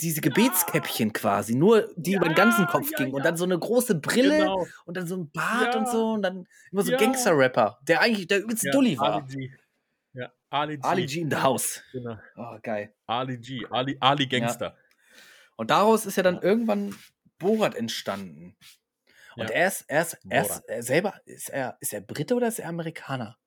Diese 0.00 0.20
Gebetskäppchen 0.20 1.12
quasi, 1.12 1.56
nur 1.56 1.88
die 1.96 2.12
über 2.14 2.26
den 2.26 2.36
ganzen 2.36 2.66
Ja, 2.66 2.66
Kopf 2.70 2.88
ja, 2.92 2.98
gingen. 2.98 3.12
Und 3.14 3.18
ja. 3.18 3.24
dann 3.24 3.36
so 3.36 3.42
eine 3.42 3.58
große 3.58 3.96
Brille 3.96 4.38
Genau. 4.38 4.64
und 4.84 4.96
dann 4.96 5.08
so 5.08 5.16
ein 5.16 5.28
Bart 5.32 5.74
Ja. 5.74 5.80
und 5.80 5.88
so. 5.88 6.12
Und 6.12 6.22
dann 6.22 6.46
immer 6.70 6.82
so 6.82 6.92
Ja. 6.92 6.98
Gangster-Rapper, 6.98 7.80
der 7.82 8.00
eigentlich 8.00 8.28
der 8.28 8.40
übelste 8.42 8.68
Ja, 8.68 8.72
Dulli 8.72 8.96
war. 8.96 9.24
Ali 9.24 9.48
G. 9.48 9.50
Ja, 10.18 10.32
Ali 10.50 10.78
G. 10.78 10.82
Ali 10.84 11.06
G 11.06 11.20
in 11.20 11.30
the 11.30 11.36
house. 11.36 11.82
Genau. 11.92 12.18
Oh, 12.36 12.58
geil. 12.62 12.92
Ali 13.06 13.38
G. 13.38 13.64
Ali, 13.70 13.96
Ali 14.00 14.26
Gangster. 14.26 14.76
Und 15.56 15.70
daraus 15.70 16.06
ist 16.06 16.16
ja 16.16 16.22
dann 16.24 16.36
Ja. 16.36 16.42
irgendwann 16.42 16.94
Borat 17.38 17.76
entstanden. 17.76 18.56
Und 19.36 19.48
Ja. 19.48 19.54
er 19.54 19.68
ist, 19.68 19.84
er 19.86 20.02
ist, 20.02 20.18
er 20.28 20.42
ist 20.42 20.62
er 20.66 20.82
selber, 20.82 21.20
ist 21.24 21.50
er, 21.50 21.76
ist 21.80 21.92
er 21.92 22.00
Brite 22.00 22.34
oder 22.34 22.48
ist 22.48 22.58
er 22.58 22.68
Amerikaner? 22.68 23.38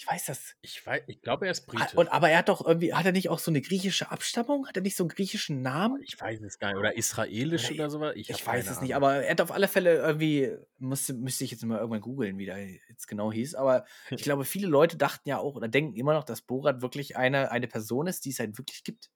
Ich 0.00 0.06
weiß 0.06 0.24
das. 0.24 0.54
Ich 0.62 0.86
weiß, 0.86 1.02
ich 1.08 1.20
glaube, 1.20 1.44
er 1.44 1.50
ist 1.50 1.66
Brite. 1.66 1.94
Und, 1.94 2.08
aber 2.08 2.30
er 2.30 2.38
hat 2.38 2.48
doch 2.48 2.66
irgendwie, 2.66 2.94
hat 2.94 3.04
er 3.04 3.12
nicht 3.12 3.28
auch 3.28 3.38
so 3.38 3.50
eine 3.50 3.60
griechische 3.60 4.10
Abstammung? 4.10 4.66
Hat 4.66 4.74
er 4.74 4.82
nicht 4.82 4.96
so 4.96 5.04
einen 5.04 5.10
griechischen 5.10 5.60
Namen? 5.60 6.02
Ich 6.02 6.18
weiß 6.18 6.40
es 6.40 6.58
gar 6.58 6.68
nicht. 6.68 6.78
Oder 6.78 6.96
israelisch 6.96 7.66
Oder 7.66 7.74
oder 7.74 7.90
sowas? 7.90 8.12
Ich, 8.16 8.32
hab 8.32 8.46
weiß 8.46 8.70
es 8.70 8.80
nicht, 8.80 8.94
Ahnung. 8.94 9.08
aber 9.10 9.24
er 9.24 9.30
hat 9.32 9.42
auf 9.42 9.52
alle 9.52 9.68
Fälle 9.68 9.96
irgendwie, 9.96 10.56
musste, 10.78 11.12
müsste 11.12 11.44
ich 11.44 11.50
jetzt 11.50 11.62
mal 11.66 11.76
irgendwann 11.76 12.00
googeln, 12.00 12.38
wie 12.38 12.46
der 12.46 12.66
jetzt 12.66 13.08
genau 13.08 13.30
hieß. 13.30 13.54
Aber 13.56 13.84
ich 14.08 14.22
glaube, 14.22 14.46
viele 14.46 14.68
Leute 14.68 14.96
dachten 14.96 15.28
ja 15.28 15.36
auch 15.36 15.54
oder 15.54 15.68
denken 15.68 15.94
immer 15.96 16.14
noch, 16.14 16.24
dass 16.24 16.40
Borat 16.40 16.80
wirklich 16.80 17.18
eine, 17.18 17.50
eine 17.50 17.68
Person 17.68 18.06
ist, 18.06 18.24
die 18.24 18.30
es 18.30 18.38
halt 18.38 18.56
wirklich 18.56 18.84
gibt. 18.84 19.10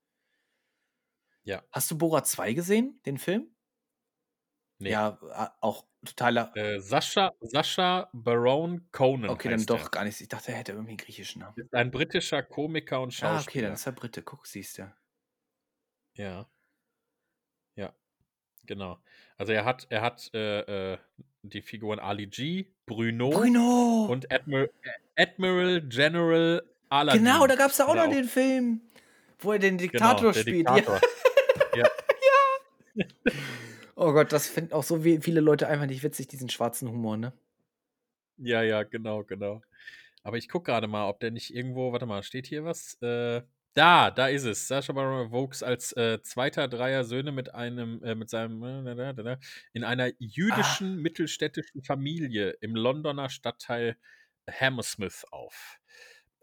Ja. 1.45 1.63
Hast 1.71 1.89
du 1.89 1.97
Borat 1.97 2.27
2 2.27 2.53
gesehen, 2.53 3.01
den 3.07 3.17
Film? 3.17 3.54
Nee. 4.77 4.91
Ja, 4.91 5.17
auch 5.61 5.85
totaler. 6.05 6.51
Äh, 6.55 6.79
Sascha, 6.79 7.33
Sascha 7.39 8.09
Baron 8.13 8.87
Conan. 8.91 9.29
Okay, 9.29 9.49
dann 9.49 9.65
doch 9.65 9.83
Er. 9.85 9.89
gar 9.89 10.03
nicht. 10.03 10.19
Ich 10.19 10.27
dachte, 10.27 10.51
er 10.51 10.57
hätte 10.57 10.73
irgendwie 10.73 10.89
einen 10.91 10.97
griechischen 10.97 11.39
Namen. 11.41 11.53
Ist 11.57 11.73
ein 11.73 11.91
britischer 11.91 12.43
Komiker 12.43 13.01
und 13.01 13.09
Ah, 13.09 13.11
Schauspieler. 13.11 13.41
okay, 13.49 13.61
dann 13.61 13.73
ist 13.73 13.85
er 13.85 13.91
Brite. 13.93 14.21
Guck, 14.21 14.45
siehst 14.47 14.77
du. 14.79 14.91
Ja. 16.15 16.47
Ja. 17.75 17.93
Genau. 18.65 18.99
Also 19.37 19.53
er 19.53 19.63
hat, 19.65 19.87
er 19.89 20.01
hat 20.01 20.29
äh, 20.33 20.93
äh, 20.93 20.97
die 21.43 21.61
Figuren 21.61 21.99
Ali 21.99 22.27
G, 22.27 22.65
Bruno, 22.85 23.29
Bruno! 23.29 24.07
und 24.09 24.31
Admiral, 24.31 24.69
Admiral 25.15 25.81
General 25.87 26.63
Aladdin. 26.89 27.23
genau, 27.23 27.45
da 27.47 27.55
gab 27.55 27.71
es 27.71 27.77
da 27.77 27.85
auch 27.87 27.95
noch 27.95 28.09
den 28.09 28.25
Film, 28.25 28.81
wo 29.39 29.51
er 29.53 29.59
den 29.59 29.77
genau, 29.77 29.91
Diktator 29.91 30.31
der 30.33 30.39
spielt. 30.41 30.67
Diktator. 30.69 30.99
Ja. 31.75 31.87
Oh 33.97 34.11
Gott, 34.13 34.31
das 34.31 34.47
finden 34.47 34.71
auch 34.73 34.83
so 34.83 35.01
viele 35.01 35.39
Leute 35.41 35.67
einfach 35.67 35.85
nicht 35.85 36.03
witzig, 36.03 36.27
diesen 36.27 36.49
schwarzen 36.49 36.87
Humor, 36.89 37.17
ne? 37.17 37.33
Ja, 38.37 38.61
ja, 38.63 38.83
genau, 38.83 39.23
genau. 39.23 39.61
Aber 40.23 40.37
ich 40.37 40.49
gucke 40.49 40.71
gerade 40.71 40.87
mal, 40.87 41.07
ob 41.09 41.19
der 41.19 41.31
nicht 41.31 41.53
irgendwo, 41.53 41.91
warte 41.93 42.05
mal, 42.05 42.23
steht 42.23 42.47
hier 42.47 42.65
was? 42.65 42.95
Äh, 43.01 43.43
da, 43.75 44.11
da 44.11 44.27
ist 44.27 44.45
es. 44.45 44.67
Sascha 44.67 44.93
Baron 44.93 45.31
Vokes 45.31 45.63
als 45.63 45.93
äh, 45.93 46.21
zweiter 46.21 46.67
dreier 46.67 47.03
Söhne 47.05 47.31
mit 47.31 47.53
einem, 47.55 48.03
äh, 48.03 48.15
mit 48.15 48.29
seinem, 48.29 48.63
äh, 48.63 49.37
in 49.73 49.83
einer 49.83 50.11
jüdischen 50.19 50.97
mittelstädtischen 51.01 51.83
Familie 51.83 52.51
im 52.61 52.75
Londoner 52.75 53.29
Stadtteil 53.29 53.97
Hammersmith 54.49 55.25
auf. 55.31 55.79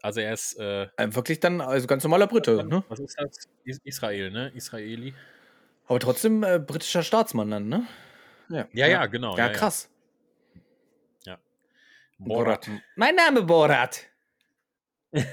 Also 0.01 0.21
er 0.21 0.33
ist, 0.33 0.57
äh, 0.59 0.87
Äh, 0.97 1.15
wirklich 1.15 1.39
dann, 1.39 1.61
also 1.61 1.87
ganz 1.87 2.03
normaler 2.03 2.27
Brite, 2.27 2.63
ne? 2.63 2.83
was 2.87 2.99
ist 2.99 3.15
das? 3.19 3.47
Is 3.63 3.79
Israel, 3.83 4.29
ne? 4.31 4.51
Israeli. 4.55 5.15
Aber 5.87 5.99
trotzdem 5.99 6.43
äh, 6.43 6.59
britischer 6.59 7.03
Staatsmann 7.03 7.51
dann, 7.51 7.67
ne? 7.67 7.87
Ja, 8.49 8.67
Ja, 8.73 8.87
ja, 8.87 9.05
genau. 9.05 9.37
Ja, 9.37 9.47
ja, 9.47 9.53
krass. 9.53 9.89
Ja. 11.25 11.39
Borat. 12.19 12.69
Mein 12.95 13.15
Name 13.15 13.43
Borat. 13.43 14.07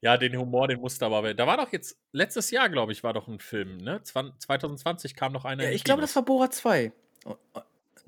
Ja, 0.00 0.16
den 0.16 0.36
Humor, 0.36 0.66
den 0.66 0.80
musste 0.80 1.06
aber. 1.06 1.32
Da 1.32 1.46
war 1.46 1.56
doch 1.56 1.70
jetzt, 1.72 1.96
letztes 2.10 2.50
Jahr, 2.50 2.68
glaube 2.68 2.90
ich, 2.90 3.04
war 3.04 3.12
doch 3.12 3.28
ein 3.28 3.38
Film, 3.38 3.76
ne? 3.76 4.02
Zwan 4.02 4.32
2020 4.36 5.14
kam 5.14 5.32
noch 5.32 5.44
einer. 5.44 5.62
Ja, 5.62 5.70
ich 5.70 5.84
glaube, 5.84 6.00
das 6.00 6.16
war 6.16 6.24
Borat 6.24 6.52
2. 6.52 6.92
Und, 7.24 7.38
Ja, 7.54 7.62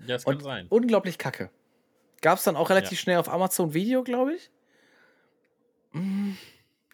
das 0.09 0.25
kann 0.25 0.35
und 0.35 0.43
sein. 0.43 0.67
unglaublich 0.71 1.19
kacke. 1.19 1.51
Gab 2.21 2.39
es 2.39 2.45
dann 2.45 2.57
auch 2.57 2.69
relativ 2.69 2.99
Ja. 2.99 3.03
schnell 3.03 3.19
auf 3.19 3.29
Amazon 3.29 3.75
Video, 3.75 4.03
glaube 4.03 4.35
ich? 4.35 4.51
Mm, 5.93 6.33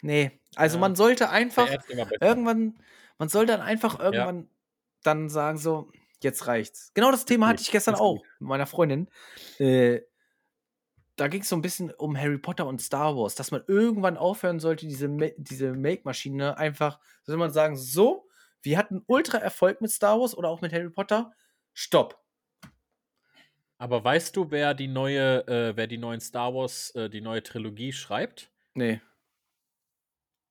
nee. 0.03 0.39
Also 0.55 0.77
Ja. 0.77 0.81
man 0.81 0.95
sollte 0.95 1.29
einfach 1.31 1.67
irgendwann, 2.19 2.77
man 3.21 3.29
soll 3.29 3.45
dann 3.45 3.61
einfach 3.61 3.99
irgendwann 3.99 4.49
dann 5.03 5.29
sagen 5.29 5.59
so, 5.59 5.91
jetzt 6.23 6.47
reicht's. 6.47 6.91
Genau 6.95 7.11
das 7.11 7.23
Thema 7.23 7.49
hatte 7.49 7.61
ich 7.61 7.69
gestern 7.69 7.93
auch 7.93 8.23
mit 8.39 8.49
meiner 8.49 8.65
Freundin. 8.65 9.11
Äh, 9.59 10.01
da 11.17 11.27
ging 11.27 11.43
es 11.43 11.49
so 11.49 11.55
ein 11.55 11.61
bisschen 11.61 11.91
um 11.91 12.17
Harry 12.17 12.39
Potter 12.39 12.65
und 12.65 12.81
Star 12.81 13.15
Wars, 13.15 13.35
dass 13.35 13.51
man 13.51 13.63
irgendwann 13.67 14.17
aufhören 14.17 14.59
sollte, 14.59 14.87
diese, 14.87 15.07
Ma 15.07 15.27
diese 15.37 15.73
Make-Maschine 15.73 16.57
einfach, 16.57 16.99
soll 17.21 17.37
man 17.37 17.51
sagen, 17.51 17.77
so, 17.77 18.27
wir 18.63 18.75
hatten 18.79 19.03
ultra 19.05 19.37
Erfolg 19.37 19.81
mit 19.81 19.91
Star 19.91 20.19
Wars 20.19 20.35
oder 20.35 20.49
auch 20.49 20.61
mit 20.61 20.73
Harry 20.73 20.89
Potter, 20.89 21.31
stopp. 21.73 22.25
Aber 23.77 24.03
weißt 24.03 24.35
du, 24.35 24.49
wer 24.49 24.73
die 24.73 24.87
neue, 24.87 25.47
äh, 25.47 25.77
wer 25.77 25.85
die 25.85 25.99
neuen 25.99 26.21
Star 26.21 26.55
Wars, 26.55 26.89
äh, 26.95 27.07
die 27.07 27.21
neue 27.21 27.43
Trilogie 27.43 27.93
schreibt? 27.93 28.51
Nee. 28.73 28.99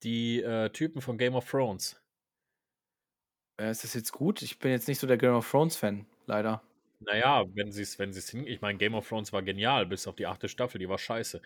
Die 0.05 0.41
äh, 0.41 0.71
Typen 0.71 1.03
von 1.03 1.19
Game 1.19 1.35
of 1.35 1.51
Thrones. 1.51 2.00
Äh, 3.61 3.71
ist 3.71 3.85
das 3.85 3.95
jetzt 3.95 4.13
gut? 4.13 4.43
Ich 4.43 4.59
bin 4.59 4.71
jetzt 4.71 4.89
nicht 4.89 4.99
so 4.99 5.07
der 5.07 5.19
Game 5.19 5.35
of 5.35 5.49
Thrones-Fan, 5.51 6.07
leider. 6.27 6.63
Naja, 7.01 7.45
wenn 7.55 7.73
sie 7.73 7.83
es, 7.83 7.99
wenn 7.99 8.13
hin. 8.13 8.47
Ich 8.47 8.61
meine, 8.61 8.79
Game 8.79 8.95
of 8.95 9.09
Thrones 9.09 9.33
war 9.33 9.43
genial, 9.43 9.87
bis 9.87 10.07
auf 10.07 10.17
die 10.17 10.27
achte 10.27 10.49
Staffel, 10.49 10.79
die 10.79 10.89
war 10.89 10.99
scheiße. 10.99 11.41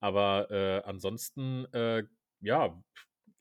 Aber 0.00 0.50
äh, 0.50 0.82
ansonsten, 0.88 1.66
äh, 1.72 2.04
ja, 2.40 2.82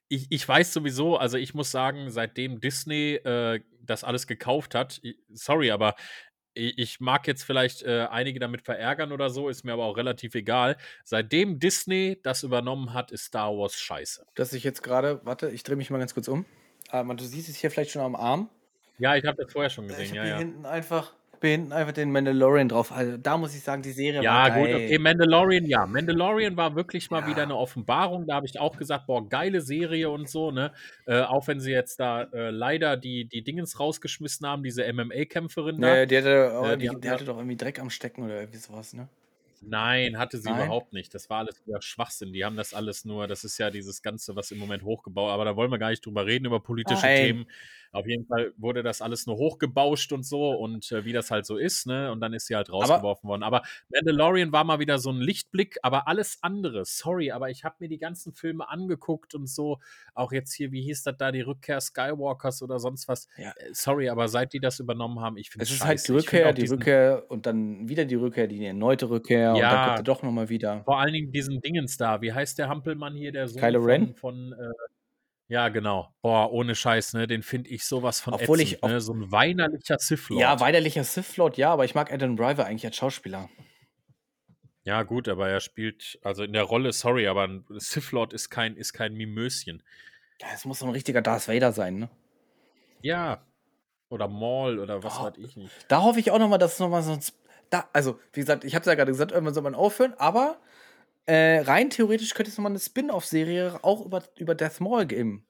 ich, 0.10 0.28
ich 0.30 0.48
weiß 0.48 0.74
sowieso, 0.74 1.18
also 1.18 1.38
ich 1.38 1.54
muss 1.54 1.72
sagen, 1.72 2.10
seitdem 2.10 2.62
Disney 2.62 3.16
äh, 3.16 3.62
das 3.82 4.06
alles 4.06 4.28
gekauft 4.28 4.76
hat, 4.76 5.02
sorry, 5.34 5.72
aber 5.72 5.96
ich, 6.54 6.78
ich 6.78 7.00
mag 7.02 7.28
jetzt 7.28 7.44
vielleicht 7.44 7.84
äh, 7.84 8.08
einige 8.10 8.40
damit 8.40 8.62
verärgern 8.62 9.12
oder 9.12 9.30
so, 9.30 9.50
ist 9.50 9.66
mir 9.66 9.74
aber 9.74 9.86
auch 9.86 9.98
relativ 9.98 10.36
egal. 10.36 10.78
Seitdem 11.04 11.60
Disney 11.60 12.20
das 12.24 12.44
übernommen 12.44 12.94
hat, 12.94 13.12
ist 13.12 13.26
Star 13.26 13.52
Wars 13.58 13.76
scheiße. 13.76 14.26
Dass 14.36 14.54
ich 14.54 14.64
jetzt 14.64 14.84
gerade, 14.84 15.20
warte, 15.26 15.50
ich 15.50 15.64
drehe 15.64 15.76
mich 15.76 15.90
mal 15.90 16.00
ganz 16.00 16.14
kurz 16.14 16.30
um. 16.30 16.46
Aber 16.90 17.14
du 17.16 17.24
siehst 17.24 17.50
es 17.50 17.58
hier 17.58 17.70
vielleicht 17.72 17.92
schon 17.92 18.02
am 18.02 18.16
Arm. 18.16 18.50
Ja, 19.00 19.16
ich 19.16 19.26
habe 19.26 19.44
das 19.44 19.52
vorher 19.52 19.70
schon 19.70 19.86
Ich 19.86 19.92
gesehen, 19.92 20.08
habe 20.10 20.18
ja, 20.18 20.24
hier 20.24 20.32
ja. 20.34 20.38
hinten 20.40 20.66
einfach, 20.66 21.14
hier 21.42 21.52
hinten 21.52 21.72
einfach 21.72 21.92
den 21.94 22.12
Mandalorian 22.12 22.68
drauf. 22.70 22.92
Also 22.92 23.18
da 23.18 23.38
muss 23.38 23.54
ich 23.54 23.62
sagen, 23.62 23.84
die 23.84 23.92
Serie 23.92 24.24
Ja, 24.24 24.34
war 24.50 24.52
gut, 24.52 24.66
geil. 24.70 24.76
okay, 24.76 24.98
Mandalorian, 24.98 25.66
ja. 25.66 25.86
Mandalorian 25.86 26.58
war 26.58 26.76
wirklich 26.76 27.12
mal 27.12 27.22
Ja. 27.22 27.28
wieder 27.28 27.44
eine 27.44 27.56
Offenbarung. 27.56 28.26
Da 28.26 28.36
habe 28.36 28.48
ich 28.48 28.60
auch 28.60 28.76
gesagt, 28.78 29.06
boah, 29.06 29.28
geile 29.30 29.62
Serie 29.62 30.10
und 30.10 30.28
so, 30.30 30.50
ne? 30.50 30.72
Äh, 31.06 31.22
auch 31.22 31.48
wenn 31.48 31.60
sie 31.60 31.72
jetzt 31.72 32.00
da 32.00 32.24
äh, 32.24 32.50
leider 32.50 32.98
die, 32.98 33.26
die 33.26 33.44
Dingens 33.44 33.80
rausgeschmissen 33.80 34.48
haben, 34.48 34.64
diese 34.64 34.84
MMA-Kämpferin 34.92 35.80
da. 35.80 36.06
Die 36.08 36.18
hatte, 36.18 36.52
Äh, 36.74 36.78
die 36.78 36.90
die 36.90 37.06
ja- 37.08 37.14
hatte 37.14 37.26
doch 37.26 37.38
irgendwie 37.38 37.58
Dreck 37.58 37.80
am 37.80 37.90
Stecken 37.92 38.24
oder 38.24 38.40
irgendwie 38.40 38.60
sowas, 38.60 38.94
ne? 38.94 39.08
Nein, 39.62 40.18
hatte 40.18 40.38
sie 40.38 40.50
Nein? 40.50 40.66
überhaupt 40.66 40.94
nicht. 40.94 41.14
Das 41.14 41.30
war 41.30 41.40
alles 41.40 41.66
wieder 41.66 41.82
Schwachsinn. 41.82 42.34
Die 42.34 42.46
haben 42.46 42.56
das 42.56 42.74
alles 42.74 43.06
nur, 43.06 43.28
das 43.28 43.44
ist 43.44 43.58
ja 43.58 43.70
dieses 43.70 44.02
Ganze, 44.02 44.36
was 44.36 44.52
im 44.52 44.60
Moment 44.60 44.84
hochgebaut, 44.84 45.32
aber 45.32 45.46
da 45.46 45.56
wollen 45.56 45.72
wir 45.72 45.78
gar 45.78 45.90
nicht 45.90 46.06
drüber 46.06 46.26
reden, 46.26 46.46
über 46.46 46.60
politische 46.60 47.02
Nein. 47.02 47.18
Themen. 47.18 47.46
Auf 47.92 48.06
jeden 48.06 48.26
Fall 48.26 48.54
wurde 48.58 48.84
das 48.84 49.02
alles 49.02 49.26
nur 49.28 49.38
hochgebauscht 49.38 50.12
und 50.12 50.24
so 50.24 50.52
und 50.52 50.92
äh, 50.92 51.06
wie 51.06 51.14
das 51.14 51.32
halt 51.32 51.46
so 51.46 51.58
ist, 51.58 51.88
ne? 51.88 52.12
Und 52.12 52.20
dann 52.20 52.34
ist 52.34 52.48
sie 52.48 52.56
halt 52.56 52.72
rausgeworfen 52.72 53.30
worden. 53.30 53.44
Aber 53.44 53.62
Mandalorian 53.90 54.52
war 54.52 54.66
mal 54.66 54.80
wieder 54.80 55.00
so 55.00 55.10
ein 55.10 55.22
Lichtblick, 55.22 55.78
aber 55.82 56.08
alles 56.08 56.40
andere, 56.42 56.84
sorry, 56.86 57.32
aber 57.32 57.50
ich 57.50 57.64
habe 57.64 57.78
mir 57.80 57.88
die 57.88 57.98
ganzen 57.98 58.34
Filme 58.34 58.70
angeguckt 58.70 59.36
und 59.36 59.48
so, 59.48 59.80
auch 60.14 60.32
jetzt 60.32 60.54
hier, 60.54 60.72
wie 60.72 60.82
hieß 60.82 61.04
das 61.04 61.18
da, 61.18 61.32
die 61.32 61.42
Rückkehr 61.42 61.80
Skywalkers 61.80 62.62
oder 62.62 62.80
sonst 62.80 63.08
was. 63.08 63.28
Ja. 63.38 63.52
Äh, 63.52 63.74
Sorry, 63.74 64.10
aber 64.10 64.28
seit 64.28 64.54
die 64.54 64.60
das 64.60 64.80
übernommen 64.80 65.22
haben, 65.22 65.38
ich 65.38 65.50
finde 65.50 65.64
Es 65.64 65.72
ist 65.72 65.86
halt 65.86 66.06
die 66.08 66.12
Rückkehr, 66.12 66.54
die 66.54 66.68
Rückkehr 66.68 67.26
und 67.30 67.46
dann 67.46 67.88
wieder 67.88 68.06
die 68.06 68.16
Rückkehr, 68.16 68.48
die 68.48 68.66
erneute 68.66 69.10
Rückkehr 69.10 69.47
dann 69.54 69.56
Ja. 69.58 69.86
kommt 69.86 70.00
er 70.00 70.04
doch 70.04 70.24
nochmal 70.24 70.50
wieder. 70.50 70.84
Vor 70.84 71.00
allen 71.00 71.14
Dingen 71.14 71.32
diesen 71.32 71.62
Dingens 71.62 71.98
da. 71.98 72.22
Wie 72.22 72.34
heißt 72.34 72.58
der 72.60 72.70
Hampelmann 72.70 73.16
hier, 73.16 73.32
der 73.32 73.48
Sohn 73.48 73.62
Kylo 73.62 73.80
von, 73.82 73.90
Ren? 73.90 74.16
von 74.16 74.54
äh, 74.54 74.74
ja, 75.50 75.70
genau. 75.70 76.14
Boah, 76.22 76.52
ohne 76.52 76.76
Scheiß, 76.76 77.14
ne? 77.14 77.26
Den 77.28 77.42
finde 77.42 77.70
ich 77.70 77.86
sowas 77.86 78.20
von 78.20 78.34
Obwohl 78.34 78.60
ich 78.60 78.74
ätzend, 78.74 78.84
auch- 78.84 78.90
ne? 78.90 79.02
So 79.02 79.14
ein 79.14 79.32
weinerlicher 79.32 79.98
Sith 80.00 80.28
Lord. 80.30 80.42
Ja, 80.42 80.60
weinerlicher 80.60 81.04
Sith 81.06 81.38
Lord, 81.38 81.58
ja, 81.58 81.72
aber 81.72 81.86
ich 81.86 81.96
mag 81.96 82.12
Adam 82.12 82.36
Driver 82.36 82.66
eigentlich 82.66 82.86
als 82.86 82.98
Schauspieler. 82.98 83.50
Ja, 84.84 85.04
gut, 85.04 85.28
aber 85.28 85.50
er 85.50 85.60
spielt, 85.60 86.18
also 86.24 86.44
in 86.44 86.54
der 86.54 86.64
Rolle, 86.64 86.94
sorry, 86.94 87.28
aber 87.28 87.44
ein 87.46 87.66
Sith 87.78 88.12
Lord 88.12 88.34
ist 88.34 88.50
kein, 88.50 88.76
ist 88.78 88.94
kein 88.94 89.14
Mimöschen. 89.16 89.84
Ja, 90.42 90.48
es 90.54 90.66
muss 90.66 90.80
so 90.80 90.86
ein 90.86 90.92
richtiger 90.92 91.22
Darth 91.22 91.48
Vader 91.48 91.72
sein, 91.72 91.98
ne? 92.00 92.10
Ja. 93.02 93.44
Oder 94.10 94.28
Maul 94.30 94.80
oder 94.80 95.04
was 95.04 95.20
Oh. 95.20 95.24
weiß 95.24 95.38
ich 95.38 95.58
nicht. 95.58 95.72
Da 95.90 96.02
hoffe 96.02 96.20
ich 96.22 96.32
auch 96.32 96.40
nochmal, 96.40 96.60
dass 96.60 96.74
es 96.74 96.80
nochmal 96.80 97.04
so 97.04 97.12
ein. 97.12 97.20
Da, 97.70 97.90
also, 97.94 98.20
wie 98.34 98.40
gesagt, 98.40 98.64
ich 98.64 98.76
habe 98.76 98.82
es 98.82 98.88
ja 98.88 98.96
gerade 98.96 99.12
gesagt, 99.12 99.32
irgendwann 99.32 99.54
soll 99.54 99.64
man 99.64 99.76
aufhören, 99.76 100.14
aber 100.18 100.60
äh, 101.26 101.60
rein 101.60 101.90
theoretisch 101.90 102.34
könnte 102.34 102.52
es 102.52 102.58
nochmal 102.58 102.72
eine 102.72 102.80
Spin-off-Serie 102.80 103.80
auch 103.84 104.06
über, 104.06 104.24
über 104.38 104.56
Death 104.56 104.80
Maul 104.80 105.06
geben. 105.06 105.46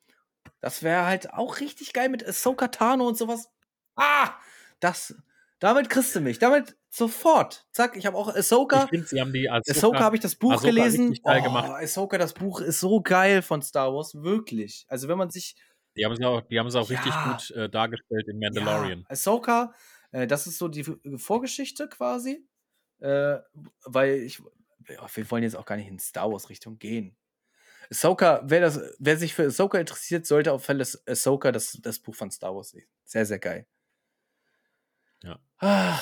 Das 0.59 0.81
wäre 0.81 1.05
halt 1.05 1.33
auch 1.33 1.59
richtig 1.59 1.93
geil 1.93 2.09
mit 2.09 2.27
Ahsoka 2.27 2.69
Tano 2.69 3.07
und 3.07 3.17
sowas. 3.17 3.51
Ah! 3.95 4.31
Das. 4.79 5.15
Damit 5.59 5.89
kriegst 5.89 6.15
du 6.15 6.19
mich. 6.19 6.39
Damit 6.39 6.75
sofort. 6.89 7.67
Zack, 7.71 7.95
ich 7.95 8.05
habe 8.05 8.17
auch 8.17 8.33
Ahsoka. 8.33 8.83
Ich 8.85 8.89
finde, 8.89 9.07
sie 9.07 9.21
haben 9.21 9.33
die 9.33 9.49
als 9.49 9.69
Ahsoka 9.69 9.99
habe 9.99 10.15
ich 10.15 10.21
das 10.21 10.35
Buch 10.35 10.53
Ahsoka 10.53 10.67
gelesen. 10.67 11.09
richtig 11.09 11.23
geil 11.23 11.39
oh, 11.41 11.43
gemacht. 11.45 11.71
Ahsoka, 11.71 12.17
das 12.17 12.33
Buch 12.33 12.61
ist 12.61 12.79
so 12.79 13.01
geil 13.01 13.41
von 13.41 13.61
Star 13.61 13.93
Wars, 13.93 14.15
wirklich. 14.21 14.85
Also 14.87 15.07
wenn 15.07 15.17
man 15.17 15.29
sich 15.29 15.55
Die 15.95 16.05
haben 16.05 16.15
sie 16.15 16.25
auch, 16.25 16.41
die 16.41 16.59
haben 16.59 16.69
sie 16.69 16.79
auch 16.79 16.89
richtig 16.89 17.11
Ja. 17.11 17.31
gut 17.31 17.51
äh, 17.51 17.69
dargestellt 17.69 18.27
in 18.27 18.39
Mandalorian. 18.39 18.99
Ja, 18.99 19.05
Ahsoka, 19.09 19.73
äh, 20.11 20.27
das 20.27 20.47
ist 20.47 20.57
so 20.57 20.67
die 20.67 20.81
F- 20.81 20.97
Vorgeschichte 21.17 21.87
quasi. 21.89 22.47
Äh, 22.99 23.37
weil 23.85 24.15
ich, 24.21 24.39
ja, 24.89 25.07
wir 25.13 25.31
wollen 25.31 25.43
jetzt 25.43 25.55
auch 25.55 25.65
gar 25.65 25.77
nicht 25.77 25.87
in 25.87 25.99
Star 25.99 26.31
Wars 26.31 26.49
Richtung 26.49 26.79
gehen. 26.79 27.15
Ahsoka, 27.91 28.41
wer, 28.43 28.59
das, 28.61 28.81
wer 28.99 29.17
sich 29.17 29.33
für 29.33 29.43
Ahsoka 29.45 29.77
interessiert, 29.79 30.25
sollte 30.25 30.51
auf 30.51 30.65
Fälle 30.65 30.85
Ahsoka 31.05 31.51
das, 31.51 31.77
das 31.81 31.99
Buch 31.99 32.15
von 32.15 32.31
Star 32.31 32.55
Wars 32.55 32.73
lesen. 32.73 32.89
Sehr, 33.05 33.25
sehr 33.25 33.39
geil. 33.39 33.65
Ja. 35.23 35.39
Ah, 35.59 35.99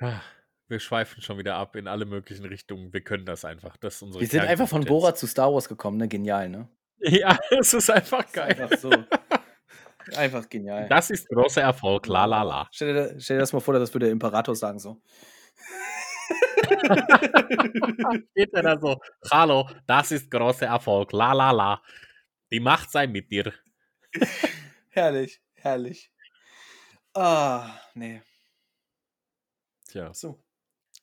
Ah, 0.00 0.20
wir 0.68 0.80
schweifen 0.80 1.22
schon 1.22 1.38
wieder 1.38 1.54
ab 1.54 1.76
in 1.76 1.86
alle 1.86 2.06
möglichen 2.06 2.44
Richtungen. 2.44 2.92
Wir 2.92 3.02
können 3.02 3.24
das 3.24 3.44
einfach. 3.44 3.76
Das 3.76 3.96
ist 3.96 4.02
unsere 4.02 4.20
Wir 4.22 4.28
sind 4.28 4.40
einfach 4.40 4.68
von. 4.68 4.84
Borat 4.84 5.16
zu 5.18 5.26
Star 5.26 5.52
Wars 5.52 5.68
gekommen, 5.68 5.96
ne? 5.98 6.08
Genial, 6.08 6.48
ne? 6.48 6.68
Ja, 6.98 7.38
es 7.50 7.72
ist 7.74 7.90
einfach 7.90 8.20
Das 8.24 8.26
ist 8.28 8.32
geil. 8.34 8.60
einfach 8.62 8.78
so. 8.78 8.90
Einfach 10.16 10.48
genial. 10.48 10.88
Das 10.88 11.10
ist 11.10 11.28
großer 11.28 11.62
Erfolg. 11.62 12.06
La 12.06 12.24
la 12.24 12.42
la. 12.42 12.68
Stell 12.72 12.94
dir, 12.94 13.20
stell 13.20 13.36
dir 13.36 13.40
das 13.40 13.52
mal 13.52 13.60
vor, 13.60 13.74
das 13.74 13.92
würde 13.92 14.06
der 14.06 14.12
Imperator 14.12 14.54
sagen 14.54 14.78
so. 14.78 15.00
Steht 18.30 18.54
er 18.54 18.62
da 18.62 18.78
so, 18.78 18.98
hallo, 19.30 19.68
das 19.86 20.12
ist 20.12 20.30
großer 20.30 20.66
Erfolg. 20.66 21.12
La 21.12 21.32
la 21.32 21.50
la. 21.50 21.82
Die 22.50 22.60
Macht 22.60 22.90
sei 22.90 23.06
mit 23.06 23.30
dir. 23.30 23.52
herrlich, 24.90 25.42
herrlich. 25.54 26.10
Ah, 27.14 27.78
nee. 27.94 28.22
Tja, 29.88 30.12
So. 30.14 30.42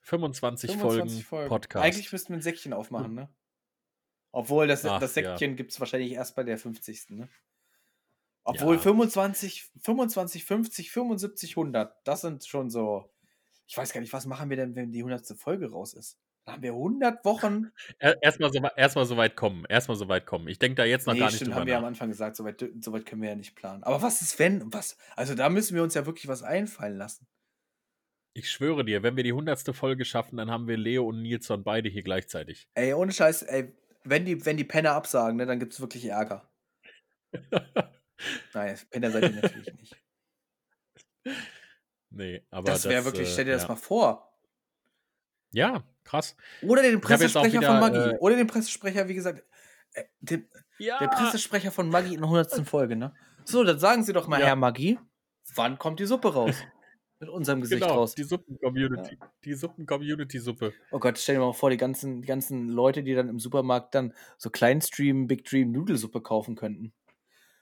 25, 0.03 0.71
25 0.71 0.79
Folgen, 0.81 1.23
Folgen. 1.23 1.49
Podcast. 1.49 1.85
Eigentlich 1.85 2.11
müssten 2.11 2.29
wir 2.29 2.37
ein 2.37 2.41
Säckchen 2.41 2.73
aufmachen, 2.73 3.13
ne? 3.13 3.29
Obwohl, 4.31 4.67
das, 4.67 4.85
Ach, 4.85 4.99
das 4.99 5.15
ja. 5.15 5.23
Säckchen 5.23 5.55
gibt 5.55 5.71
es 5.71 5.79
wahrscheinlich 5.79 6.13
erst 6.13 6.35
bei 6.35 6.43
der 6.43 6.57
50. 6.57 7.11
Ne? 7.11 7.29
Obwohl 8.49 8.75
Ja. 8.75 8.81
25, 8.81 9.69
25, 9.81 10.45
50, 10.45 10.91
75, 10.91 11.51
100, 11.57 11.95
das 12.05 12.21
sind 12.21 12.45
schon 12.45 12.69
so. 12.69 13.09
Ich 13.67 13.77
weiß 13.77 13.93
gar 13.93 14.01
nicht, 14.01 14.13
was 14.13 14.25
machen 14.25 14.49
wir 14.49 14.57
denn, 14.57 14.75
wenn 14.75 14.91
die 14.91 14.99
100. 14.99 15.37
Folge 15.37 15.71
raus 15.71 15.93
ist? 15.93 16.17
Dann 16.45 16.55
haben 16.55 16.63
wir 16.63 16.71
100 16.71 17.23
Wochen. 17.25 17.71
Er- 17.99 18.17
Erstmal 18.23 18.51
so, 18.51 18.59
erstmal 18.75 19.05
so 19.05 19.17
weit 19.17 19.35
kommen. 19.35 19.65
Erstmal 19.69 19.97
so 19.97 20.07
weit 20.07 20.25
kommen. 20.25 20.47
Ich 20.47 20.57
denke 20.57 20.75
da 20.75 20.85
jetzt 20.85 21.05
noch 21.05 21.13
Nee, 21.13 21.19
gar 21.19 21.27
nicht 21.27 21.35
stimmt, 21.35 21.49
drüber 21.51 21.59
haben 21.61 21.67
wir 21.67 21.77
am. 21.77 21.85
Anfang 21.85 22.09
gesagt, 22.09 22.35
so 22.35 22.43
weit, 22.45 22.65
so 22.81 22.91
weit 22.91 23.05
können 23.05 23.21
wir 23.21 23.29
ja 23.29 23.35
nicht 23.35 23.55
planen. 23.55 23.83
Aber 23.83 24.01
was 24.01 24.21
ist, 24.21 24.39
wenn? 24.39 24.73
Was? 24.73 24.97
Also 25.15 25.35
da 25.35 25.49
müssen 25.49 25.75
wir 25.75 25.83
uns 25.83 25.93
ja 25.93 26.05
wirklich 26.07 26.27
was 26.27 26.41
einfallen 26.41 26.97
lassen. 26.97 27.27
Ich 28.33 28.49
schwöre 28.49 28.85
dir, 28.85 29.03
wenn 29.03 29.15
wir 29.17 29.23
die 29.23 29.31
100. 29.33 29.75
Folge 29.75 30.05
schaffen, 30.05 30.37
dann 30.37 30.49
haben 30.49 30.67
wir 30.67 30.77
Leo 30.77 31.05
und 31.07 31.21
Nilsson 31.21 31.63
beide 31.63 31.89
hier 31.89 32.03
gleichzeitig. 32.03 32.67
Ey, 32.73 32.93
ohne 32.93 33.11
Scheiß, 33.11 33.43
ey, 33.43 33.73
wenn 34.03 34.25
die, 34.25 34.45
wenn 34.45 34.55
die 34.57 34.63
Penner 34.63 34.93
absagen, 34.93 35.35
ne, 35.37 35.45
dann 35.45 35.59
gibt 35.59 35.73
es 35.73 35.81
wirklich 35.81 36.05
Ärger. 36.05 36.49
Nein, 38.53 38.77
Penner 38.89 39.11
seid 39.11 39.23
ihr 39.23 39.41
natürlich 39.41 39.73
nicht. 39.73 39.95
nee, 42.09 42.43
aber 42.49 42.71
Das 42.71 42.85
wäre 42.85 43.05
wirklich, 43.05 43.27
äh, 43.29 43.31
stell 43.31 43.45
dir 43.45 43.53
das 43.53 43.63
ja. 43.63 43.69
mal 43.69 43.75
vor. 43.75 44.25
Ja, 45.51 45.83
krass. 46.03 46.35
Oder 46.61 46.81
den 46.83 47.01
Pressesprecher 47.01 47.61
von 47.61 47.61
wieder, 47.61 47.79
Maggi. 47.79 47.97
äh, 47.97 48.17
Oder 48.19 48.35
den 48.35 48.47
Pressesprecher, 48.47 49.07
wie 49.07 49.15
gesagt, 49.15 49.43
äh, 49.93 50.03
den, 50.19 50.47
Ja, 50.77 50.99
der 50.99 51.07
Pressesprecher 51.07 51.71
von 51.71 51.89
Maggi 51.89 52.13
in 52.13 52.21
der 52.21 52.29
100. 52.29 52.67
Folge, 52.67 52.95
ne? 52.95 53.13
So, 53.45 53.63
dann 53.63 53.79
sagen 53.79 54.03
Sie 54.03 54.13
doch 54.13 54.27
mal, 54.27 54.39
Ja. 54.39 54.47
Herr 54.47 54.55
Maggi, 54.55 54.99
wann 55.55 55.77
kommt 55.79 55.99
die 55.99 56.05
Suppe 56.05 56.33
raus? 56.33 56.55
Mit 57.21 57.29
unserem 57.29 57.59
Gesicht 57.59 57.81
genau, 57.81 57.95
raus. 57.95 58.15
die 58.15 58.23
Suppen-Community. 58.23 59.17
Die 59.43 59.53
Suppen-Community-Suppe. 59.53 60.71
Oh 60.91 60.99
Gott, 60.99 61.17
stell 61.17 61.35
dir 61.35 61.41
mal 61.41 61.51
vor, 61.51 61.69
die 61.69 61.75
ganzen, 61.75 62.21
die 62.21 62.27
ganzen 62.27 62.69
Leute, 62.69 63.03
die 63.03 63.13
dann 63.13 63.27
im 63.27 63.39
Supermarkt 63.39 63.93
dann 63.93 64.13
so 64.37 64.49
Kleinstream, 64.49 65.27
Big 65.27 65.43
Dream 65.43 65.71
Nudelsuppe 65.73 66.21
kaufen 66.21 66.55
könnten. 66.55 66.93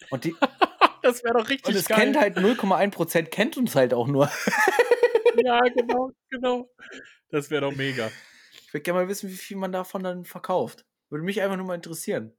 Und, 0.09 0.23
die, 0.23 0.35
das 1.01 1.23
wäre 1.23 1.33
doch 1.37 1.49
richtig 1.49 1.67
und 1.69 1.75
es 1.75 1.87
geil. 1.87 1.97
kennt 1.99 2.17
halt 2.19 2.37
0,1% 2.37 3.23
kennt 3.29 3.57
uns 3.57 3.75
halt 3.75 3.93
auch 3.93 4.07
nur. 4.07 4.29
ja, 5.43 5.59
genau, 5.61 6.11
genau. 6.29 6.69
Das 7.29 7.49
wäre 7.49 7.61
doch 7.61 7.75
mega. 7.75 8.09
Ich 8.65 8.73
würde 8.73 8.83
gerne 8.83 8.99
mal 9.01 9.07
wissen, 9.07 9.29
wie 9.29 9.35
viel 9.35 9.57
man 9.57 9.71
davon 9.71 10.03
dann 10.03 10.25
verkauft. 10.25 10.85
Würde 11.09 11.23
mich 11.23 11.41
einfach 11.41 11.57
nur 11.57 11.65
mal 11.65 11.75
interessieren. 11.75 12.33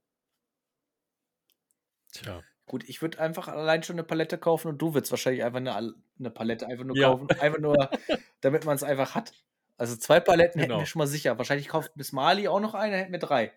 Tja. 2.13 2.43
Gut, 2.67 2.85
ich 2.87 3.01
würde 3.01 3.19
einfach 3.19 3.49
allein 3.49 3.83
schon 3.83 3.95
eine 3.95 4.05
Palette 4.05 4.37
kaufen 4.37 4.69
und 4.69 4.79
du 4.79 4.93
würdest 4.93 5.11
wahrscheinlich 5.11 5.43
einfach 5.43 5.59
eine, 5.59 5.75
eine 5.75 6.31
Palette 6.31 6.67
einfach 6.67 6.85
nur 6.85 6.97
Ja. 6.97 7.09
kaufen. 7.09 7.29
Einfach 7.41 7.59
nur, 7.61 7.77
damit 8.43 8.65
man 8.67 8.77
es 8.77 8.83
einfach 8.83 9.15
hat. 9.15 9.33
Also 9.79 9.97
zwei 9.97 10.21
Paletten 10.21 10.61
hätten 10.61 10.71
Genau. 10.71 10.81
wir 10.83 10.87
schon 10.87 10.99
mal 10.99 11.07
sicher. 11.07 11.39
Wahrscheinlich 11.39 11.69
kauft 11.69 11.97
Miss 11.97 12.13
Mali 12.13 12.49
auch 12.49 12.61
noch 12.61 12.75
eine, 12.75 12.97
hätten 12.97 13.13
wir 13.13 13.19
drei. 13.21 13.53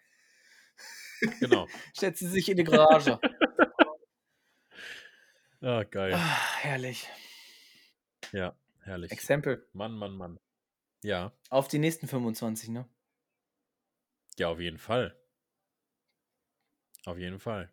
Genau. 1.39 1.68
Stellt 1.95 2.18
sie 2.18 2.28
sich 2.28 2.49
in 2.49 2.57
die 2.57 2.64
Garage. 2.64 3.20
Ah, 5.62 5.84
geil. 5.84 6.14
ah, 6.16 6.38
herrlich. 6.62 7.07
Ja, 8.32 8.55
herrlich. 8.82 9.12
Exempel. 9.12 9.68
Mann, 9.74 9.93
Mann, 9.93 10.14
Mann. 10.16 10.39
Ja, 11.03 11.32
Auf 11.49 11.68
die 11.68 11.80
nächsten 11.80 12.07
25, 12.07 12.70
ne? 12.70 12.88
ja, 14.38 14.47
auf 14.49 14.59
jeden 14.59 14.78
Fall. 14.78 15.16
Auf 17.05 17.18
jeden 17.18 17.39
Fall. 17.39 17.72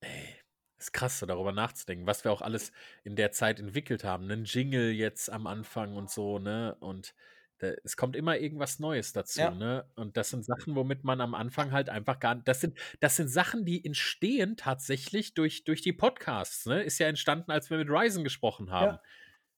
Ey, 0.00 0.36
ist 0.78 0.92
krass, 0.92 1.18
so 1.18 1.26
darüber 1.26 1.52
nachzudenken, 1.52 2.06
was 2.06 2.24
wir 2.24 2.32
auch 2.32 2.42
alles 2.42 2.72
in 3.04 3.16
der 3.16 3.32
Zeit 3.32 3.58
entwickelt 3.60 4.04
haben. 4.04 4.24
Einen 4.30 4.44
Jingle 4.44 4.90
jetzt 4.92 5.30
am 5.30 5.46
Anfang 5.46 5.96
und 5.96 6.10
so, 6.10 6.38
ne? 6.38 6.76
Und 6.80 7.14
es 7.62 7.96
kommt 7.96 8.16
immer 8.16 8.38
irgendwas 8.38 8.78
Neues 8.78 9.12
dazu, 9.12 9.40
Ja. 9.40 9.50
ne? 9.50 9.90
Und 9.96 10.16
das 10.16 10.30
sind 10.30 10.44
Sachen, 10.44 10.74
womit 10.74 11.04
man 11.04 11.20
am 11.20 11.34
Anfang 11.34 11.72
halt 11.72 11.88
einfach 11.88 12.18
gar 12.18 12.34
nicht. 12.36 12.48
Das 12.48 12.60
sind, 12.60 12.78
das 13.00 13.16
sind 13.16 13.28
Sachen, 13.28 13.64
die 13.64 13.84
entstehen 13.84 14.56
tatsächlich 14.56 15.34
durch, 15.34 15.64
durch 15.64 15.82
die 15.82 15.92
Podcasts, 15.92 16.66
ne? 16.66 16.82
Ist 16.82 16.98
ja 16.98 17.06
entstanden, 17.08 17.50
als 17.50 17.70
wir 17.70 17.78
mit 17.78 17.88
Ryzen 17.90 18.24
gesprochen 18.24 18.70
haben. 18.70 18.92
Ja. 18.94 19.02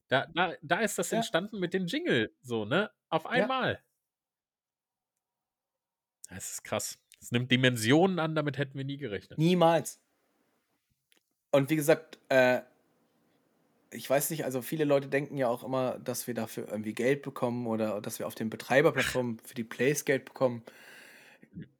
Da, 0.08 0.26
da, 0.34 0.54
da 0.62 0.80
ist 0.80 0.98
das 0.98 1.10
Ja. 1.10 1.18
entstanden 1.18 1.58
mit 1.58 1.72
dem 1.74 1.86
Jingle, 1.86 2.34
so, 2.42 2.64
ne? 2.64 2.90
Auf 3.08 3.26
einmal. 3.26 3.82
Das 6.28 6.50
ist 6.52 6.64
krass. 6.64 6.98
Es 7.20 7.30
nimmt 7.30 7.50
Dimensionen 7.50 8.18
an, 8.18 8.34
damit 8.34 8.58
hätten 8.58 8.76
wir 8.76 8.84
nie 8.84 8.96
gerechnet. 8.96 9.38
Niemals. 9.38 10.00
Und 11.50 11.70
wie 11.70 11.76
gesagt, 11.76 12.18
äh, 12.30 12.62
ich 13.92 14.08
weiß 14.08 14.30
nicht, 14.30 14.44
also 14.44 14.62
viele 14.62 14.84
Leute 14.84 15.08
denken 15.08 15.36
ja 15.36 15.48
auch 15.48 15.62
immer, 15.62 15.98
dass 15.98 16.26
wir 16.26 16.34
dafür 16.34 16.68
irgendwie 16.68 16.94
Geld 16.94 17.22
bekommen 17.22 17.66
oder 17.66 18.00
dass 18.00 18.18
wir 18.18 18.26
auf 18.26 18.34
den 18.34 18.50
Betreiberplattformen 18.50 19.38
für 19.44 19.54
die 19.54 19.64
Plays 19.64 20.04
Geld 20.04 20.24
bekommen. 20.24 20.62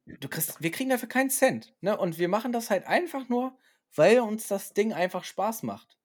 Du 0.05 0.27
kriegst, 0.27 0.61
wir 0.61 0.71
kriegen 0.71 0.89
dafür 0.89 1.09
keinen 1.09 1.29
Cent. 1.29 1.73
Ne? 1.81 1.97
Und 1.97 2.19
wir 2.19 2.27
machen 2.29 2.51
das 2.51 2.69
halt 2.69 2.85
einfach 2.85 3.29
nur, 3.29 3.57
weil 3.95 4.19
uns 4.19 4.47
das 4.47 4.73
Ding 4.73 4.93
einfach 4.93 5.23
Spaß 5.23 5.63
macht. 5.63 5.97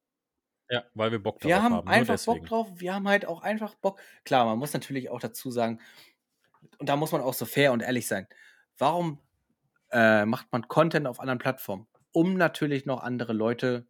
Ja, 0.71 0.85
weil 0.95 1.11
wir 1.11 1.23
Bock 1.23 1.41
drauf 1.41 1.49
Wir 1.49 1.63
haben 1.63 1.75
haben. 1.75 1.85
nur 1.87 1.95
einfach. 1.95 2.25
Bock 2.25 2.45
drauf. 2.45 2.69
Wir 2.77 2.95
haben 2.95 3.09
halt 3.09 3.27
auch 3.27 3.43
einfach 3.43 3.75
Bock. 3.75 4.01
Klar, 4.25 4.45
man 4.45 4.59
muss 4.59 4.73
natürlich 4.73 5.09
auch 5.11 5.21
dazu 5.21 5.51
sagen, 5.51 5.81
und 6.79 6.89
da 6.89 6.97
muss 6.97 7.13
man 7.13 7.21
auch 7.21 7.35
so 7.35 7.47
fair 7.47 7.73
und 7.73 7.81
ehrlich 7.81 8.07
sein. 8.07 8.29
Warum 8.77 9.19
äh, 9.91 10.25
macht 10.27 10.53
man 10.53 10.69
Content 10.69 11.07
auf 11.07 11.21
anderen 11.21 11.39
Plattformen? 11.39 11.87
Um 12.13 12.35
natürlich 12.35 12.87
noch 12.87 13.03
andere 13.03 13.33
Leute 13.33 13.87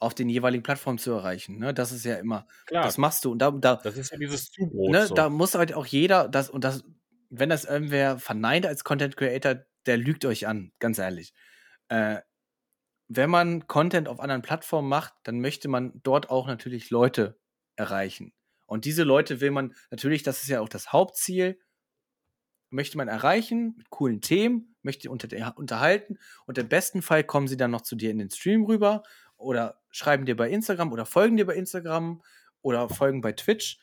auf 0.00 0.14
den 0.14 0.28
jeweiligen 0.28 0.62
Plattformen 0.62 0.98
zu 0.98 1.12
erreichen. 1.12 1.58
Ne? 1.58 1.72
Das 1.74 1.92
ist 1.92 2.04
ja 2.04 2.16
immer, 2.16 2.46
Klar, 2.66 2.84
das 2.84 2.98
machst 2.98 3.24
du. 3.24 3.32
Und 3.32 3.38
da, 3.38 3.50
da, 3.50 3.76
das 3.76 3.96
ist 3.96 4.10
ja 4.10 4.18
dieses 4.18 4.50
Zubrot. 4.50 4.90
ne, 4.90 5.06
so. 5.06 5.14
da 5.14 5.28
muss 5.28 5.54
halt 5.54 5.74
auch 5.74 5.86
jeder, 5.86 6.28
das, 6.28 6.50
und 6.50 6.64
das, 6.64 6.82
wenn 7.28 7.50
das 7.50 7.64
irgendwer 7.66 8.18
verneint 8.18 8.66
als 8.66 8.82
Content 8.82 9.16
Creator, 9.16 9.56
der 9.86 9.96
lügt 9.98 10.24
euch 10.24 10.46
an, 10.46 10.72
ganz 10.78 10.98
ehrlich. 10.98 11.34
Äh, 11.88 12.20
wenn 13.08 13.28
man 13.28 13.66
Content 13.66 14.08
auf 14.08 14.20
anderen 14.20 14.42
Plattformen 14.42 14.88
macht, 14.88 15.12
dann 15.24 15.40
möchte 15.40 15.68
man 15.68 16.00
dort 16.02 16.30
auch 16.30 16.46
natürlich 16.46 16.90
Leute 16.90 17.38
erreichen. 17.76 18.32
Und 18.66 18.84
diese 18.84 19.02
Leute 19.02 19.40
will 19.40 19.50
man 19.50 19.74
natürlich, 19.90 20.22
das 20.22 20.42
ist 20.42 20.48
ja 20.48 20.60
auch 20.60 20.68
das 20.68 20.92
Hauptziel, 20.92 21.58
möchte 22.70 22.96
man 22.96 23.08
erreichen 23.08 23.74
mit 23.76 23.90
coolen 23.90 24.20
Themen, 24.20 24.76
möchte 24.82 25.10
unter, 25.10 25.28
unterhalten 25.58 26.18
und 26.46 26.56
im 26.56 26.68
besten 26.68 27.02
Fall 27.02 27.24
kommen 27.24 27.48
sie 27.48 27.56
dann 27.56 27.72
noch 27.72 27.82
zu 27.82 27.96
dir 27.96 28.10
in 28.12 28.18
den 28.18 28.30
Stream 28.30 28.64
rüber 28.64 29.02
oder 29.36 29.79
schreiben 29.90 30.26
dir 30.26 30.36
bei 30.36 30.50
Instagram 30.50 30.92
oder 30.92 31.06
folgen 31.06 31.36
dir 31.36 31.46
bei 31.46 31.54
Instagram 31.54 32.22
oder 32.62 32.88
folgen 32.88 33.20
bei 33.20 33.32
Twitch 33.32 33.78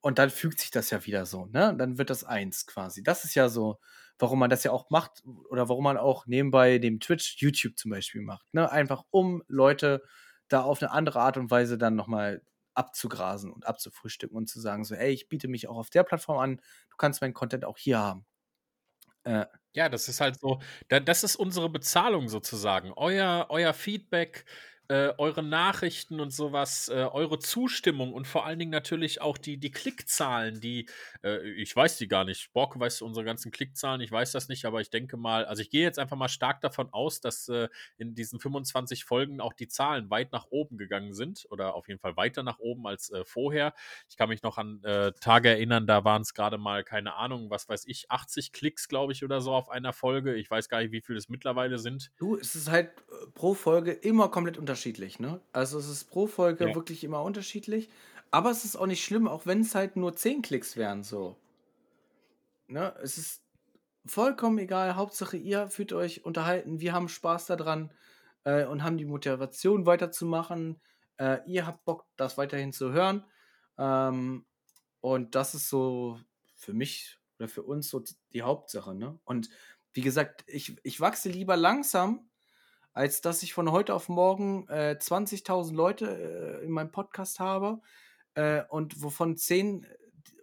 und 0.00 0.18
dann 0.18 0.30
fügt 0.30 0.60
sich 0.60 0.70
das 0.70 0.90
ja 0.90 1.04
wieder 1.06 1.26
so, 1.26 1.46
ne? 1.46 1.74
Dann 1.76 1.98
wird 1.98 2.10
das 2.10 2.24
eins 2.24 2.66
quasi. 2.66 3.02
Das 3.02 3.24
ist 3.24 3.34
ja 3.34 3.48
so, 3.48 3.78
warum 4.18 4.38
man 4.40 4.50
das 4.50 4.64
ja 4.64 4.72
auch 4.72 4.90
macht 4.90 5.22
oder 5.50 5.68
warum 5.68 5.84
man 5.84 5.96
auch 5.96 6.26
nebenbei 6.26 6.78
dem 6.78 6.98
Twitch 7.00 7.36
YouTube 7.40 7.78
zum 7.78 7.90
Beispiel 7.92 8.22
macht, 8.22 8.52
ne? 8.52 8.70
Einfach 8.70 9.04
um 9.10 9.42
Leute 9.48 10.02
da 10.48 10.62
auf 10.62 10.82
eine 10.82 10.90
andere 10.92 11.20
Art 11.20 11.36
und 11.36 11.50
Weise 11.50 11.78
dann 11.78 11.94
nochmal 11.96 12.42
abzugrasen 12.74 13.52
und 13.52 13.66
abzufrühstücken 13.66 14.36
und 14.36 14.48
zu 14.48 14.60
sagen 14.60 14.84
so, 14.84 14.94
ey, 14.94 15.12
ich 15.12 15.28
biete 15.28 15.46
mich 15.48 15.68
auch 15.68 15.76
auf 15.76 15.90
der 15.90 16.04
Plattform 16.04 16.38
an, 16.38 16.56
du 16.90 16.96
kannst 16.96 17.20
meinen 17.20 17.34
Content 17.34 17.64
auch 17.64 17.78
hier 17.78 17.98
haben. 17.98 18.26
Äh, 19.24 19.46
Ja, 19.74 19.88
das 19.88 20.08
ist 20.08 20.20
halt 20.20 20.38
so, 20.40 20.60
da, 20.88 21.00
das 21.00 21.24
ist 21.24 21.36
unsere 21.36 21.70
Bezahlung 21.70 22.28
sozusagen. 22.28 22.92
Euer, 22.96 23.46
euer 23.50 23.72
Feedback, 23.74 24.44
äh, 24.88 25.12
eure 25.16 25.42
Nachrichten 25.42 26.20
und 26.20 26.32
sowas, 26.32 26.88
äh, 26.88 27.08
eure 27.12 27.38
Zustimmung 27.38 28.12
und 28.12 28.26
vor 28.26 28.44
allen 28.44 28.58
Dingen 28.58 28.70
natürlich 28.70 29.20
auch 29.20 29.38
die, 29.38 29.56
die 29.56 29.70
Klickzahlen, 29.70 30.60
die, 30.60 30.88
äh, 31.22 31.38
ich 31.52 31.74
weiß 31.74 31.98
die 31.98 32.08
gar 32.08 32.24
nicht. 32.24 32.52
Borke 32.52 32.78
weiß 32.78 33.00
unsere 33.02 33.24
ganzen 33.24 33.52
Klickzahlen, 33.52 34.00
ich 34.00 34.10
weiß 34.10 34.32
das 34.32 34.48
nicht, 34.48 34.64
aber 34.64 34.80
ich 34.80 34.90
denke 34.90 35.16
mal, 35.16 35.44
also 35.44 35.62
ich 35.62 35.70
gehe 35.70 35.82
jetzt 35.82 35.98
einfach 35.98 36.16
mal 36.16 36.28
stark 36.28 36.60
davon 36.60 36.92
aus, 36.92 37.20
dass 37.20 37.48
äh, 37.48 37.68
in 37.96 38.14
diesen 38.14 38.40
25 38.40 39.04
Folgen 39.04 39.40
auch 39.40 39.52
die 39.52 39.68
Zahlen 39.68 40.10
weit 40.10 40.32
nach 40.32 40.46
oben 40.50 40.76
gegangen 40.76 41.14
sind 41.14 41.46
oder 41.50 41.74
auf 41.74 41.88
jeden 41.88 42.00
Fall 42.00 42.16
weiter 42.16 42.42
nach 42.42 42.58
oben 42.58 42.86
als 42.86 43.10
äh, 43.10 43.24
vorher. 43.24 43.74
Ich 44.08 44.16
kann 44.16 44.28
mich 44.28 44.42
noch 44.42 44.58
an 44.58 44.82
äh, 44.84 45.12
Tage 45.20 45.48
erinnern, 45.48 45.86
da 45.86 46.04
waren 46.04 46.22
es 46.22 46.34
gerade 46.34 46.58
mal, 46.58 46.84
keine 46.84 47.14
Ahnung, 47.14 47.50
was 47.50 47.68
weiß 47.68 47.84
ich, 47.86 48.10
80 48.10 48.52
Klicks, 48.52 48.88
glaube 48.88 49.12
ich, 49.12 49.24
oder 49.24 49.40
so 49.40 49.52
auf 49.52 49.68
einer 49.70 49.92
Folge. 49.92 50.34
Ich 50.34 50.50
weiß 50.50 50.68
gar 50.68 50.82
nicht, 50.82 50.92
wie 50.92 51.00
viele 51.00 51.18
es 51.18 51.28
mittlerweile 51.28 51.78
sind. 51.78 52.10
du, 52.18 52.36
es 52.36 52.54
ist 52.54 52.70
halt 52.70 52.90
pro 53.34 53.54
Folge 53.54 53.92
immer 53.92 54.28
komplett 54.28 54.58
unterschiedlich. 54.58 54.71
Unterschiedlich, 54.72 55.18
ne? 55.20 55.40
Also 55.52 55.78
es 55.78 55.88
ist 55.88 56.04
pro 56.04 56.26
Folge 56.26 56.66
Ja. 56.66 56.74
wirklich 56.74 57.04
immer 57.04 57.22
unterschiedlich. 57.22 57.90
Aber 58.30 58.50
es 58.50 58.64
ist 58.64 58.76
auch 58.76 58.86
nicht 58.86 59.04
schlimm, 59.04 59.28
auch 59.28 59.46
wenn 59.46 59.60
es 59.60 59.74
halt 59.74 59.96
nur 59.96 60.14
10 60.16 60.42
Klicks 60.42 60.76
wären, 60.76 61.02
so. 61.02 61.36
Ne? 62.68 62.94
Es 63.02 63.18
ist 63.18 63.44
vollkommen 64.06 64.58
egal. 64.58 64.96
Hauptsache, 64.96 65.36
ihr 65.36 65.68
fühlt 65.70 65.92
euch 65.92 66.24
unterhalten. 66.24 66.80
Wir 66.80 66.92
haben 66.92 67.08
Spaß 67.08 67.46
daran 67.46 67.92
äh, 68.44 68.66
und 68.66 68.82
haben 68.82 68.98
die 68.98 69.04
Motivation 69.04 69.86
weiterzumachen. 69.86 70.80
Äh, 71.18 71.40
ihr 71.46 71.66
habt 71.66 71.84
Bock, 71.84 72.06
das 72.16 72.38
weiterhin 72.38 72.72
zu 72.72 72.92
hören. 72.92 73.24
Ähm, 73.78 74.46
und 75.00 75.34
das 75.34 75.54
ist 75.54 75.68
so 75.70 76.20
für 76.56 76.74
mich 76.74 77.20
oder 77.38 77.48
für 77.48 77.62
uns 77.64 77.88
so 77.90 78.04
die 78.32 78.42
Hauptsache. 78.42 78.94
Ne? 78.94 79.20
Und 79.24 79.50
wie 79.94 80.02
gesagt, 80.02 80.44
ich, 80.48 80.76
ich 80.84 81.00
wachse 81.00 81.30
lieber 81.30 81.56
langsam, 81.56 82.30
als 82.92 83.20
dass 83.20 83.42
ich 83.42 83.54
von 83.54 83.70
heute 83.72 83.94
auf 83.94 84.08
morgen 84.08 84.68
äh, 84.68 84.96
20.000 84.98 85.74
Leute 85.74 86.60
äh, 86.60 86.64
in 86.64 86.70
meinem 86.70 86.90
Podcast 86.92 87.40
habe 87.40 87.80
äh, 88.34 88.62
und 88.68 89.02
wovon 89.02 89.36
10 89.36 89.86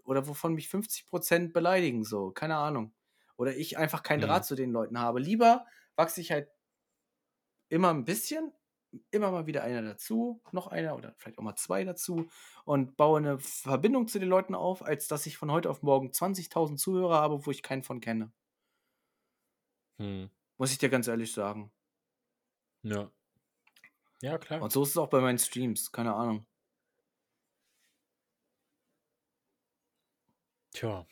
oder 0.04 0.28
wovon 0.28 0.54
mich 0.54 0.68
50% 0.70 1.54
beleidigen, 1.54 2.04
so, 2.04 2.32
keine 2.32 2.58
Ahnung. 2.58 2.94
Oder 3.38 3.56
ich 3.56 3.78
einfach 3.78 4.04
keinen 4.04 4.22
Mhm. 4.22 4.26
Draht 4.26 4.46
zu 4.46 4.56
den 4.56 4.72
Leuten 4.72 5.00
habe. 5.00 5.20
Lieber 5.20 5.66
wachse 5.96 6.22
ich 6.22 6.32
halt 6.32 6.50
immer 7.70 7.90
ein 7.92 8.06
bisschen, 8.06 8.52
immer 9.12 9.32
mal 9.32 9.46
wieder 9.48 9.64
einer 9.64 9.82
dazu, 9.84 10.42
noch 10.52 10.68
einer 10.68 10.96
oder 10.96 11.14
vielleicht 11.18 11.38
auch 11.40 11.44
mal 11.44 11.56
zwei 11.56 11.84
dazu 11.84 12.30
und 12.66 12.98
baue 12.98 13.20
eine 13.20 13.40
Verbindung 13.40 14.08
zu 14.08 14.20
den 14.20 14.30
Leuten 14.30 14.56
auf, 14.56 14.84
als 14.84 15.08
dass 15.08 15.26
ich 15.26 15.38
von 15.38 15.52
heute 15.52 15.70
auf 15.70 15.84
morgen 15.84 16.12
20.000 16.12 16.78
Zuhörer 16.78 17.16
habe, 17.22 17.46
wo 17.46 17.52
ich 17.52 17.64
keinen 17.64 17.84
von 17.84 18.02
kenne. 18.02 18.32
Hm. 20.00 20.30
Muss 20.58 20.72
ich 20.72 20.78
dir 20.78 20.90
ganz 20.90 21.08
ehrlich 21.08 21.32
sagen. 21.34 21.72
Ja. 22.84 23.12
Ja, 24.22 24.38
klar. 24.38 24.62
Und 24.62 24.72
so 24.72 24.84
ist 24.84 24.90
es 24.90 24.98
auch 24.98 25.10
bei 25.10 25.22
meinen 25.22 25.38
Streams, 25.38 25.92
keine 25.92 26.14
Ahnung. 26.14 26.46
Tja. 30.74 31.06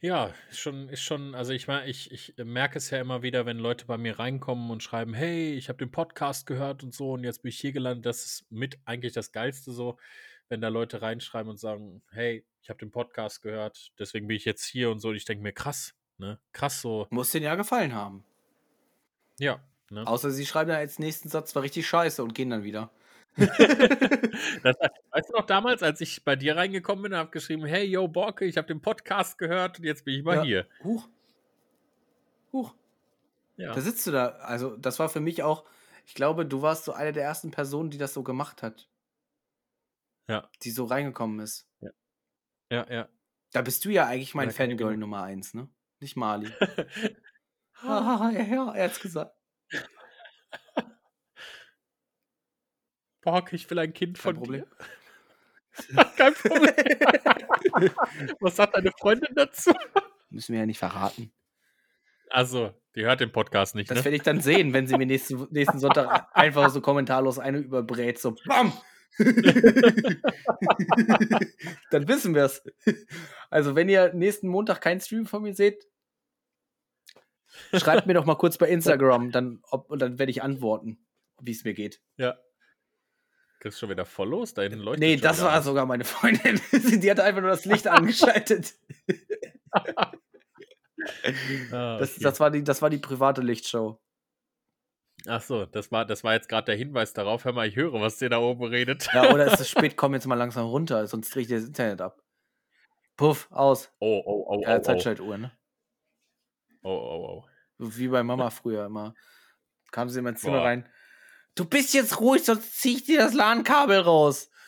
Ja, 0.00 0.34
ist 0.50 0.58
schon, 0.58 0.88
ist 0.88 1.02
schon, 1.02 1.34
also 1.36 1.52
ich 1.52 1.68
meine, 1.68 1.86
ich, 1.88 2.10
ich 2.10 2.34
merke 2.38 2.76
es 2.78 2.90
ja 2.90 3.00
immer 3.00 3.22
wieder, 3.22 3.46
wenn 3.46 3.58
Leute 3.58 3.86
bei 3.86 3.98
mir 3.98 4.18
reinkommen 4.18 4.70
und 4.70 4.82
schreiben, 4.82 5.14
hey, 5.14 5.54
ich 5.54 5.68
habe 5.68 5.78
den 5.78 5.92
Podcast 5.92 6.46
gehört 6.46 6.82
und 6.82 6.92
so 6.92 7.12
und 7.12 7.22
jetzt 7.22 7.42
bin 7.42 7.50
ich 7.50 7.60
hier 7.60 7.70
gelandet. 7.72 8.06
Das 8.06 8.24
ist 8.24 8.50
mit 8.50 8.80
eigentlich 8.84 9.12
das 9.12 9.30
Geilste 9.30 9.70
so, 9.70 9.98
wenn 10.48 10.60
da 10.60 10.68
Leute 10.68 11.02
reinschreiben 11.02 11.50
und 11.50 11.58
sagen, 11.58 12.02
hey, 12.10 12.44
ich 12.62 12.68
habe 12.68 12.78
den 12.78 12.90
Podcast 12.90 13.42
gehört, 13.42 13.92
deswegen 13.98 14.26
bin 14.26 14.36
ich 14.36 14.44
jetzt 14.44 14.64
hier 14.64 14.90
und 14.90 14.98
so. 14.98 15.10
Und 15.10 15.16
ich 15.16 15.24
denke 15.24 15.42
mir, 15.42 15.52
krass, 15.52 15.94
ne? 16.18 16.40
Krass 16.52 16.80
so. 16.80 17.06
Muss 17.10 17.30
denen 17.30 17.44
ja 17.44 17.54
gefallen 17.54 17.94
haben. 17.94 18.24
Ja, 19.38 19.62
ne? 19.92 20.06
Außer 20.06 20.30
sie 20.30 20.46
schreiben 20.46 20.68
dann 20.70 20.78
als 20.78 20.98
nächsten 20.98 21.28
Satz, 21.28 21.54
war 21.54 21.62
richtig 21.62 21.86
scheiße 21.86 22.22
und 22.22 22.34
gehen 22.34 22.50
dann 22.50 22.64
wieder. 22.64 22.90
Das, 24.62 24.76
weißt 25.10 25.30
du 25.30 25.32
noch 25.34 25.46
damals, 25.46 25.82
als 25.82 26.00
ich 26.00 26.24
bei 26.24 26.36
dir 26.36 26.56
reingekommen 26.56 27.02
bin 27.04 27.12
und 27.12 27.18
habe 27.18 27.30
geschrieben, 27.30 27.64
hey, 27.64 27.84
yo, 27.84 28.06
Borke, 28.08 28.44
ich 28.44 28.56
habe 28.56 28.66
den 28.66 28.80
Podcast 28.80 29.38
gehört 29.38 29.78
und 29.78 29.84
jetzt 29.84 30.04
bin 30.04 30.14
ich 30.14 30.22
mal 30.24 30.36
Ja. 30.36 30.42
hier. 30.42 30.66
Huch. 30.84 31.08
Huch. 32.52 32.74
Ja. 33.56 33.72
Da 33.72 33.80
sitzt 33.80 34.06
du 34.06 34.10
da. 34.10 34.28
Also, 34.40 34.76
das 34.76 34.98
war 34.98 35.08
für 35.08 35.20
mich 35.20 35.42
auch, 35.42 35.64
ich 36.06 36.14
glaube, 36.14 36.44
du 36.46 36.62
warst 36.62 36.84
so 36.84 36.92
eine 36.92 37.12
der 37.12 37.24
ersten 37.24 37.50
Personen, 37.50 37.90
die 37.90 37.98
das 37.98 38.12
so 38.14 38.22
gemacht 38.22 38.62
hat. 38.62 38.88
Ja. 40.28 40.48
Die 40.62 40.70
so 40.70 40.84
reingekommen 40.84 41.40
ist. 41.40 41.66
ja, 42.70 42.86
ja. 42.90 43.08
Da 43.52 43.62
bist 43.62 43.84
du 43.84 43.90
ja 43.90 44.06
eigentlich 44.06 44.34
mein 44.34 44.48
Ja, 44.48 44.54
Fangirl 44.54 44.96
Nummer 44.96 45.22
eins, 45.22 45.54
ne? 45.54 45.68
Nicht 46.00 46.16
Mali. 46.16 46.50
Ja, 47.84 48.30
ja, 48.30 48.72
er 48.74 48.84
hat's 48.84 49.00
gesagt. 49.00 49.34
Borke, 53.22 53.56
ich 53.56 53.70
will 53.70 53.78
ein 53.78 53.94
Kind 53.94 54.18
Kein 54.18 54.22
von 54.22 54.36
Problem. 54.36 54.64
dir. 55.94 56.04
Kein 56.16 56.34
Problem. 56.34 56.74
Was 58.40 58.56
sagt 58.56 58.76
deine 58.76 58.90
Freundin 59.00 59.34
dazu? 59.34 59.72
Müssen 60.28 60.52
wir 60.52 60.60
ja 60.60 60.66
nicht 60.66 60.78
verraten. 60.78 61.32
Also, 62.28 62.74
die 62.94 63.04
hört 63.04 63.20
den 63.20 63.32
Podcast 63.32 63.74
nicht, 63.74 63.90
Das 63.90 63.98
ne? 63.98 64.04
werde 64.04 64.16
ich 64.16 64.22
dann 64.22 64.40
sehen, 64.40 64.72
wenn 64.72 64.86
sie 64.86 64.96
mir 64.96 65.06
nächsten, 65.06 65.46
nächsten 65.50 65.78
Sonntag 65.78 66.28
einfach 66.32 66.70
so 66.70 66.80
kommentarlos 66.80 67.38
eine 67.38 67.58
überbrät. 67.58 68.18
So, 68.18 68.34
BAM! 68.46 68.72
dann 71.90 72.08
wissen 72.08 72.34
wir 72.34 72.44
es. 72.44 72.62
Also, 73.50 73.76
wenn 73.76 73.88
ihr 73.88 74.12
nächsten 74.14 74.48
Montag 74.48 74.80
keinen 74.80 75.00
Stream 75.00 75.26
von 75.26 75.42
mir 75.42 75.54
seht, 75.54 75.86
schreibt 77.74 78.06
mir 78.06 78.14
doch 78.14 78.24
mal 78.24 78.36
kurz 78.36 78.56
bei 78.56 78.68
Instagram, 78.68 79.30
dann, 79.30 79.60
ob, 79.70 79.90
und 79.90 80.00
dann 80.00 80.18
werde 80.18 80.30
ich 80.30 80.42
antworten, 80.42 81.06
wie 81.40 81.52
es 81.52 81.64
mir 81.64 81.74
geht. 81.74 82.00
Ja. 82.16 82.38
Kriegst 83.62 83.78
schon 83.78 83.90
wieder 83.90 84.04
Follows? 84.04 84.54
Da 84.54 84.62
hinten 84.62 84.80
leuchtet 84.80 84.98
Nee, 85.00 85.16
das 85.18 85.40
war 85.40 85.52
was. 85.58 85.64
sogar 85.64 85.86
meine 85.86 86.02
Freundin. 86.02 86.60
Die 87.00 87.08
hat 87.08 87.20
einfach 87.20 87.42
nur 87.42 87.50
das 87.50 87.64
Licht 87.64 87.86
angeschaltet. 87.86 88.74
Ah, 91.72 91.98
Das, 91.98 92.12
okay. 92.12 92.22
das, 92.22 92.38
war 92.38 92.50
die, 92.52 92.62
das 92.62 92.80
war 92.80 92.88
die 92.88 92.98
private 92.98 93.40
Lichtshow. 93.40 94.00
Ach 95.26 95.40
so, 95.40 95.66
das 95.66 95.90
war, 95.90 96.04
das 96.04 96.22
war 96.22 96.34
jetzt 96.34 96.48
gerade 96.48 96.66
der 96.66 96.76
Hinweis 96.76 97.12
darauf. 97.12 97.44
Hör 97.44 97.52
mal, 97.52 97.66
ich 97.66 97.74
höre, 97.74 97.92
was 98.00 98.18
der 98.18 98.28
da 98.28 98.38
oben 98.38 98.62
redet. 98.64 99.08
Ja, 99.12 99.32
oder 99.32 99.46
ist 99.46 99.58
es 99.60 99.68
spät, 99.68 99.96
komm 99.96 100.14
jetzt 100.14 100.26
mal 100.28 100.36
langsam 100.36 100.66
runter, 100.66 101.04
sonst 101.08 101.34
drehe 101.34 101.42
ich 101.42 101.48
dir 101.48 101.56
das 101.58 101.66
Internet 101.66 102.00
ab. 102.02 102.22
Puff, 103.16 103.48
aus. 103.50 103.92
Oh, 103.98 104.22
oh, 104.24 104.44
oh, 104.48 104.60
Ja, 104.62 104.76
oh, 104.76 104.78
oh. 104.78 104.82
Zeitschaltuhr, 104.82 105.38
ne? 105.38 105.50
Oh, 106.82 106.90
oh, 106.90 107.42
oh. 107.42 107.44
Wie 107.78 108.06
bei 108.08 108.22
Mama 108.22 108.50
früher 108.50 108.86
immer. 108.86 109.14
Kam 109.90 110.08
sie 110.08 110.18
in 110.18 110.24
mein 110.24 110.36
Zimmer 110.36 110.58
Boah. 110.58 110.66
rein. 110.66 110.88
Du 111.54 111.64
bist 111.66 111.92
jetzt 111.94 112.20
ruhig, 112.20 112.44
sonst 112.44 112.80
zieh 112.80 112.96
ich 112.96 113.04
dir 113.04 113.18
das 113.20 113.34
LAN-Kabel 113.34 114.00
raus. 114.00 114.48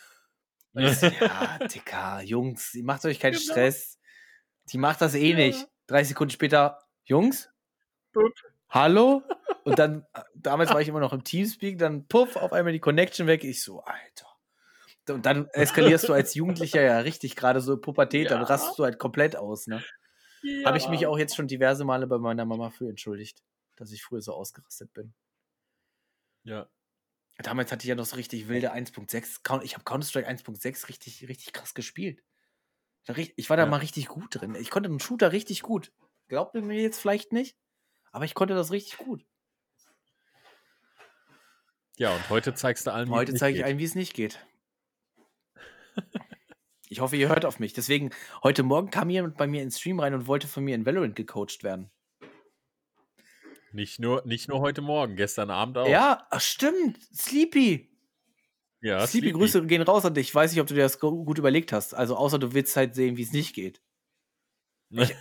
So, 0.76 1.07
ja, 1.07 1.59
Dicker, 1.68 2.20
Jungs, 2.22 2.74
ihr 2.74 2.82
macht 2.82 3.05
euch 3.05 3.20
keinen 3.20 3.35
Genau. 3.35 3.45
Stress. 3.45 4.01
Die 4.72 4.78
macht 4.78 5.01
das 5.01 5.14
eh 5.14 5.30
Ja. 5.30 5.37
nicht. 5.37 5.68
Drei 5.87 6.03
Sekunden 6.03 6.32
später, 6.32 6.80
Jungs? 7.05 7.49
Pup. 8.12 8.32
Hallo? 8.70 9.22
Und 9.64 9.78
dann, 9.78 10.05
damals 10.35 10.70
war 10.70 10.80
ich 10.80 10.89
immer 10.89 10.99
noch 10.99 11.12
im 11.12 11.22
Teamspeak, 11.22 11.78
dann 11.78 12.09
puff, 12.09 12.35
auf 12.35 12.53
einmal 12.53 12.72
die 12.72 12.80
Connection 12.80 13.28
weg. 13.28 13.45
Ich 13.45 13.62
so, 13.62 13.82
Alter. 13.85 14.26
Und 15.11 15.24
dann 15.26 15.47
eskalierst 15.53 16.09
du 16.09 16.12
als 16.12 16.35
Jugendlicher 16.35 16.82
ja 16.82 16.99
richtig, 16.99 17.37
gerade 17.37 17.61
so 17.61 17.76
Pubertät, 17.76 18.32
dann 18.32 18.41
Ja. 18.41 18.47
rastest 18.49 18.76
du 18.76 18.82
halt 18.82 18.99
komplett 18.99 19.37
aus, 19.37 19.68
ne? 19.68 19.80
Ja. 20.43 20.66
Habe 20.66 20.78
ich 20.78 20.89
mich 20.89 21.07
auch 21.07 21.18
jetzt 21.18 21.37
schon 21.37 21.47
diverse 21.47 21.85
Male 21.85 22.09
bei 22.09 22.18
meiner 22.18 22.45
Mama 22.47 22.70
für 22.70 22.89
entschuldigt, 22.89 23.39
dass 23.76 23.93
ich 23.93 24.03
früher 24.03 24.22
so 24.22 24.32
ausgerastet 24.32 24.93
bin. 24.93 25.14
Ja. 26.45 26.68
Damals 27.38 27.72
hatte 27.72 27.82
ich 27.84 27.88
ja 27.88 27.95
noch 27.97 28.05
so 28.07 28.16
richtig 28.16 28.47
wilde 28.49 28.72
1.6. 28.72 29.42
Coun- 29.42 29.62
Ich 29.64 29.74
habe 29.74 29.84
Counter-Strike 29.84 30.28
1.6 30.28 30.88
richtig, 30.88 31.28
richtig 31.28 31.53
krass 31.53 31.74
gespielt. 31.74 32.22
Ich 33.36 33.51
war 33.51 33.57
da 33.57 33.64
Ja. 33.64 33.68
mal 33.68 33.78
richtig 33.78 34.07
gut 34.07 34.40
drin. 34.40 34.55
Ich 34.55 34.70
konnte 34.70 34.88
einen 34.88 35.01
Shooter 35.01 35.32
richtig 35.32 35.62
gut. 35.62 35.92
Glaubt 36.28 36.55
ihr 36.55 36.62
mir 36.62 36.80
jetzt 36.80 37.01
vielleicht 37.01 37.32
nicht? 37.32 37.57
Aber 38.12 38.24
ich 38.24 38.34
konnte 38.34 38.55
das 38.55 38.70
richtig 38.70 38.97
gut. 38.99 39.26
Ja, 41.97 42.14
und 42.14 42.28
heute 42.30 42.55
zeigst 42.55 42.86
du 42.86 42.92
allen, 42.92 43.09
wie 43.09 43.12
es 43.12 43.16
Heute 43.18 43.34
zeige 43.34 43.59
ich 43.59 43.64
allen, 43.64 43.78
wie 43.78 43.84
es 43.84 43.95
nicht 43.95 44.14
geht. 44.14 44.45
Ich 46.88 47.01
hoffe, 47.01 47.16
ihr 47.16 47.28
hört 47.28 47.45
auf 47.45 47.59
mich. 47.59 47.72
Deswegen, 47.72 48.11
heute 48.42 48.62
Morgen 48.62 48.90
kam 48.90 49.11
jemand 49.11 49.36
bei 49.36 49.47
mir 49.47 49.62
ins 49.62 49.78
Stream 49.78 50.01
rein 50.01 50.14
und 50.14 50.26
wollte 50.26 50.47
von 50.49 50.64
mir 50.64 50.74
in 50.74 50.86
Valorant 50.86 51.16
gecoacht 51.16 51.62
werden. 51.62 51.90
Nicht 53.75 53.99
nur, 53.99 54.22
nicht 54.25 54.49
nur 54.49 54.61
heute 54.61 54.83
Morgen, 54.83 55.16
gestern 55.16 55.51
Abend 55.51 55.77
auch. 55.79 55.89
Ja, 55.89 56.27
ach, 56.31 56.41
stimmt. 56.41 56.97
Sleepy. 57.12 57.91
ja 58.81 59.05
Sleepy, 59.05 59.33
Grüße 59.33 59.66
gehen 59.66 59.83
raus 59.83 60.05
an 60.05 60.14
dich. 60.14 60.29
Ich 60.29 60.35
weiß 60.35 60.53
nicht, 60.53 60.61
ob 60.61 60.68
du 60.68 60.75
dir 60.75 60.83
das 60.83 61.01
gu- 61.01 61.25
gut 61.25 61.39
überlegt 61.39 61.72
hast. 61.72 61.93
Also, 61.93 62.16
außer 62.16 62.39
du 62.39 62.55
willst 62.55 62.77
halt 62.77 62.95
sehen, 62.95 63.16
wie 63.16 63.22
es 63.22 63.33
nicht 63.33 63.53
geht. 63.53 63.83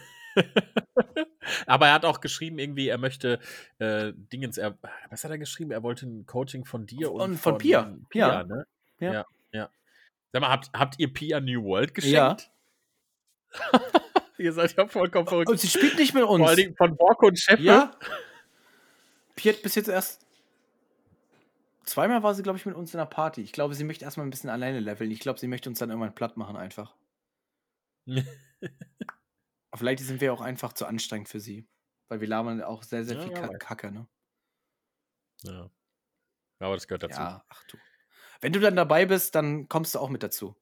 Aber 1.66 1.88
er 1.88 1.94
hat 1.94 2.06
auch 2.06 2.22
geschrieben, 2.22 2.60
irgendwie, 2.60 2.88
er 2.90 2.98
möchte 3.00 3.40
äh, 3.80 4.14
Dingens, 4.16 4.58
er, 4.60 4.78
was 5.10 5.24
hat 5.24 5.32
er 5.32 5.38
geschrieben? 5.40 5.72
Er 5.72 5.82
wollte 5.84 6.06
ein 6.06 6.26
Coaching 6.26 6.64
von 6.66 6.86
dir 6.86 7.12
und, 7.12 7.22
Und 7.22 7.38
von 7.40 7.58
Pia. 7.58 7.96
Pia, 8.10 8.28
Ja. 8.28 8.44
ne? 8.44 8.68
Ja. 9.00 9.14
ja, 9.14 9.26
ja. 9.52 9.70
Sag 10.32 10.42
mal, 10.42 10.50
habt, 10.50 10.70
habt 10.74 11.00
ihr 11.00 11.12
Pia 11.12 11.40
New 11.40 11.64
World 11.64 11.92
Ja. 12.04 12.34
geschenkt? 12.36 12.52
ihr 14.38 14.54
seid 14.54 14.76
ja 14.78 14.88
vollkommen 14.88 15.28
verrückt. 15.28 15.50
Und 15.50 15.60
sie 15.60 15.68
spielt 15.70 15.98
nicht 15.98 16.14
mit 16.14 16.24
uns. 16.24 16.44
Vor 16.46 16.56
Dingen 16.56 16.76
von 16.76 16.96
Borko 16.96 17.28
und 17.28 17.40
Chef. 17.40 17.60
Ja. 17.60 17.92
Pi 19.36 19.50
hat 19.50 19.62
bis 19.62 19.76
jetzt 19.76 19.88
erst. 19.90 20.26
Zweimal 21.86 22.24
war 22.24 22.34
sie, 22.34 22.44
glaube 22.44 22.58
ich, 22.58 22.66
mit 22.66 22.76
uns 22.76 22.94
in 22.94 23.00
einer 23.00 23.10
Party. 23.10 23.42
Ich 23.42 23.52
glaube, 23.52 23.76
sie 23.76 23.84
möchte 23.84 24.06
erstmal 24.06 24.26
ein 24.26 24.30
bisschen 24.30 24.50
alleine 24.50 24.80
leveln. 24.80 25.12
Ich 25.12 25.20
glaube, 25.20 25.40
sie 25.40 25.48
möchte 25.48 25.70
uns 25.70 25.80
dann 25.80 25.90
irgendwann 25.90 26.16
platt 26.16 26.38
machen, 26.38 26.56
einfach. 26.56 26.96
Vielleicht 29.76 30.04
sind 30.04 30.22
wir 30.22 30.34
auch 30.34 30.42
einfach 30.42 30.74
zu 30.74 30.86
anstrengend 30.86 31.30
für 31.30 31.40
sie. 31.40 31.68
Weil 32.08 32.22
wir 32.22 32.28
labern 32.28 32.62
auch 32.62 32.84
sehr, 32.84 33.04
sehr 33.04 33.18
Ja, 33.18 33.24
viel 33.24 33.32
weiß. 33.32 33.60
Kacke, 33.60 33.92
ne? 33.92 34.08
ja. 35.44 35.70
Aber 36.60 36.76
das 36.76 36.88
gehört 36.88 37.04
dazu. 37.04 37.20
Ja, 37.20 37.44
ach 37.50 37.64
du. 37.66 37.78
Wenn 38.40 38.54
du 38.54 38.60
dann 38.60 38.76
dabei 38.76 39.06
bist, 39.06 39.36
dann 39.36 39.68
kommst 39.68 39.96
du 39.96 40.00
auch 40.00 40.10
mit 40.10 40.24
dazu. 40.24 40.56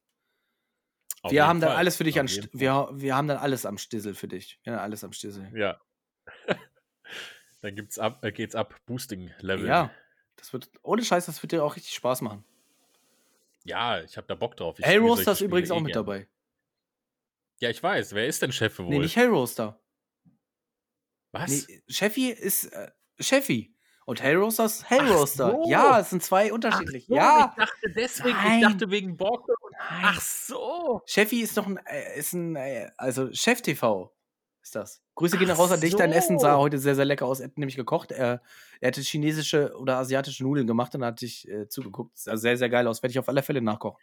Auf 1.21 1.31
wir 1.31 1.45
haben 1.45 1.59
dann 1.59 1.69
Fall. 1.71 1.77
alles 1.77 1.97
für 1.97 2.03
dich 2.03 2.19
Auf 2.19 2.31
an 2.31 2.49
wir, 2.53 2.89
wir 2.93 3.15
haben 3.15 3.27
dann 3.27 3.37
alles 3.37 3.65
am 3.65 3.77
Stissel 3.77 4.15
für 4.15 4.27
dich. 4.27 4.59
Wir 4.63 4.73
haben 4.73 4.79
alles 4.79 5.03
am 5.03 5.13
Stissel. 5.13 5.51
Ja. 5.55 5.79
Dann 7.61 7.75
gibt's 7.75 7.99
ab, 7.99 8.23
äh, 8.23 8.31
geht's 8.31 8.55
ab, 8.55 8.75
Boosting-Level. 8.85 9.67
Ja. 9.67 9.91
Das 10.35 10.51
wird, 10.53 10.69
ohne 10.81 11.03
Scheiß, 11.03 11.27
das 11.27 11.41
wird 11.43 11.51
dir 11.51 11.63
auch 11.63 11.75
richtig 11.75 11.93
Spaß 11.93 12.21
machen. 12.21 12.43
Ja, 13.63 14.01
ich 14.01 14.17
habe 14.17 14.27
da 14.27 14.35
Bock 14.35 14.57
drauf. 14.57 14.79
Ich 14.79 14.85
Hell 14.85 14.95
spiele 14.95 15.07
Roaster 15.09 15.23
solche 15.25 15.43
ist 15.43 15.47
übrigens 15.47 15.69
eh 15.69 15.73
auch 15.73 15.81
mit 15.81 15.93
gerne. 15.93 16.05
dabei. 16.05 16.27
Ja, 17.59 17.69
ich 17.69 17.81
weiß. 17.81 18.15
Wer 18.15 18.25
ist 18.25 18.41
denn 18.41 18.51
Chef 18.51 18.79
wohl? 18.79 18.87
Nee, 18.87 18.99
nicht 18.99 19.15
Hell 19.15 19.27
Roaster. 19.27 19.79
Was? 21.31 21.67
Nee, 21.67 21.83
Chefy 21.87 22.29
ist 22.31 22.65
äh, 22.65 22.91
Chefy. 23.19 23.75
Und 24.05 24.21
Hell 24.23 24.37
Roaster 24.37 24.65
ist 24.65 24.89
Hell 24.89 25.01
Ach 25.03 25.11
Roaster. 25.11 25.51
so. 25.51 25.69
Ja, 25.69 25.99
es 25.99 26.09
sind 26.09 26.23
zwei 26.23 26.49
Ach 26.49 26.55
unterschiedliche. 26.55 27.05
so, 27.05 27.15
ja, 27.15 27.53
ich 27.55 27.63
dachte 27.63 27.93
deswegen, 27.95 28.35
Nein. 28.35 28.61
ich 28.61 28.67
dachte 28.67 28.89
wegen 28.89 29.15
Borke. 29.15 29.53
Ach 29.77 30.19
so. 30.19 31.03
Chefy 31.05 31.41
ist 31.41 31.55
noch 31.55 31.67
ein, 31.67 31.77
äh, 31.85 32.17
ist 32.17 32.33
ein, 32.33 32.55
äh, 32.55 32.89
also 32.97 33.31
Chef 33.31 33.61
TV 33.61 34.11
ist 34.61 34.75
das. 34.75 35.01
Grüße 35.15 35.37
gehen 35.37 35.49
raus 35.49 35.71
an 35.71 35.81
dich. 35.81 35.95
Dein 35.95 36.11
Essen 36.11 36.39
sah 36.39 36.57
heute 36.57 36.77
sehr, 36.77 36.95
sehr 36.95 37.05
lecker 37.05 37.25
aus. 37.25 37.39
Er 37.39 37.47
hat 37.47 37.57
nämlich 37.57 37.75
gekocht. 37.75 38.11
Er, 38.11 38.41
er 38.79 38.87
hatte 38.87 39.01
chinesische 39.01 39.75
oder 39.77 39.97
asiatische 39.97 40.43
Nudeln 40.43 40.67
gemacht 40.67 40.93
und 40.95 41.03
hat 41.03 41.21
dich 41.21 41.47
äh, 41.49 41.67
zugeguckt. 41.67 42.17
Sah 42.17 42.37
sehr, 42.37 42.57
sehr 42.57 42.69
geil 42.69 42.87
aus. 42.87 43.01
Werde 43.01 43.11
ich 43.11 43.19
auf 43.19 43.29
alle 43.29 43.43
Fälle 43.43 43.61
nachkochen. 43.61 43.99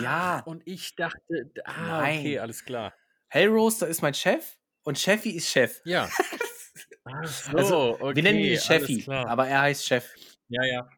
Ja. 0.00 0.40
Ach, 0.42 0.46
Und 0.46 0.62
ich 0.66 0.94
dachte, 0.94 1.50
ah, 1.64 2.00
Nein. 2.00 2.20
okay, 2.20 2.38
alles 2.38 2.64
klar. 2.64 2.94
Hell 3.28 3.48
Roaster 3.48 3.88
ist 3.88 4.02
mein 4.02 4.14
Chef 4.14 4.56
und 4.84 4.98
Chefy 4.98 5.30
ist 5.30 5.48
Chef. 5.48 5.80
Ja. 5.84 6.08
Ach 7.04 7.24
so, 7.26 7.56
Also, 7.56 7.96
okay. 8.00 8.16
Wir 8.16 8.22
nennen 8.22 8.38
ihn 8.38 8.58
Chefy, 8.58 9.04
aber 9.10 9.48
er 9.48 9.62
heißt 9.62 9.84
Chef. 9.86 10.14
Ja, 10.48 10.64
ja. 10.64 10.88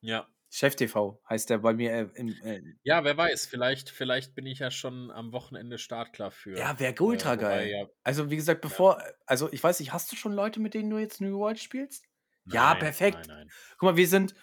Ja. 0.00 0.26
Chef 0.52 0.74
TV 0.74 1.22
heißt 1.28 1.50
er 1.52 1.58
bei 1.58 1.72
mir 1.74 1.92
äh, 1.92 2.08
im. 2.14 2.28
Äh, 2.42 2.60
Ja, 2.82 3.04
wer 3.04 3.16
weiß, 3.16 3.46
vielleicht, 3.46 3.88
vielleicht 3.88 4.34
bin 4.34 4.46
ich 4.46 4.58
ja 4.58 4.70
schon 4.72 5.10
am 5.12 5.32
Wochenende 5.32 5.78
startklar 5.78 6.32
für. 6.32 6.58
ja, 6.58 6.78
wäre 6.80 6.94
ultra 7.02 7.34
Äh, 7.34 7.36
wobei, 7.36 7.48
geil. 7.48 7.70
ja, 7.70 7.86
Also, 8.02 8.30
wie 8.30 8.36
gesagt, 8.36 8.60
bevor. 8.60 9.00
Also, 9.26 9.52
ich 9.52 9.62
weiß 9.62 9.78
nicht, 9.80 9.92
hast 9.92 10.10
du 10.10 10.16
schon 10.16 10.32
Leute, 10.32 10.58
mit 10.60 10.74
denen 10.74 10.90
du 10.90 10.98
jetzt 10.98 11.20
New 11.20 11.38
World 11.38 11.60
spielst? 11.60 12.04
Ja, 12.46 12.70
nein, 12.70 12.80
perfekt. 12.80 13.28
Nein, 13.28 13.36
nein. 13.38 13.50
Guck 13.78 13.82
mal, 13.90 13.96
wir 13.96 14.08
sind. 14.08 14.34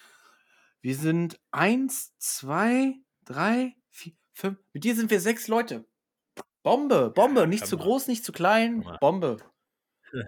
Wir 0.80 0.96
sind 0.96 1.40
eins, 1.52 2.16
zwei, 2.20 2.94
drei, 3.26 3.76
vier, 3.90 4.14
fünf. 4.32 4.60
Mit 4.72 4.84
dir 4.86 4.96
sind 4.96 5.10
wir 5.12 5.20
sechs 5.20 5.48
Leute. 5.50 5.86
Bombe, 6.64 7.10
Bombe. 7.10 7.48
Nicht 7.48 7.62
hör 7.64 7.68
zu 7.68 7.78
groß, 7.78 8.08
nicht 8.08 8.24
zu 8.24 8.32
klein. 8.32 8.86
Bombe. 9.02 9.38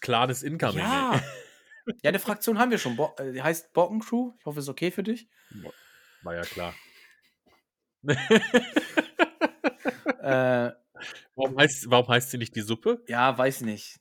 Klares 0.00 0.42
Incoming. 0.42 0.78
Ja. 0.80 1.20
Ja, 2.02 2.08
eine 2.10 2.18
Fraktion 2.18 2.58
haben 2.58 2.70
wir 2.70 2.78
schon. 2.78 2.96
Bo 2.96 3.14
äh, 3.18 3.32
die 3.32 3.42
heißt 3.42 3.72
Bocken 3.72 4.00
Crew. 4.00 4.32
Ich 4.38 4.44
hoffe, 4.46 4.60
ist 4.60 4.68
okay 4.68 4.90
für 4.90 5.02
dich. 5.02 5.28
War 6.22 6.34
ja 6.34 6.42
klar. 6.42 6.74
Äh, 10.20 10.72
warum, 11.36 11.56
heißt, 11.58 11.90
warum 11.90 12.08
heißt 12.08 12.30
sie 12.30 12.38
nicht 12.38 12.54
die 12.56 12.60
Suppe? 12.60 13.02
ja, 13.06 13.36
weiß 13.36 13.60
nicht. 13.62 13.96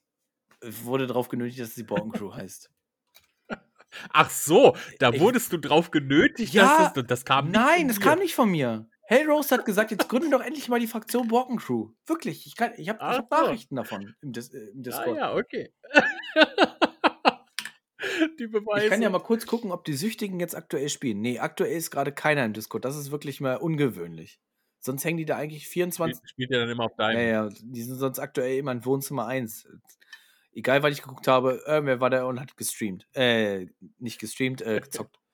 Wurde 0.61 1.05
darauf 1.07 1.27
genötigt, 1.29 1.59
dass 1.59 1.75
sie 1.75 1.83
Bocken 1.83 2.11
Crew 2.11 2.33
heißt. 2.33 2.69
Ach 4.11 4.29
so, 4.29 4.75
da 4.99 5.11
Ich- 5.11 5.19
wurdest 5.21 5.53
du 5.53 5.57
drauf 5.57 5.91
genötigt, 5.91 6.53
Ja, 6.53 6.77
dass 6.85 6.93
das, 6.93 7.05
das 7.05 7.25
kam 7.25 7.45
nicht 7.45 7.55
Nein, 7.55 7.87
das 7.87 7.99
kam 7.99 8.19
nicht 8.19 8.35
von 8.35 8.49
mir. 8.49 8.89
Hellrose 9.03 9.55
hat 9.55 9.65
gesagt, 9.65 9.91
jetzt 9.91 10.09
gründe 10.09 10.29
doch 10.31 10.41
endlich 10.41 10.67
mal 10.67 10.79
die 10.79 10.87
Fraktion 10.87 11.27
Borken 11.29 11.57
Crew. 11.57 11.91
Wirklich, 12.07 12.45
ich, 12.45 12.55
kann- 12.57 12.73
ich 12.77 12.89
habe 12.89 12.99
Ach 12.99 13.19
hab. 13.19 13.31
Nachrichten 13.31 13.75
davon 13.75 14.13
im, 14.21 14.33
Dis 14.33 14.51
äh, 14.53 14.57
im 14.57 14.79
Ah 14.79 14.81
Discord. 14.81 15.17
ja, 15.17 15.33
okay. 15.35 15.73
die 18.39 18.47
Beweise. 18.47 18.85
Ich 18.85 18.91
kann 18.91 19.01
ja 19.01 19.09
mal 19.09 19.19
kurz 19.19 19.45
gucken, 19.45 19.71
ob 19.71 19.85
die 19.85 19.93
Süchtigen 19.93 20.39
jetzt 20.39 20.55
aktuell 20.55 20.89
spielen. 20.89 21.21
Nee, 21.21 21.39
aktuell 21.39 21.75
ist 21.75 21.91
gerade 21.91 22.11
keiner 22.11 22.45
im 22.45 22.53
Discord. 22.53 22.85
Das 22.85 22.95
ist 22.95 23.11
wirklich 23.11 23.41
mal 23.41 23.55
ungewöhnlich. 23.55 24.39
Sonst 24.79 25.03
hängen 25.05 25.17
die 25.17 25.25
da 25.25 25.37
eigentlich 25.37 25.67
24. 25.67 26.17
Spielt, 26.17 26.29
spielt 26.29 26.51
ja 26.51 26.59
dann 26.59 26.69
immer 26.69 26.85
auf 26.85 26.95
deinem. 26.95 27.19
Ja, 27.19 27.23
ja, 27.23 27.49
die 27.61 27.81
sind 27.81 27.97
sonst 27.97 28.19
aktuell 28.19 28.57
immer 28.57 28.71
in 28.71 28.85
Wohnzimmer 28.85 29.27
1. 29.27 29.67
Egal, 30.53 30.81
weil 30.81 30.91
ich 30.91 31.01
geguckt 31.01 31.27
habe, 31.27 31.61
irgendwer 31.65 31.99
war 31.99 32.09
da 32.09 32.23
und 32.25 32.39
hat 32.39 32.57
gestreamt. 32.57 33.07
Äh, 33.13 33.67
nicht 33.99 34.19
gestreamt, 34.19 34.61
äh, 34.61 34.81
gezockt. 34.81 35.19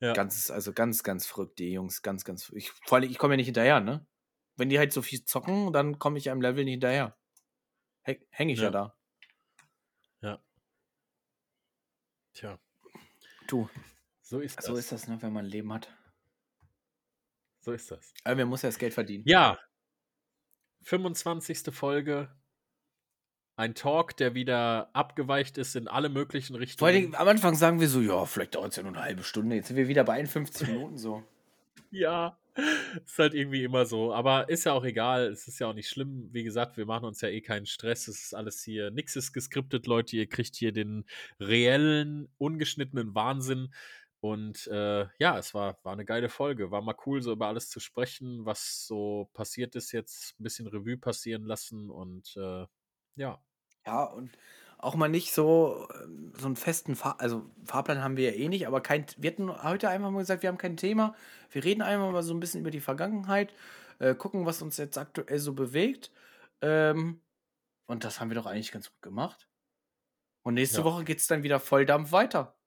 Ja. 0.00 0.12
Ganz, 0.12 0.50
also 0.50 0.74
ganz, 0.74 1.02
ganz 1.02 1.24
verrückt, 1.24 1.58
die 1.58 1.72
Jungs. 1.72 2.02
Ganz, 2.02 2.24
ganz 2.24 2.50
Ich, 2.54 2.72
vor 2.72 2.98
allem, 2.98 3.08
ich 3.08 3.16
komme 3.16 3.34
ja 3.34 3.36
nicht 3.36 3.46
hinterher, 3.46 3.80
ne? 3.80 4.04
Wenn 4.56 4.68
die 4.68 4.78
halt 4.78 4.92
so 4.92 5.00
viel 5.00 5.24
zocken, 5.24 5.72
dann 5.72 5.98
komme 5.98 6.18
ich 6.18 6.26
im 6.26 6.42
Level 6.42 6.64
nicht 6.64 6.74
hinterher. 6.74 7.16
Hänge 8.02 8.52
ich 8.52 8.58
ja. 8.58 8.64
Ja. 8.64 8.70
da. 8.70 8.96
Tja, 12.34 12.58
Du, 13.46 13.68
so 14.22 14.40
ist 14.40 14.58
das. 14.58 14.64
so 14.66 14.76
ist 14.76 14.90
das, 14.92 15.06
ne, 15.08 15.20
wenn 15.22 15.32
man 15.32 15.44
ein 15.44 15.50
Leben 15.50 15.72
hat. 15.72 15.88
So 17.60 17.72
ist 17.72 17.90
das. 17.90 18.12
Irgendwer 18.24 18.46
muss 18.46 18.62
ja 18.62 18.68
das 18.68 18.78
Geld 18.78 18.92
verdienen. 18.94 19.24
Ja. 19.26 19.58
25. 20.82 21.74
Folge. 21.74 22.28
Ein 23.56 23.74
Talk, 23.74 24.16
der 24.16 24.34
wieder 24.34 24.90
abgeweicht 24.94 25.58
ist 25.58 25.76
in 25.76 25.86
alle 25.86 26.08
möglichen 26.08 26.54
Vor 26.54 26.60
Richtungen. 26.60 26.86
allen 26.88 27.02
Dingen, 27.02 27.14
am 27.14 27.28
Anfang 27.28 27.54
sagen 27.54 27.78
wir 27.80 27.88
so, 27.88 28.00
ja, 28.00 28.24
vielleicht 28.26 28.56
dauert 28.56 28.70
es 28.70 28.76
ja 28.76 28.82
nur 28.82 28.92
eine 28.92 29.02
halbe 29.02 29.22
Stunde. 29.22 29.54
Jetzt 29.56 29.68
sind 29.68 29.76
wir 29.76 29.86
wieder 29.88 30.02
bei 30.04 30.14
51 30.14 30.68
Minuten 30.68 30.98
so. 30.98 31.22
Ja, 31.96 32.38
ist 33.04 33.18
halt 33.18 33.34
irgendwie 33.34 33.62
immer 33.64 33.86
so. 33.86 34.12
Aber 34.12 34.48
ist 34.48 34.64
ja 34.64 34.72
auch 34.72 34.84
egal. 34.84 35.26
Es 35.28 35.46
ist 35.48 35.58
ja 35.60 35.68
auch 35.68 35.74
nicht 35.74 35.88
schlimm. 35.88 36.28
Wie 36.32 36.42
gesagt, 36.44 36.76
wir 36.76 36.86
machen 36.86 37.04
uns 37.04 37.20
ja 37.20 37.28
eh 37.28 37.40
keinen 37.40 37.66
Stress. 37.66 38.08
Es 38.08 38.24
ist 38.24 38.34
alles 38.34 38.62
hier. 38.62 38.90
Nix 38.90 39.14
ist 39.16 39.32
geskriptet, 39.32 39.86
Leute. 39.86 40.16
Ihr 40.16 40.28
kriegt 40.28 40.56
hier 40.56 40.72
den 40.72 41.04
reellen, 41.40 42.28
ungeschnittenen 42.38 43.14
Wahnsinn. 43.14 43.72
Und 44.20 44.66
äh, 44.68 45.06
ja, 45.18 45.38
es 45.38 45.54
war, 45.54 45.78
war 45.84 45.92
eine 45.92 46.04
geile 46.04 46.28
Folge. 46.28 46.70
War 46.70 46.82
mal 46.82 46.96
cool, 47.06 47.22
so 47.22 47.32
über 47.32 47.46
alles 47.48 47.68
zu 47.70 47.78
sprechen, 47.80 48.44
was 48.44 48.86
so 48.86 49.30
passiert 49.34 49.76
ist, 49.76 49.92
jetzt 49.92 50.38
ein 50.40 50.44
bisschen 50.44 50.66
Revue 50.66 50.96
passieren 50.96 51.44
lassen. 51.44 51.90
Und 51.90 52.34
äh, 52.36 52.66
ja, 53.16 53.40
Ja, 53.86 54.04
und 54.04 54.30
auch 54.84 54.94
mal 54.94 55.08
nicht 55.08 55.32
so, 55.32 55.88
ähm, 56.02 56.32
so 56.36 56.46
einen 56.46 56.56
festen 56.56 56.94
Fahr 56.96 57.20
also 57.20 57.50
Fahrplan 57.64 58.02
haben 58.02 58.16
wir 58.16 58.30
ja 58.32 58.36
eh 58.36 58.48
nicht, 58.48 58.66
aber 58.66 58.80
kein, 58.80 59.06
wir 59.16 59.30
hatten 59.30 59.62
heute 59.62 59.88
einfach 59.88 60.10
mal 60.10 60.20
gesagt, 60.20 60.42
wir 60.42 60.48
haben 60.48 60.58
kein 60.58 60.76
Thema. 60.76 61.14
Wir 61.50 61.64
reden 61.64 61.82
einfach 61.82 62.10
mal 62.10 62.22
so 62.22 62.34
ein 62.34 62.40
bisschen 62.40 62.60
über 62.60 62.70
die 62.70 62.80
Vergangenheit, 62.80 63.54
äh, 63.98 64.14
gucken, 64.14 64.46
was 64.46 64.62
uns 64.62 64.76
jetzt 64.76 64.98
aktuell 64.98 65.38
so 65.38 65.52
bewegt. 65.54 66.10
Ähm, 66.60 67.20
und 67.86 68.04
das 68.04 68.20
haben 68.20 68.30
wir 68.30 68.34
doch 68.34 68.46
eigentlich 68.46 68.72
ganz 68.72 68.90
gut 68.90 69.02
gemacht. 69.02 69.48
Und 70.42 70.54
nächste 70.54 70.78
Ja. 70.78 70.84
Woche 70.84 71.04
geht 71.04 71.18
es 71.18 71.26
dann 71.26 71.42
wieder 71.42 71.60
Volldampf 71.60 72.12
weiter. 72.12 72.58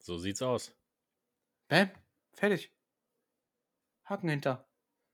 so 0.00 0.18
sieht's 0.18 0.42
aus. 0.42 0.74
Bäm, 1.68 1.90
fertig. 2.34 2.72
Haken 4.04 4.28
hinter. 4.28 4.68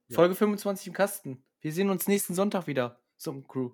Ja. 0.08 0.16
Folge 0.16 0.34
25 0.34 0.88
im 0.88 0.92
Kasten. 0.92 1.44
Wir 1.60 1.72
sehen 1.72 1.90
uns 1.90 2.08
nächsten 2.08 2.34
Sonntag 2.34 2.66
wieder 2.66 3.00
zum 3.16 3.46
Crew. 3.46 3.70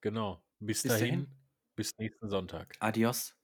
Genau. 0.00 0.42
Bis, 0.66 0.82
Bis 0.82 0.92
dahin, 0.92 1.26
dahin. 1.26 1.26
bis 1.76 1.92
nächsten 1.98 2.28
Sonntag. 2.30 2.76
Adios. 2.80 3.34